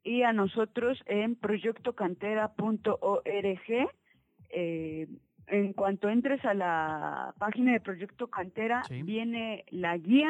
y 0.04 0.24
a 0.24 0.34
nosotros 0.34 1.00
en 1.06 1.36
proyectocantera.org 1.36 3.92
eh, 4.50 5.08
en 5.48 5.74
cuanto 5.74 6.10
entres 6.10 6.44
a 6.46 6.54
la 6.54 7.34
página 7.38 7.74
de 7.74 7.80
Proyecto 7.80 8.28
Cantera, 8.28 8.84
viene 8.90 9.64
la 9.70 9.98
guía 9.98 10.30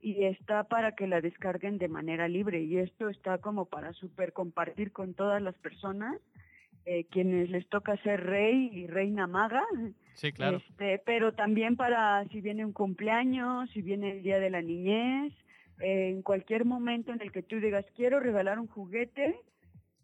y 0.00 0.24
está 0.24 0.64
para 0.64 0.92
que 0.92 1.08
la 1.08 1.20
descarguen 1.20 1.78
de 1.78 1.88
manera 1.88 2.28
libre. 2.28 2.62
Y 2.62 2.78
esto 2.78 3.08
está 3.08 3.38
como 3.38 3.66
para 3.66 3.92
super 3.94 4.32
compartir 4.32 4.92
con 4.92 5.14
todas 5.14 5.42
las 5.42 5.56
personas, 5.56 6.20
eh, 6.86 7.04
quienes 7.10 7.50
les 7.50 7.66
toca 7.68 7.96
ser 7.98 8.24
rey 8.24 8.70
y 8.72 8.86
reina 8.86 9.26
maga. 9.26 9.64
Sí, 10.14 10.32
claro. 10.32 10.58
Este, 10.58 11.00
pero 11.04 11.32
también 11.32 11.76
para 11.76 12.24
si 12.28 12.40
viene 12.40 12.64
un 12.64 12.72
cumpleaños, 12.72 13.68
si 13.70 13.82
viene 13.82 14.12
el 14.12 14.22
Día 14.22 14.38
de 14.38 14.50
la 14.50 14.62
Niñez, 14.62 15.32
en 15.80 16.22
cualquier 16.22 16.64
momento 16.64 17.12
en 17.12 17.20
el 17.20 17.32
que 17.32 17.42
tú 17.42 17.60
digas, 17.60 17.84
quiero 17.94 18.20
regalar 18.20 18.58
un 18.58 18.68
juguete, 18.68 19.40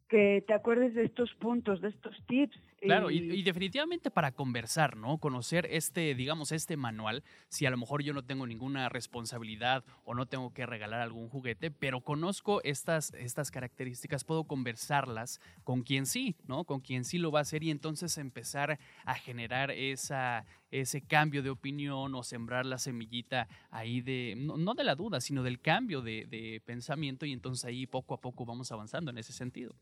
que 0.08 0.44
te 0.46 0.54
acuerdes 0.54 0.94
de 0.94 1.04
estos 1.04 1.32
puntos, 1.34 1.80
de 1.80 1.88
estos 1.88 2.16
tips. 2.26 2.58
Claro, 2.80 3.10
y, 3.10 3.42
definitivamente 3.42 4.10
para 4.10 4.32
conversar, 4.32 4.96
¿no? 4.96 5.18
Conocer 5.18 5.66
este, 5.70 6.14
digamos, 6.14 6.50
este 6.52 6.76
manual, 6.76 7.22
si 7.48 7.66
a 7.66 7.70
lo 7.70 7.76
mejor 7.76 8.02
yo 8.02 8.14
no 8.14 8.24
tengo 8.24 8.46
ninguna 8.46 8.88
responsabilidad 8.88 9.84
o 10.04 10.14
no 10.14 10.26
tengo 10.26 10.52
que 10.54 10.64
regalar 10.64 11.00
algún 11.00 11.28
juguete, 11.28 11.70
pero 11.70 12.00
conozco 12.00 12.62
estas, 12.62 13.12
estas 13.14 13.50
características, 13.50 14.24
puedo 14.24 14.44
conversarlas 14.44 15.40
con 15.62 15.82
quien 15.82 16.06
sí, 16.06 16.36
¿no? 16.46 16.64
Con 16.64 16.80
quien 16.80 17.04
sí 17.04 17.18
lo 17.18 17.30
va 17.30 17.40
a 17.40 17.42
hacer 17.42 17.62
y 17.62 17.70
entonces 17.70 18.16
empezar 18.16 18.78
a 19.04 19.14
generar 19.14 19.70
esa, 19.70 20.46
ese 20.70 21.02
cambio 21.02 21.42
de 21.42 21.50
opinión 21.50 22.14
o 22.14 22.22
sembrar 22.22 22.64
la 22.64 22.78
semillita 22.78 23.48
ahí 23.70 24.00
de, 24.00 24.34
no, 24.36 24.74
de 24.74 24.84
la 24.84 24.94
duda, 24.94 25.20
sino 25.20 25.42
del 25.42 25.60
cambio 25.60 26.00
de, 26.00 26.24
de 26.26 26.62
pensamiento 26.64 27.26
y 27.26 27.32
entonces 27.32 27.64
ahí 27.64 27.86
poco 27.86 28.14
a 28.14 28.20
poco 28.20 28.46
vamos 28.46 28.72
avanzando 28.72 29.10
en 29.10 29.18
ese 29.18 29.32
sentido. 29.32 29.74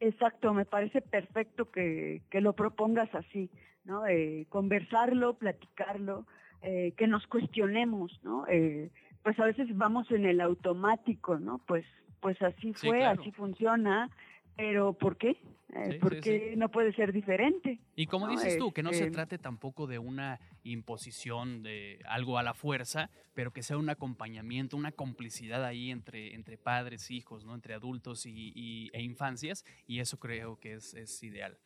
Exacto, 0.00 0.52
me 0.52 0.64
parece 0.64 1.00
perfecto 1.00 1.70
que, 1.70 2.22
que 2.30 2.40
lo 2.40 2.54
propongas 2.54 3.14
así, 3.14 3.50
¿no? 3.84 4.06
Eh, 4.06 4.46
conversarlo, 4.48 5.34
platicarlo, 5.34 6.26
eh, 6.62 6.92
que 6.96 7.06
nos 7.06 7.26
cuestionemos, 7.26 8.18
¿no? 8.22 8.46
Eh, 8.48 8.90
pues 9.22 9.38
a 9.38 9.44
veces 9.44 9.68
vamos 9.76 10.10
en 10.10 10.26
el 10.26 10.40
automático, 10.40 11.38
¿no? 11.38 11.60
Pues, 11.66 11.84
pues 12.20 12.40
así 12.42 12.72
fue, 12.74 13.04
así 13.04 13.30
funciona, 13.32 14.10
pero 14.56 14.92
¿por 14.92 15.16
qué? 15.16 15.36
Eh, 15.74 15.98
porque 16.00 16.54
no 16.56 16.70
puede 16.70 16.92
ser 16.94 17.12
diferente. 17.12 17.80
Y 17.96 18.06
como 18.06 18.28
dices 18.28 18.58
tú, 18.58 18.72
que 18.72 18.82
no 18.82 18.90
se 18.90 19.00
este 19.00 19.10
trate 19.10 19.38
tampoco 19.38 19.86
de 19.88 19.98
una 19.98 20.38
imposición 20.62 21.62
de 21.64 21.98
algo 22.06 22.38
a 22.38 22.44
la 22.44 22.54
fuerza, 22.54 23.10
pero 23.34 23.52
que 23.52 23.62
sea 23.62 23.76
un 23.76 23.90
acompañamiento, 23.90 24.76
una 24.76 24.92
complicidad 24.92 25.64
ahí 25.64 25.90
entre, 25.90 26.34
entre 26.34 26.58
padres, 26.58 27.10
hijos, 27.10 27.44
¿no? 27.44 27.54
entre 27.54 27.74
adultos 27.74 28.24
y, 28.26 28.90
e 28.92 29.02
infancias, 29.02 29.64
y 29.88 29.98
eso 29.98 30.18
creo 30.18 30.60
que 30.60 30.74
es, 30.74 30.94
es 30.94 31.22
ideal. 31.24 31.58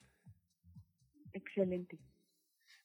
Excelente. 1.34 1.98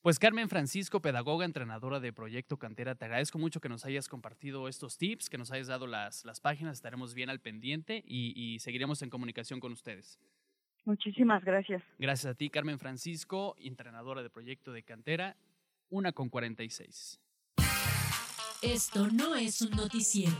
Pues 0.03 0.19
Carmen 0.19 0.49
Francisco, 0.49 1.01
pedagoga, 1.01 1.45
entrenadora 1.45 2.01
de 2.01 2.11
Proyecto 2.11 2.57
Cantera, 2.57 2.93
te 2.93 3.05
agradezco 3.05 3.39
mucho 3.39 3.61
que 3.61 3.69
nos 3.69 3.85
hayas 3.85 4.09
compartido 4.09 4.67
estos 4.67 4.97
tips, 4.97 5.29
que 5.29 5.37
nos 5.37 5.49
hayas 5.53 5.67
dado 5.67 5.87
las, 5.87 6.25
las 6.25 6.41
páginas, 6.41 6.73
estaremos 6.73 7.13
bien 7.13 7.29
al 7.29 7.39
pendiente 7.39 8.03
y, 8.05 8.33
y 8.35 8.59
seguiremos 8.59 9.01
en 9.01 9.09
comunicación 9.09 9.61
con 9.61 9.71
ustedes. 9.71 10.19
Muchísimas 10.83 11.45
gracias. 11.45 11.81
Gracias 11.97 12.33
a 12.33 12.35
ti, 12.35 12.49
Carmen 12.49 12.79
Francisco, 12.79 13.55
entrenadora 13.57 14.21
de 14.21 14.29
Proyecto 14.29 14.73
de 14.73 14.83
Cantera, 14.83 15.37
una 15.89 16.11
con 16.11 16.27
46. 16.27 17.21
Esto 18.61 19.07
no 19.07 19.35
es 19.35 19.61
un 19.61 19.71
noticiero. 19.71 20.35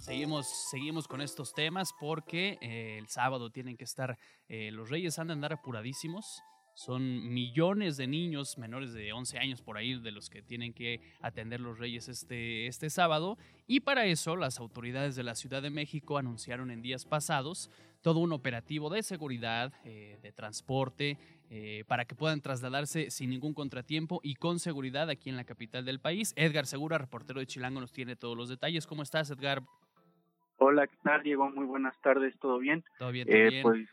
Seguimos, 0.00 0.68
seguimos 0.70 1.08
con 1.08 1.22
estos 1.22 1.54
temas 1.54 1.94
porque 1.98 2.58
eh, 2.60 2.98
el 2.98 3.08
sábado 3.08 3.48
tienen 3.48 3.78
que 3.78 3.84
estar, 3.84 4.18
eh, 4.48 4.70
los 4.70 4.90
reyes 4.90 5.18
han 5.18 5.28
de 5.28 5.32
andar 5.32 5.54
apuradísimos 5.54 6.42
Son 6.80 7.30
millones 7.34 7.98
de 7.98 8.06
niños 8.06 8.56
menores 8.56 8.94
de 8.94 9.12
11 9.12 9.38
años 9.38 9.60
por 9.60 9.76
ahí 9.76 10.00
de 10.00 10.12
los 10.12 10.30
que 10.30 10.40
tienen 10.40 10.72
que 10.72 11.02
atender 11.20 11.60
los 11.60 11.78
reyes 11.78 12.08
este, 12.08 12.66
este 12.68 12.88
sábado. 12.88 13.36
Y 13.66 13.80
para 13.80 14.06
eso 14.06 14.34
las 14.34 14.58
autoridades 14.58 15.14
de 15.14 15.22
la 15.22 15.34
Ciudad 15.34 15.60
de 15.60 15.68
México 15.68 16.16
anunciaron 16.16 16.70
en 16.70 16.80
días 16.80 17.04
pasados 17.04 17.70
todo 18.00 18.20
un 18.20 18.32
operativo 18.32 18.88
de 18.88 19.02
seguridad, 19.02 19.74
eh, 19.84 20.18
de 20.22 20.32
transporte, 20.32 21.18
eh, 21.50 21.84
para 21.86 22.06
que 22.06 22.14
puedan 22.14 22.40
trasladarse 22.40 23.10
sin 23.10 23.28
ningún 23.28 23.52
contratiempo 23.52 24.20
y 24.22 24.36
con 24.36 24.58
seguridad 24.58 25.10
aquí 25.10 25.28
en 25.28 25.36
la 25.36 25.44
capital 25.44 25.84
del 25.84 26.00
país. 26.00 26.32
Edgar 26.34 26.64
Segura, 26.64 26.96
reportero 26.96 27.40
de 27.40 27.46
Chilango, 27.46 27.82
nos 27.82 27.92
tiene 27.92 28.16
todos 28.16 28.38
los 28.38 28.48
detalles. 28.48 28.86
¿Cómo 28.86 29.02
estás, 29.02 29.30
Edgar? 29.30 29.60
Hola, 30.56 30.86
¿qué 30.86 30.96
tal, 31.02 31.22
Diego? 31.22 31.50
Muy 31.50 31.66
buenas 31.66 32.00
tardes, 32.00 32.38
¿todo 32.38 32.58
bien? 32.58 32.82
Todo 32.98 33.12
bien, 33.12 33.28
todo 33.28 33.36
bien. 33.36 33.52
Eh, 33.52 33.62
pues 33.62 33.86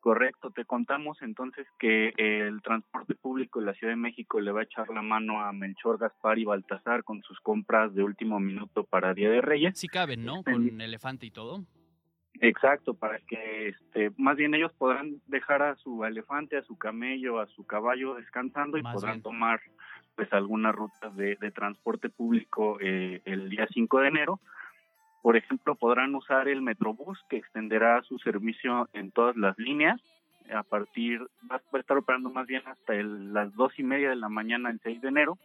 correcto, 0.00 0.50
te 0.50 0.64
contamos 0.64 1.22
entonces 1.22 1.66
que 1.78 2.12
el 2.16 2.60
transporte 2.62 3.14
público 3.14 3.60
de 3.60 3.66
la 3.66 3.74
Ciudad 3.74 3.92
de 3.92 3.96
México 3.96 4.40
le 4.40 4.52
va 4.52 4.60
a 4.60 4.64
echar 4.64 4.88
la 4.88 5.02
mano 5.02 5.40
a 5.40 5.52
Melchor, 5.52 5.98
Gaspar 5.98 6.38
y 6.38 6.44
Baltasar 6.44 7.04
con 7.04 7.22
sus 7.22 7.38
compras 7.40 7.94
de 7.94 8.02
último 8.02 8.40
minuto 8.40 8.84
para 8.84 9.14
Día 9.14 9.30
de 9.30 9.40
Reyes. 9.40 9.78
Sí 9.78 9.88
caben, 9.88 10.24
¿no? 10.24 10.42
Con 10.42 10.80
elefante 10.80 11.26
y 11.26 11.30
todo. 11.30 11.64
Exacto, 12.42 12.94
para 12.94 13.18
que 13.20 13.68
este, 13.68 14.10
más 14.16 14.36
bien 14.36 14.54
ellos 14.54 14.72
podrán 14.78 15.20
dejar 15.26 15.62
a 15.62 15.76
su 15.76 16.04
elefante, 16.04 16.56
a 16.56 16.62
su 16.62 16.78
camello, 16.78 17.38
a 17.38 17.46
su 17.48 17.66
caballo 17.66 18.14
descansando 18.14 18.78
y 18.78 18.82
podrán 18.82 19.20
tomar 19.20 19.60
pues 20.14 20.32
algunas 20.32 20.74
rutas 20.74 21.14
de, 21.16 21.36
transporte 21.54 22.08
público 22.08 22.78
eh, 22.80 23.20
el 23.24 23.50
día 23.50 23.66
5 23.70 24.00
de 24.00 24.08
enero. 24.08 24.40
Por 25.22 25.36
ejemplo, 25.36 25.74
podrán 25.74 26.14
usar 26.14 26.48
el 26.48 26.62
Metrobús 26.62 27.18
que 27.28 27.36
extenderá 27.36 28.02
su 28.02 28.18
servicio 28.18 28.88
en 28.92 29.10
todas 29.10 29.36
las 29.36 29.58
líneas. 29.58 30.00
A 30.54 30.62
partir, 30.62 31.20
va 31.50 31.60
a 31.72 31.78
estar 31.78 31.96
operando 31.96 32.30
más 32.30 32.46
bien 32.46 32.62
hasta 32.66 32.94
las 32.94 33.54
dos 33.54 33.78
y 33.78 33.82
media 33.82 34.10
de 34.10 34.16
la 34.16 34.28
mañana 34.28 34.70
el 34.70 34.80
6 34.82 35.00
de 35.00 35.08
enero. 35.08 35.38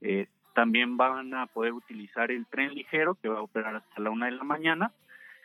Eh, 0.00 0.26
también 0.54 0.96
van 0.96 1.34
a 1.34 1.46
poder 1.46 1.72
utilizar 1.72 2.30
el 2.30 2.46
tren 2.46 2.74
ligero 2.74 3.16
que 3.16 3.28
va 3.28 3.38
a 3.38 3.42
operar 3.42 3.76
hasta 3.76 4.00
la 4.00 4.10
una 4.10 4.26
de 4.26 4.32
la 4.32 4.44
mañana 4.44 4.92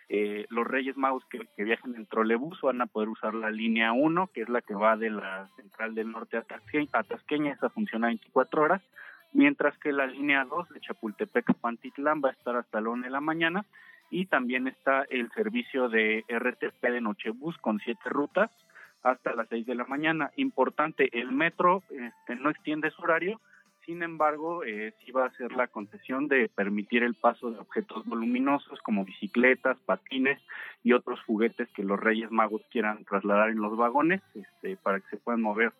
eh, 0.09 0.45
los 0.49 0.67
Reyes 0.67 0.97
Magos 0.97 1.23
que, 1.25 1.63
viajen 1.63 1.95
en 1.95 2.05
trolebús 2.05 2.61
van 2.61 2.81
a 2.81 2.85
poder 2.85 3.09
usar 3.09 3.33
la 3.33 3.49
línea 3.49 3.93
1, 3.93 4.29
que 4.33 4.41
es 4.41 4.49
la 4.49 4.61
que 4.61 4.75
va 4.75 4.97
de 4.97 5.09
la 5.09 5.49
central 5.55 5.95
del 5.95 6.11
norte 6.11 6.37
a 6.37 6.43
Tasqueña, 7.03 7.53
esa 7.53 7.69
funciona 7.69 8.07
24 8.07 8.61
horas, 8.61 8.81
mientras 9.33 9.77
que 9.79 9.91
la 9.91 10.07
línea 10.07 10.45
2 10.45 10.69
de 10.69 10.79
Chapultepec 10.79 11.49
a 11.49 11.53
Pantitlán 11.53 12.21
va 12.23 12.29
a 12.29 12.33
estar 12.33 12.55
hasta 12.55 12.81
la 12.81 12.89
1 12.89 13.03
de 13.03 13.09
la 13.09 13.21
mañana, 13.21 13.65
y 14.09 14.27
también 14.27 14.67
está 14.67 15.05
el 15.09 15.31
servicio 15.31 15.89
de 15.89 16.23
RTP 16.29 16.81
de 16.83 17.01
Nochebús 17.01 17.57
con 17.57 17.79
siete 17.79 18.09
rutas 18.09 18.51
hasta 19.01 19.33
las 19.33 19.49
6 19.49 19.65
de 19.65 19.75
la 19.75 19.85
mañana. 19.85 20.31
Importante, 20.35 21.09
el 21.19 21.31
metro 21.31 21.83
este, 21.89 22.35
no 22.35 22.51
extiende 22.51 22.91
su 22.91 23.01
horario, 23.01 23.41
sin 23.85 24.01
embargo, 24.01 24.63
eh, 24.63 24.93
sí 24.99 25.11
va 25.11 25.25
a 25.25 25.31
ser 25.31 25.51
la 25.53 25.67
concesión 25.67 26.27
de 26.27 26.47
permitir 26.47 27.03
el 27.03 27.15
paso 27.15 27.51
de 27.51 27.59
objetos 27.59 28.05
voluminosos 28.05 28.79
como 28.81 29.03
bicicletas, 29.03 29.77
patines 29.85 30.39
y 30.83 30.93
otros 30.93 31.19
juguetes 31.23 31.67
que 31.75 31.83
los 31.83 31.99
Reyes 31.99 32.31
Magos 32.31 32.61
quieran 32.71 33.03
trasladar 33.03 33.49
en 33.49 33.61
los 33.61 33.75
vagones 33.75 34.21
este, 34.35 34.77
para 34.77 35.01
que 35.01 35.09
se 35.09 35.17
puedan 35.17 35.41
mover 35.41 35.73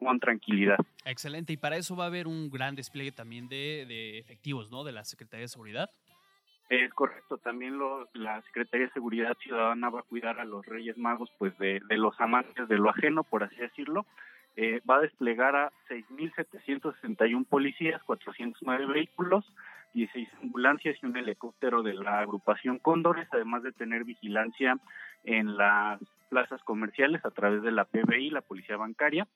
con 0.00 0.18
tranquilidad. 0.18 0.78
Excelente. 1.04 1.52
Y 1.52 1.56
para 1.56 1.76
eso 1.76 1.94
va 1.94 2.04
a 2.04 2.06
haber 2.08 2.26
un 2.26 2.50
gran 2.50 2.74
despliegue 2.74 3.12
también 3.12 3.48
de, 3.48 4.18
efectivos, 4.18 4.70
¿no? 4.70 4.82
De 4.82 4.92
la 4.92 5.04
Secretaría 5.04 5.42
de 5.42 5.48
Seguridad. 5.48 5.90
Es 6.68 6.92
correcto, 6.94 7.38
también 7.38 7.80
la 8.14 8.42
Secretaría 8.42 8.86
de 8.86 8.92
Seguridad 8.92 9.36
Ciudadana 9.42 9.90
va 9.90 10.00
a 10.00 10.04
cuidar 10.04 10.38
a 10.38 10.44
los 10.44 10.64
Reyes 10.64 10.96
Magos 10.96 11.28
pues 11.36 11.56
de, 11.58 11.80
de 11.88 11.96
los 11.96 12.18
amantes 12.20 12.68
de 12.68 12.78
lo 12.78 12.90
ajeno, 12.90 13.24
por 13.24 13.42
así 13.42 13.56
decirlo, 13.56 14.06
eh, 14.56 14.80
va 14.88 14.96
a 14.96 15.00
desplegar 15.00 15.56
a 15.56 15.72
6.761 15.88 17.46
policías, 17.46 18.02
409 18.04 18.86
vehículos, 18.86 19.44
16 19.94 20.28
ambulancias 20.42 20.96
y 21.02 21.06
un 21.06 21.16
helicóptero 21.16 21.82
de 21.82 21.94
la 21.94 22.20
agrupación 22.20 22.78
Cóndores, 22.78 23.28
además 23.32 23.62
de 23.62 23.72
tener 23.72 24.04
vigilancia 24.04 24.76
en 25.24 25.56
las 25.56 26.00
plazas 26.28 26.62
comerciales 26.62 27.24
a 27.24 27.30
través 27.30 27.62
de 27.62 27.72
la 27.72 27.84
PBI, 27.84 28.30
la 28.30 28.40
Policía 28.40 28.76
Bancaria, 28.76 29.26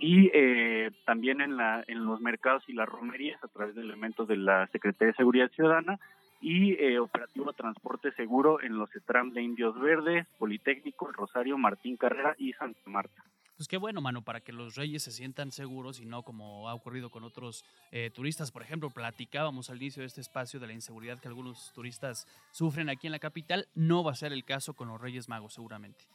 y 0.00 0.30
eh, 0.32 0.90
también 1.04 1.42
en, 1.42 1.56
la, 1.58 1.84
en 1.86 2.04
los 2.06 2.20
mercados 2.20 2.64
y 2.66 2.72
las 2.72 2.88
romerías 2.88 3.42
a 3.44 3.48
través 3.48 3.74
de 3.74 3.82
elementos 3.82 4.26
de 4.26 4.38
la 4.38 4.66
Secretaría 4.68 5.12
de 5.12 5.16
Seguridad 5.16 5.50
Ciudadana 5.50 6.00
y 6.40 6.72
eh, 6.82 6.98
operativo 6.98 7.52
transporte 7.52 8.10
seguro 8.12 8.62
en 8.62 8.78
los 8.78 8.94
ETRAM 8.96 9.32
de 9.32 9.42
Indios 9.42 9.78
Verdes, 9.78 10.26
Politécnico, 10.38 11.08
El 11.08 11.14
Rosario, 11.14 11.58
Martín 11.58 11.98
Carrera 11.98 12.34
y 12.38 12.54
Santa 12.54 12.80
Marta. 12.86 13.22
Pues 13.58 13.68
qué 13.68 13.76
bueno, 13.76 14.00
mano, 14.00 14.22
para 14.22 14.40
que 14.40 14.54
los 14.54 14.74
reyes 14.74 15.02
se 15.02 15.12
sientan 15.12 15.52
seguros 15.52 16.00
y 16.00 16.06
no 16.06 16.22
como 16.22 16.66
ha 16.70 16.72
ocurrido 16.72 17.10
con 17.10 17.24
otros 17.24 17.62
eh, 17.92 18.08
turistas. 18.08 18.50
Por 18.50 18.62
ejemplo, 18.62 18.88
platicábamos 18.88 19.68
al 19.68 19.76
inicio 19.76 20.00
de 20.00 20.06
este 20.06 20.22
espacio 20.22 20.58
de 20.60 20.66
la 20.66 20.72
inseguridad 20.72 21.18
que 21.18 21.28
algunos 21.28 21.70
turistas 21.74 22.26
sufren 22.52 22.88
aquí 22.88 23.06
en 23.06 23.12
la 23.12 23.18
capital. 23.18 23.68
No 23.74 24.02
va 24.02 24.12
a 24.12 24.14
ser 24.14 24.32
el 24.32 24.46
caso 24.46 24.72
con 24.72 24.88
los 24.88 24.98
Reyes 24.98 25.28
Magos, 25.28 25.52
seguramente. 25.52 26.06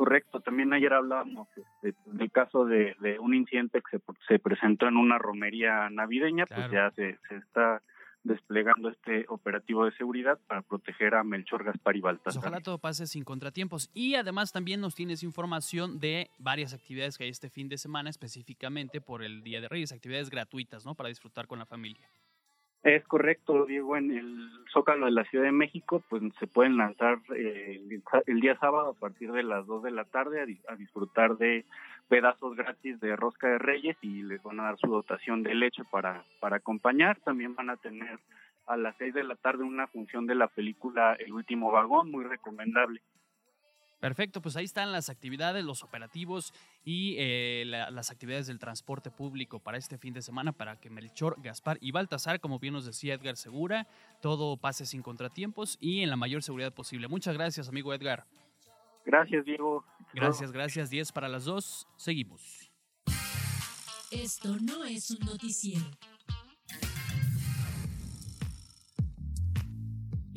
Correcto. 0.00 0.40
También 0.40 0.72
ayer 0.72 0.94
hablábamos 0.94 1.46
del 1.82 2.32
caso 2.32 2.64
de, 2.64 2.96
un 3.20 3.34
incidente 3.34 3.82
que 3.82 3.98
se, 4.26 4.38
presentó 4.38 4.88
en 4.88 4.96
una 4.96 5.18
romería 5.18 5.90
navideña. 5.90 6.46
Pues 6.46 6.70
ya 6.70 6.90
se, 6.92 7.18
se 7.28 7.36
está 7.36 7.82
desplegando 8.22 8.88
este 8.88 9.26
operativo 9.28 9.84
de 9.84 9.92
seguridad 9.92 10.38
para 10.46 10.62
proteger 10.62 11.14
a 11.16 11.22
Melchor, 11.22 11.64
Gaspar 11.64 11.96
y 11.96 12.00
Baltasar. 12.00 12.32
Pues 12.32 12.36
ojalá 12.38 12.60
todo 12.62 12.78
pase 12.78 13.06
sin 13.06 13.24
contratiempos. 13.24 13.90
Y 13.92 14.14
además 14.14 14.52
también 14.52 14.80
nos 14.80 14.94
tienes 14.94 15.22
información 15.22 16.00
de 16.00 16.30
varias 16.38 16.72
actividades 16.72 17.18
que 17.18 17.24
hay 17.24 17.30
este 17.30 17.50
fin 17.50 17.68
de 17.68 17.76
semana, 17.76 18.08
específicamente 18.08 19.02
por 19.02 19.22
el 19.22 19.42
Día 19.42 19.60
de 19.60 19.68
Reyes, 19.68 19.92
actividades 19.92 20.30
gratuitas, 20.30 20.86
¿no? 20.86 20.94
Para 20.94 21.10
disfrutar 21.10 21.46
con 21.46 21.58
la 21.58 21.66
familia. 21.66 22.08
Es 22.82 23.04
correcto, 23.04 23.66
Diego. 23.66 23.96
En 23.96 24.10
el 24.10 24.50
Zócalo 24.72 25.04
de 25.06 25.12
la 25.12 25.24
Ciudad 25.24 25.44
de 25.44 25.52
México, 25.52 26.02
pues 26.08 26.22
se 26.38 26.46
pueden 26.46 26.78
lanzar 26.78 27.18
eh, 27.36 27.78
el, 28.26 28.40
día 28.40 28.56
sábado 28.58 28.90
a 28.90 28.94
partir 28.94 29.32
de 29.32 29.42
las 29.42 29.66
2 29.66 29.82
de 29.82 29.90
la 29.90 30.04
tarde 30.04 30.58
a, 30.66 30.76
disfrutar 30.76 31.36
de 31.36 31.66
pedazos 32.08 32.56
gratis 32.56 32.98
de 33.00 33.16
rosca 33.16 33.48
de 33.48 33.58
reyes 33.58 33.96
y 34.00 34.22
les 34.22 34.42
van 34.42 34.60
a 34.60 34.64
dar 34.64 34.78
su 34.78 34.86
dotación 34.86 35.42
de 35.42 35.54
leche 35.54 35.82
para, 35.90 36.24
para 36.40 36.56
acompañar. 36.56 37.18
También 37.20 37.54
van 37.54 37.68
a 37.68 37.76
tener 37.76 38.18
a 38.66 38.78
las 38.78 38.96
6 38.96 39.12
de 39.12 39.24
la 39.24 39.34
tarde 39.34 39.62
una 39.62 39.86
función 39.88 40.26
de 40.26 40.36
la 40.36 40.48
película 40.48 41.14
El 41.14 41.32
último 41.34 41.70
vagón, 41.70 42.10
muy 42.10 42.24
recomendable. 42.24 43.02
Perfecto, 44.00 44.40
pues 44.40 44.56
ahí 44.56 44.64
están 44.64 44.92
las 44.92 45.10
actividades, 45.10 45.62
los 45.62 45.84
operativos 45.84 46.54
y 46.84 47.16
eh, 47.18 47.64
las 47.66 48.10
actividades 48.10 48.46
del 48.46 48.58
transporte 48.58 49.10
público 49.10 49.60
para 49.60 49.76
este 49.76 49.98
fin 49.98 50.14
de 50.14 50.22
semana 50.22 50.52
para 50.52 50.80
que 50.80 50.88
Melchor, 50.88 51.36
Gaspar 51.42 51.76
y 51.82 51.92
Baltasar, 51.92 52.40
como 52.40 52.58
bien 52.58 52.72
nos 52.72 52.86
decía 52.86 53.14
Edgar 53.14 53.36
Segura, 53.36 53.86
todo 54.22 54.56
pase 54.56 54.86
sin 54.86 55.02
contratiempos 55.02 55.76
y 55.80 56.02
en 56.02 56.08
la 56.08 56.16
mayor 56.16 56.42
seguridad 56.42 56.72
posible. 56.72 57.08
Muchas 57.08 57.34
gracias, 57.34 57.68
amigo 57.68 57.92
Edgar. 57.92 58.24
Gracias, 59.04 59.44
Diego. 59.44 59.84
Gracias, 60.14 60.52
gracias. 60.52 60.90
10 60.90 61.12
para 61.12 61.28
las 61.28 61.44
2. 61.44 61.86
Seguimos. 61.96 62.70
Esto 64.10 64.56
no 64.60 64.84
es 64.84 65.10
un 65.10 65.26
noticiero. 65.26 65.86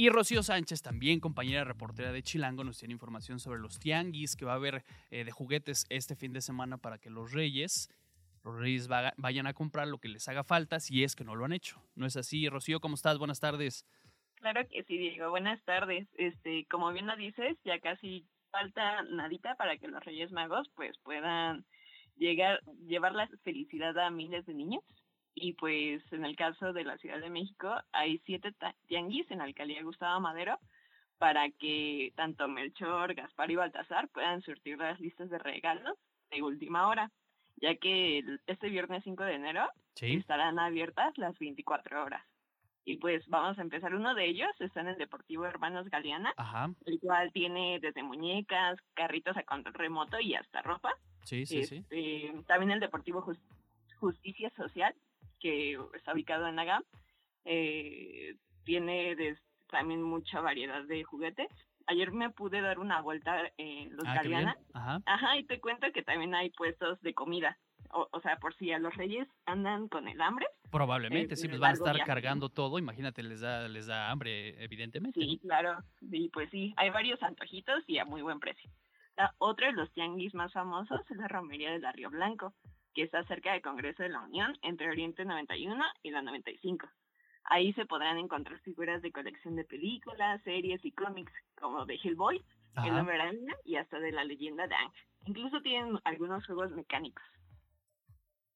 Y 0.03 0.09
Rocío 0.09 0.43
Sánchez, 0.43 0.81
también 0.81 1.21
compañera 1.21 1.63
reportera 1.63 2.11
de 2.11 2.21
Chilango, 2.21 2.65
nos 2.65 2.77
tiene 2.77 2.91
información 2.91 3.39
sobre 3.39 3.61
los 3.61 3.79
tianguis 3.79 4.35
que 4.35 4.43
va 4.43 4.51
a 4.51 4.55
haber 4.55 4.83
eh, 5.11 5.23
de 5.23 5.31
juguetes 5.31 5.85
este 5.87 6.17
fin 6.17 6.33
de 6.33 6.41
semana 6.41 6.77
para 6.77 6.97
que 6.97 7.09
los 7.09 7.31
reyes, 7.31 7.87
los 8.43 8.53
reyes 8.59 8.89
vayan 8.89 9.47
a 9.47 9.53
comprar 9.53 9.87
lo 9.87 9.99
que 9.99 10.09
les 10.09 10.27
haga 10.27 10.43
falta 10.43 10.81
si 10.81 11.05
es 11.05 11.15
que 11.15 11.23
no 11.23 11.35
lo 11.35 11.45
han 11.45 11.53
hecho. 11.53 11.81
¿No 11.95 12.05
es 12.05 12.17
así? 12.17 12.49
Rocío, 12.49 12.81
¿cómo 12.81 12.95
estás? 12.95 13.17
Buenas 13.17 13.39
tardes. 13.39 13.85
Claro 14.41 14.67
que 14.67 14.83
sí, 14.83 14.97
Diego. 14.97 15.29
Buenas 15.29 15.63
tardes. 15.63 16.05
Este, 16.15 16.65
como 16.65 16.91
bien 16.91 17.07
lo 17.07 17.15
dices, 17.15 17.55
ya 17.63 17.79
casi 17.79 18.27
falta 18.51 19.03
nadita 19.03 19.55
para 19.55 19.77
que 19.77 19.87
los 19.87 20.03
Reyes 20.03 20.33
Magos 20.33 20.69
pues 20.75 20.97
puedan 21.03 21.63
llegar, 22.17 22.59
llevar 22.89 23.15
la 23.15 23.29
felicidad 23.45 23.97
a 23.97 24.09
miles 24.09 24.45
de 24.45 24.53
niños 24.53 24.83
y 25.36 25.53
pues 25.53 26.01
en 26.11 26.25
el 26.25 26.36
caso 26.36 26.73
de 26.73 26.84
la 26.84 26.97
Ciudad 26.97 27.19
de 27.19 27.29
México 27.29 27.73
hay 27.91 28.19
siete 28.25 28.53
tianguis 28.88 29.29
en 29.31 29.39
la 29.39 29.45
alcaldía 29.45 29.84
Gustavo 29.84 30.19
Madero 30.19 30.59
para 31.17 31.49
que 31.51 32.11
tanto 32.15 32.47
Melchor, 32.47 33.13
Gaspar 33.13 33.49
y 33.49 33.55
Baltasar 33.55 34.09
puedan 34.09 34.41
surtir 34.41 34.77
las 34.77 34.99
listas 34.99 35.29
de 35.29 35.39
regalos 35.39 35.97
de 36.31 36.41
última 36.41 36.88
hora, 36.88 37.11
ya 37.57 37.75
que 37.75 38.23
este 38.47 38.69
viernes 38.69 39.03
5 39.03 39.23
de 39.23 39.36
enero 39.36 39.69
estarán 40.01 40.59
abiertas 40.59 41.17
las 41.17 41.38
24 41.39 42.03
horas. 42.03 42.25
Y 42.86 42.97
pues 42.97 43.25
vamos 43.29 43.57
a 43.57 43.61
empezar. 43.61 43.95
Uno 43.95 44.13
de 44.13 44.25
ellos 44.25 44.49
está 44.59 44.81
en 44.81 44.89
el 44.89 44.97
Deportivo 44.97 45.45
Hermanos 45.45 45.89
Galeana, 45.89 46.34
el 46.86 46.99
cual 46.99 47.31
tiene 47.31 47.79
desde 47.79 48.03
muñecas, 48.03 48.77
carritos 48.93 49.38
a 49.38 49.43
control 49.43 49.75
remoto 49.75 50.19
y 50.19 50.36
hasta 50.36 50.61
ropa. 50.61 50.93
Sí, 51.23 51.45
sí, 51.45 51.63
sí. 51.63 51.77
Este, 51.77 52.34
también 52.47 52.71
el 52.71 52.81
Deportivo 52.81 53.25
Justicia 53.99 54.51
Social, 54.57 54.93
que 55.43 55.77
está 55.93 56.13
ubicado 56.13 56.47
en 56.47 56.57
Agam, 56.57 56.83
eh, 57.45 58.35
tiene 58.63 59.15
también 59.69 60.01
mucha 60.01 60.39
variedad 60.39 60.83
de 60.85 61.03
juguetes. 61.03 61.47
ayer 61.87 62.13
me 62.13 62.29
pude 62.29 62.61
dar 62.61 62.79
una 62.79 63.01
vuelta 63.01 63.51
en 63.57 63.93
los 63.97 64.05
Ah. 64.07 64.13
Galeana. 64.15 64.55
Ajá. 64.73 65.01
Ajá, 65.05 65.37
y 65.37 65.43
te 65.43 65.59
cuento 65.59 65.91
que 65.91 66.01
también 66.01 66.33
hay 66.33 66.49
puestos 66.51 67.01
de 67.01 67.13
comida. 67.13 67.57
O, 67.91 68.07
o 68.09 68.21
sea, 68.21 68.37
por 68.37 68.55
si 68.55 68.71
a 68.71 68.79
los 68.79 68.95
reyes 68.95 69.27
andan 69.45 69.89
con 69.89 70.07
el 70.07 70.21
hambre. 70.21 70.47
Probablemente, 70.71 71.33
Eh, 71.33 71.37
sí, 71.37 71.49
pues 71.49 71.59
van 71.59 71.71
a 71.71 71.73
estar 71.73 71.93
viaje. 71.95 72.07
cargando 72.07 72.47
todo. 72.47 72.79
Imagínate, 72.79 73.21
les 73.21 73.41
da, 73.41 73.67
les 73.67 73.87
da 73.87 74.09
hambre, 74.11 74.63
evidentemente. 74.63 75.19
Sí, 75.19 75.39
claro. 75.41 75.77
Sí, 76.09 76.29
pues 76.33 76.49
sí, 76.51 76.73
hay 76.77 76.89
varios 76.89 77.21
antojitos 77.21 77.83
y 77.87 77.97
a 77.97 78.05
muy 78.05 78.21
buen 78.21 78.39
precio. 78.39 78.71
La, 79.17 79.35
otro 79.39 79.65
de 79.65 79.73
los 79.73 79.91
tianguis 79.91 80.33
más 80.33 80.53
famosos 80.53 81.01
es 81.11 81.17
la 81.17 81.27
romería 81.27 81.69
de 81.71 81.79
la 81.79 81.91
Río 81.91 82.09
Blanco, 82.09 82.53
que 82.93 83.03
está 83.03 83.23
cerca 83.25 83.53
del 83.53 83.61
Congreso 83.61 84.03
de 84.03 84.09
la 84.09 84.21
Unión, 84.21 84.57
entre 84.61 84.89
Oriente 84.89 85.25
91 85.25 85.83
y 86.03 86.11
la 86.11 86.21
95. 86.21 86.87
Ahí 87.45 87.73
se 87.73 87.85
podrán 87.85 88.17
encontrar 88.17 88.59
figuras 88.59 89.01
de 89.01 89.11
colección 89.11 89.55
de 89.55 89.65
películas, 89.65 90.41
series 90.43 90.83
y 90.85 90.91
cómics, 90.91 91.33
como 91.59 91.85
de 91.85 91.99
Hellboy, 92.01 92.37
El 92.37 92.91
Ajá. 92.91 92.99
Hombre 92.99 93.15
Araña 93.15 93.55
y 93.65 93.75
hasta 93.75 93.99
de 93.99 94.11
la 94.11 94.23
leyenda 94.23 94.67
de 94.67 94.75
Ang. 94.75 94.91
Incluso 95.25 95.61
tienen 95.61 95.99
algunos 96.05 96.45
juegos 96.45 96.71
mecánicos. 96.71 97.23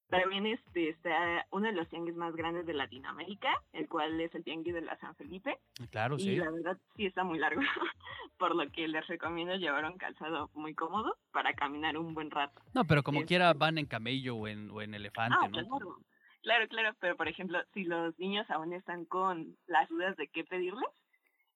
También 0.08 0.46
este 0.46 0.88
está 0.88 1.46
uno 1.50 1.66
de 1.66 1.74
los 1.74 1.86
tianguis 1.90 2.16
más 2.16 2.34
grandes 2.34 2.64
de 2.64 2.72
Latinoamérica, 2.72 3.62
el 3.72 3.88
cual 3.88 4.18
es 4.20 4.34
el 4.34 4.42
tianguis 4.42 4.74
de 4.74 4.80
la 4.80 4.96
San 5.00 5.14
Felipe. 5.16 5.58
Claro, 5.90 6.16
y 6.16 6.20
sí. 6.20 6.36
la 6.36 6.50
verdad 6.50 6.78
sí 6.96 7.04
está 7.04 7.24
muy 7.24 7.38
largo, 7.38 7.60
por 8.38 8.54
lo 8.54 8.70
que 8.70 8.88
les 8.88 9.06
recomiendo 9.06 9.54
llevar 9.56 9.84
un 9.84 9.98
calzado 9.98 10.50
muy 10.54 10.74
cómodo 10.74 11.16
para 11.32 11.52
caminar 11.54 11.96
un 11.98 12.14
buen 12.14 12.30
rato. 12.30 12.60
No, 12.74 12.84
pero 12.84 13.02
como 13.02 13.18
Este- 13.20 13.28
quiera 13.28 13.52
van 13.54 13.78
en 13.78 13.86
camello 13.86 14.36
o 14.36 14.46
en, 14.48 14.70
o 14.70 14.80
en 14.82 14.94
elefante, 14.94 15.36
Ah, 15.40 15.48
¿no? 15.48 15.52
claro. 15.68 15.98
Claro, 16.42 16.68
claro, 16.68 16.96
pero 17.00 17.16
por 17.16 17.26
ejemplo, 17.28 17.58
si 17.74 17.82
los 17.84 18.16
niños 18.18 18.48
aún 18.48 18.72
están 18.72 19.04
con 19.06 19.56
las 19.66 19.88
dudas 19.88 20.16
de 20.16 20.28
qué 20.28 20.44
pedirles, 20.44 20.88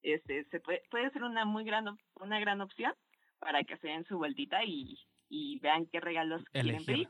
este, 0.02 0.44
se 0.50 0.58
puede, 0.60 0.82
puede 0.90 1.08
ser 1.10 1.22
una 1.22 1.44
muy 1.44 1.64
gran, 1.64 1.86
una 2.16 2.40
gran 2.40 2.60
opción 2.60 2.92
para 3.38 3.62
que 3.62 3.76
se 3.78 3.86
den 3.88 4.04
su 4.06 4.18
vueltita 4.18 4.64
y, 4.64 4.98
y 5.28 5.60
vean 5.60 5.86
qué 5.86 6.00
regalos 6.00 6.42
quieren 6.52 6.70
Elegir. 6.76 6.86
pedir. 6.86 7.08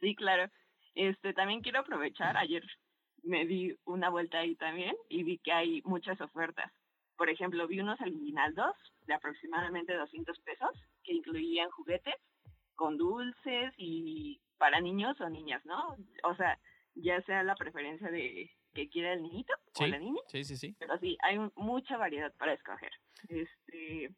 Sí, 0.00 0.14
claro. 0.14 0.48
Este, 0.94 1.32
también 1.34 1.60
quiero 1.60 1.80
aprovechar, 1.80 2.36
ayer 2.36 2.64
me 3.24 3.46
di 3.46 3.76
una 3.84 4.08
vuelta 4.08 4.38
ahí 4.38 4.54
también 4.54 4.94
y 5.08 5.24
vi 5.24 5.38
que 5.38 5.52
hay 5.52 5.82
muchas 5.84 6.20
ofertas. 6.20 6.70
Por 7.16 7.28
ejemplo, 7.30 7.66
vi 7.66 7.80
unos 7.80 8.00
aguinaldos 8.00 8.74
de 9.06 9.14
aproximadamente 9.14 9.94
200 9.94 10.38
pesos 10.40 10.70
que 11.04 11.12
incluían 11.14 11.70
juguetes 11.70 12.14
con 12.74 12.96
dulces 12.96 13.72
y 13.76 14.40
para 14.58 14.80
niños 14.80 15.20
o 15.20 15.28
niñas, 15.28 15.64
¿no? 15.64 15.96
O 16.24 16.34
sea, 16.36 16.58
ya 16.94 17.20
sea 17.22 17.42
la 17.42 17.54
preferencia 17.56 18.10
de 18.10 18.50
que 18.74 18.88
quiera 18.88 19.12
el 19.12 19.22
niñito 19.22 19.52
o 19.78 19.86
la 19.86 19.98
niña, 19.98 20.20
sí, 20.28 20.44
sí, 20.44 20.56
sí. 20.56 20.74
pero 20.78 20.96
sí, 20.98 21.16
hay 21.22 21.36
un- 21.38 21.52
mucha 21.56 21.96
variedad 21.96 22.32
para 22.38 22.54
escoger. 22.54 22.90
Este, 23.28 24.14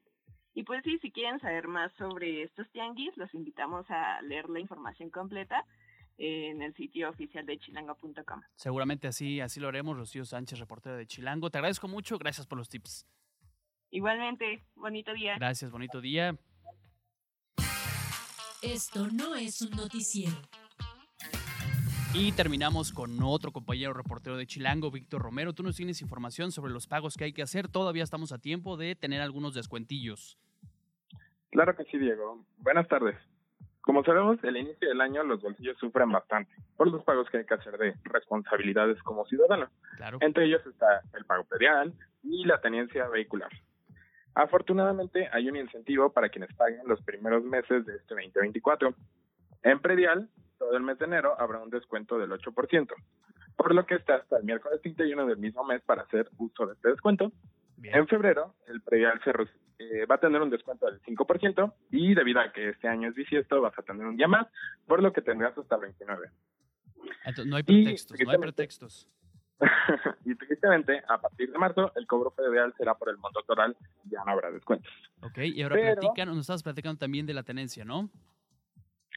y 0.54 0.62
pues 0.62 0.82
sí, 0.84 0.98
si 1.00 1.10
quieren 1.10 1.40
saber 1.40 1.66
más 1.66 1.92
sobre 1.94 2.42
estos 2.42 2.70
tianguis, 2.70 3.16
los 3.16 3.32
invitamos 3.34 3.84
a 3.90 4.22
leer 4.22 4.48
la 4.48 4.60
información 4.60 5.10
completa 5.10 5.64
en 6.16 6.62
el 6.62 6.72
sitio 6.74 7.10
oficial 7.10 7.44
de 7.46 7.58
chilango.com. 7.58 8.40
Seguramente 8.54 9.08
así, 9.08 9.40
así 9.40 9.58
lo 9.58 9.66
haremos. 9.68 9.96
Rocío 9.96 10.24
Sánchez, 10.24 10.60
reportera 10.60 10.94
de 10.96 11.06
Chilango. 11.06 11.50
Te 11.50 11.58
agradezco 11.58 11.88
mucho. 11.88 12.18
Gracias 12.18 12.46
por 12.46 12.56
los 12.58 12.68
tips. 12.68 13.04
Igualmente, 13.94 14.60
bonito 14.74 15.14
día. 15.14 15.36
Gracias, 15.36 15.70
bonito 15.70 16.00
día. 16.00 16.34
Esto 18.60 19.06
no 19.12 19.36
es 19.36 19.62
un 19.62 19.70
noticiero. 19.70 20.34
Y 22.12 22.32
terminamos 22.32 22.90
con 22.90 23.22
otro 23.22 23.52
compañero 23.52 23.92
reportero 23.92 24.36
de 24.36 24.48
Chilango, 24.48 24.90
Víctor 24.90 25.22
Romero. 25.22 25.52
Tú 25.52 25.62
nos 25.62 25.76
tienes 25.76 26.02
información 26.02 26.50
sobre 26.50 26.72
los 26.72 26.88
pagos 26.88 27.16
que 27.16 27.22
hay 27.22 27.32
que 27.32 27.42
hacer. 27.42 27.68
Todavía 27.68 28.02
estamos 28.02 28.32
a 28.32 28.38
tiempo 28.38 28.76
de 28.76 28.96
tener 28.96 29.20
algunos 29.20 29.54
descuentillos. 29.54 30.40
Claro 31.52 31.76
que 31.76 31.84
sí, 31.84 31.96
Diego. 31.96 32.44
Buenas 32.56 32.88
tardes. 32.88 33.14
Como 33.80 34.02
sabemos, 34.02 34.42
el 34.42 34.56
inicio 34.56 34.88
del 34.88 35.00
año 35.02 35.22
los 35.22 35.40
bolsillos 35.40 35.78
sufren 35.78 36.10
bastante 36.10 36.52
por 36.76 36.90
los 36.90 37.04
pagos 37.04 37.30
que 37.30 37.38
hay 37.38 37.46
que 37.46 37.54
hacer 37.54 37.78
de 37.78 37.94
responsabilidades 38.02 39.00
como 39.04 39.24
ciudadano. 39.26 39.68
Claro. 39.98 40.18
Entre 40.20 40.46
ellos 40.46 40.66
está 40.66 41.02
el 41.16 41.24
pago 41.26 41.44
predial 41.44 41.94
y 42.24 42.44
la 42.44 42.60
tenencia 42.60 43.06
vehicular. 43.06 43.52
Afortunadamente, 44.34 45.28
hay 45.32 45.48
un 45.48 45.56
incentivo 45.56 46.12
para 46.12 46.28
quienes 46.28 46.52
paguen 46.54 46.86
los 46.86 47.00
primeros 47.02 47.44
meses 47.44 47.86
de 47.86 47.96
este 47.96 48.14
2024. 48.14 48.94
En 49.62 49.80
predial, 49.80 50.28
todo 50.58 50.76
el 50.76 50.82
mes 50.82 50.98
de 50.98 51.04
enero 51.04 51.34
habrá 51.38 51.60
un 51.60 51.70
descuento 51.70 52.18
del 52.18 52.30
8%, 52.32 52.92
por 53.56 53.74
lo 53.74 53.86
que 53.86 53.94
está 53.94 54.16
hasta 54.16 54.38
el 54.38 54.44
miércoles 54.44 54.80
31 54.82 55.26
del 55.26 55.38
mismo 55.38 55.64
mes 55.64 55.82
para 55.82 56.02
hacer 56.02 56.28
uso 56.38 56.66
de 56.66 56.74
este 56.74 56.88
descuento. 56.90 57.32
En 57.82 58.08
febrero, 58.08 58.54
el 58.66 58.80
predial 58.80 59.20
se 59.22 59.30
eh, 59.78 60.06
va 60.06 60.16
a 60.16 60.18
tener 60.20 60.40
un 60.40 60.50
descuento 60.50 60.86
del 60.86 61.00
5% 61.02 61.72
y 61.90 62.14
debido 62.14 62.40
a 62.40 62.52
que 62.52 62.70
este 62.70 62.88
año 62.88 63.08
es 63.08 63.14
bisiesto, 63.14 63.60
vas 63.60 63.78
a 63.78 63.82
tener 63.82 64.06
un 64.06 64.16
día 64.16 64.28
más, 64.28 64.46
por 64.86 65.02
lo 65.02 65.12
que 65.12 65.22
tendrás 65.22 65.56
hasta 65.56 65.74
el 65.76 65.82
29. 65.82 66.30
Entonces, 67.24 67.46
no 67.46 67.56
hay 67.56 67.64
Y, 67.66 67.84
pretextos, 67.84 68.20
no 68.20 68.30
hay 68.30 68.38
pretextos. 68.38 69.08
y 70.24 70.34
tristemente, 70.34 71.02
a 71.08 71.18
partir 71.18 71.50
de 71.52 71.58
marzo, 71.58 71.92
el 71.94 72.06
cobro 72.06 72.30
predial 72.30 72.74
será 72.76 72.94
por 72.94 73.08
el 73.08 73.18
monto 73.18 73.42
total, 73.42 73.76
ya 74.04 74.24
no 74.24 74.32
habrá 74.32 74.50
descuentos. 74.50 74.92
Ok, 75.22 75.38
y 75.38 75.62
ahora 75.62 75.76
Pero- 75.76 76.00
platican, 76.00 76.28
nos 76.28 76.38
estabas 76.38 76.62
platicando 76.62 76.98
también 76.98 77.26
de 77.26 77.34
la 77.34 77.42
tenencia, 77.42 77.84
¿no? 77.84 78.10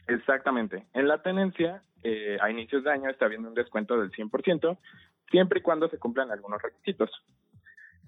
Exactamente. 0.06 0.86
En 0.94 1.08
la 1.08 1.22
tenencia, 1.22 1.82
eh, 2.02 2.38
a 2.40 2.50
inicios 2.50 2.84
de 2.84 2.90
año 2.90 3.10
está 3.10 3.26
habiendo 3.26 3.48
un 3.48 3.54
descuento 3.54 4.00
del 4.00 4.10
100%, 4.12 4.78
siempre 5.30 5.58
y 5.58 5.62
cuando 5.62 5.88
se 5.88 5.98
cumplan 5.98 6.30
algunos 6.30 6.62
requisitos. 6.62 7.10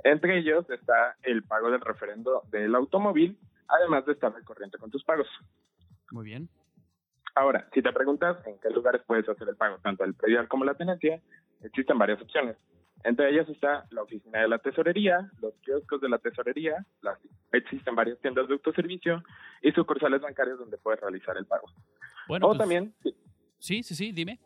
Entre 0.03 0.39
ellos 0.39 0.69
está 0.71 1.17
el 1.23 1.43
pago 1.43 1.71
del 1.71 1.81
referendo 1.81 2.43
del 2.51 2.75
automóvil, 2.75 3.39
además 3.69 4.07
de 4.07 4.13
estar 4.13 4.35
al 4.35 4.45
corriente 4.45 4.79
con 4.79 4.91
tus 4.91 5.05
pagos. 5.05 5.29
Muy 6.11 6.25
bien. 6.25 6.49
Ahora, 7.35 7.69
si 7.73 7.83
te 7.83 7.93
preguntas 7.93 8.45
en 8.47 8.59
qué 8.61 8.71
lugares 8.71 9.03
puedes 9.07 9.29
hacer 9.29 9.49
el 9.49 9.57
pago, 9.57 9.79
tanto 9.79 10.05
el 10.05 10.15
predial 10.15 10.49
como 10.49 10.65
la 10.65 10.75
tenencia, 10.75 11.21
existen 11.63 11.99
varias 11.99 12.21
opciones. 12.21 12.57
Entre 13.03 13.31
ellas 13.31 13.49
está 13.49 13.87
la 13.91 14.03
oficina 14.03 14.41
de 14.43 14.49
la 14.49 14.59
tesorería, 14.59 15.31
los 15.41 15.55
kioscos 15.63 16.01
de 16.03 16.09
la 16.11 16.19
tesorería, 16.19 16.85
las- 17.01 17.19
existen 17.53 17.95
varias 17.95 18.19
tiendas 18.21 18.47
de 18.47 18.55
autoservicio 18.55 19.23
y 19.63 19.73
sucursales 19.73 20.21
bancarias 20.21 20.59
donde 20.59 20.77
puedes 20.77 21.01
realizar 21.01 21.37
el 21.37 21.47
pago. 21.47 21.67
Bueno, 22.29 22.47
o 22.47 22.51
pues- 22.51 22.59
también, 22.59 22.95
Sí, 23.59 23.83
sí, 23.83 23.95
sí, 23.95 24.13
dime. 24.13 24.39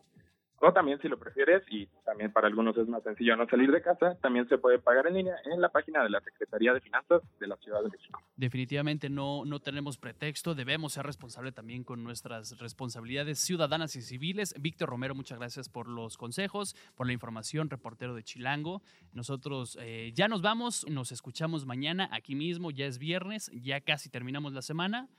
O 0.67 0.73
también 0.73 0.99
si 1.01 1.09
lo 1.09 1.19
prefieres 1.19 1.63
y 1.71 1.87
también 2.07 2.33
para 2.33 2.47
algunos 2.47 2.75
es 2.79 2.89
más 2.89 3.03
sencillo 3.03 3.37
no 3.37 3.47
salir 3.47 3.71
de 3.71 3.83
casa, 3.83 4.17
también 4.23 4.49
se 4.49 4.57
puede 4.57 4.79
pagar 4.79 5.07
en 5.07 5.15
línea 5.15 5.37
en 5.45 5.61
la 5.61 5.69
página 5.69 6.03
de 6.03 6.09
la 6.09 6.23
Secretaría 6.23 6.73
de 6.73 6.81
Finanzas 6.81 7.21
de 7.39 7.47
la 7.47 7.57
Ciudad 7.57 7.83
de 7.83 7.91
México. 7.91 8.23
Definitivamente 8.37 9.11
no, 9.11 9.45
no 9.45 9.61
tenemos 9.61 9.99
pretexto, 9.99 10.55
debemos 10.55 10.95
ser 10.95 11.05
responsables 11.05 11.53
también 11.53 11.85
con 11.85 12.03
nuestras 12.03 12.59
responsabilidades 12.59 13.41
ciudadanas 13.41 13.95
y 13.97 14.01
civiles. 14.01 14.55
Víctor 14.59 14.89
Romero, 14.89 15.15
muchas 15.15 15.39
gracias 15.39 15.69
por 15.69 15.87
los 15.87 16.17
consejos, 16.17 16.75
por 16.95 17.07
la 17.07 17.13
información, 17.13 17.69
reportero 17.69 18.15
de 18.15 18.23
Chilango. 18.23 18.81
Nosotros 19.13 19.77
eh, 19.83 20.13
ya 20.15 20.29
nos 20.29 20.41
vamos, 20.41 20.87
nos 20.89 21.13
escuchamos 21.13 21.67
mañana 21.67 22.09
aquí 22.11 22.35
mismo, 22.35 22.71
ya 22.71 22.87
es 22.87 22.99
viernes, 22.99 23.51
ya 23.53 23.83
casi 23.83 24.09
terminamos 24.09 24.55
la 24.55 24.63
semana. 24.63 25.11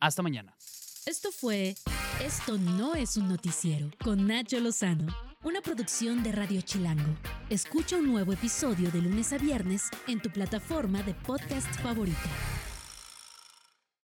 Hasta 0.00 0.22
mañana. 0.22 0.56
Esto 1.06 1.32
fue 1.32 1.74
Esto 2.22 2.58
no 2.58 2.94
es 2.94 3.16
un 3.16 3.28
noticiero 3.28 3.90
con 4.04 4.26
Nacho 4.26 4.60
Lozano, 4.60 5.06
una 5.42 5.62
producción 5.62 6.22
de 6.22 6.30
Radio 6.30 6.60
Chilango. 6.60 7.16
Escucha 7.48 7.96
un 7.96 8.06
nuevo 8.06 8.34
episodio 8.34 8.90
de 8.90 9.00
lunes 9.00 9.32
a 9.32 9.38
viernes 9.38 9.84
en 10.06 10.20
tu 10.20 10.28
plataforma 10.28 11.02
de 11.02 11.14
podcast 11.14 11.74
favorita. 11.80 12.18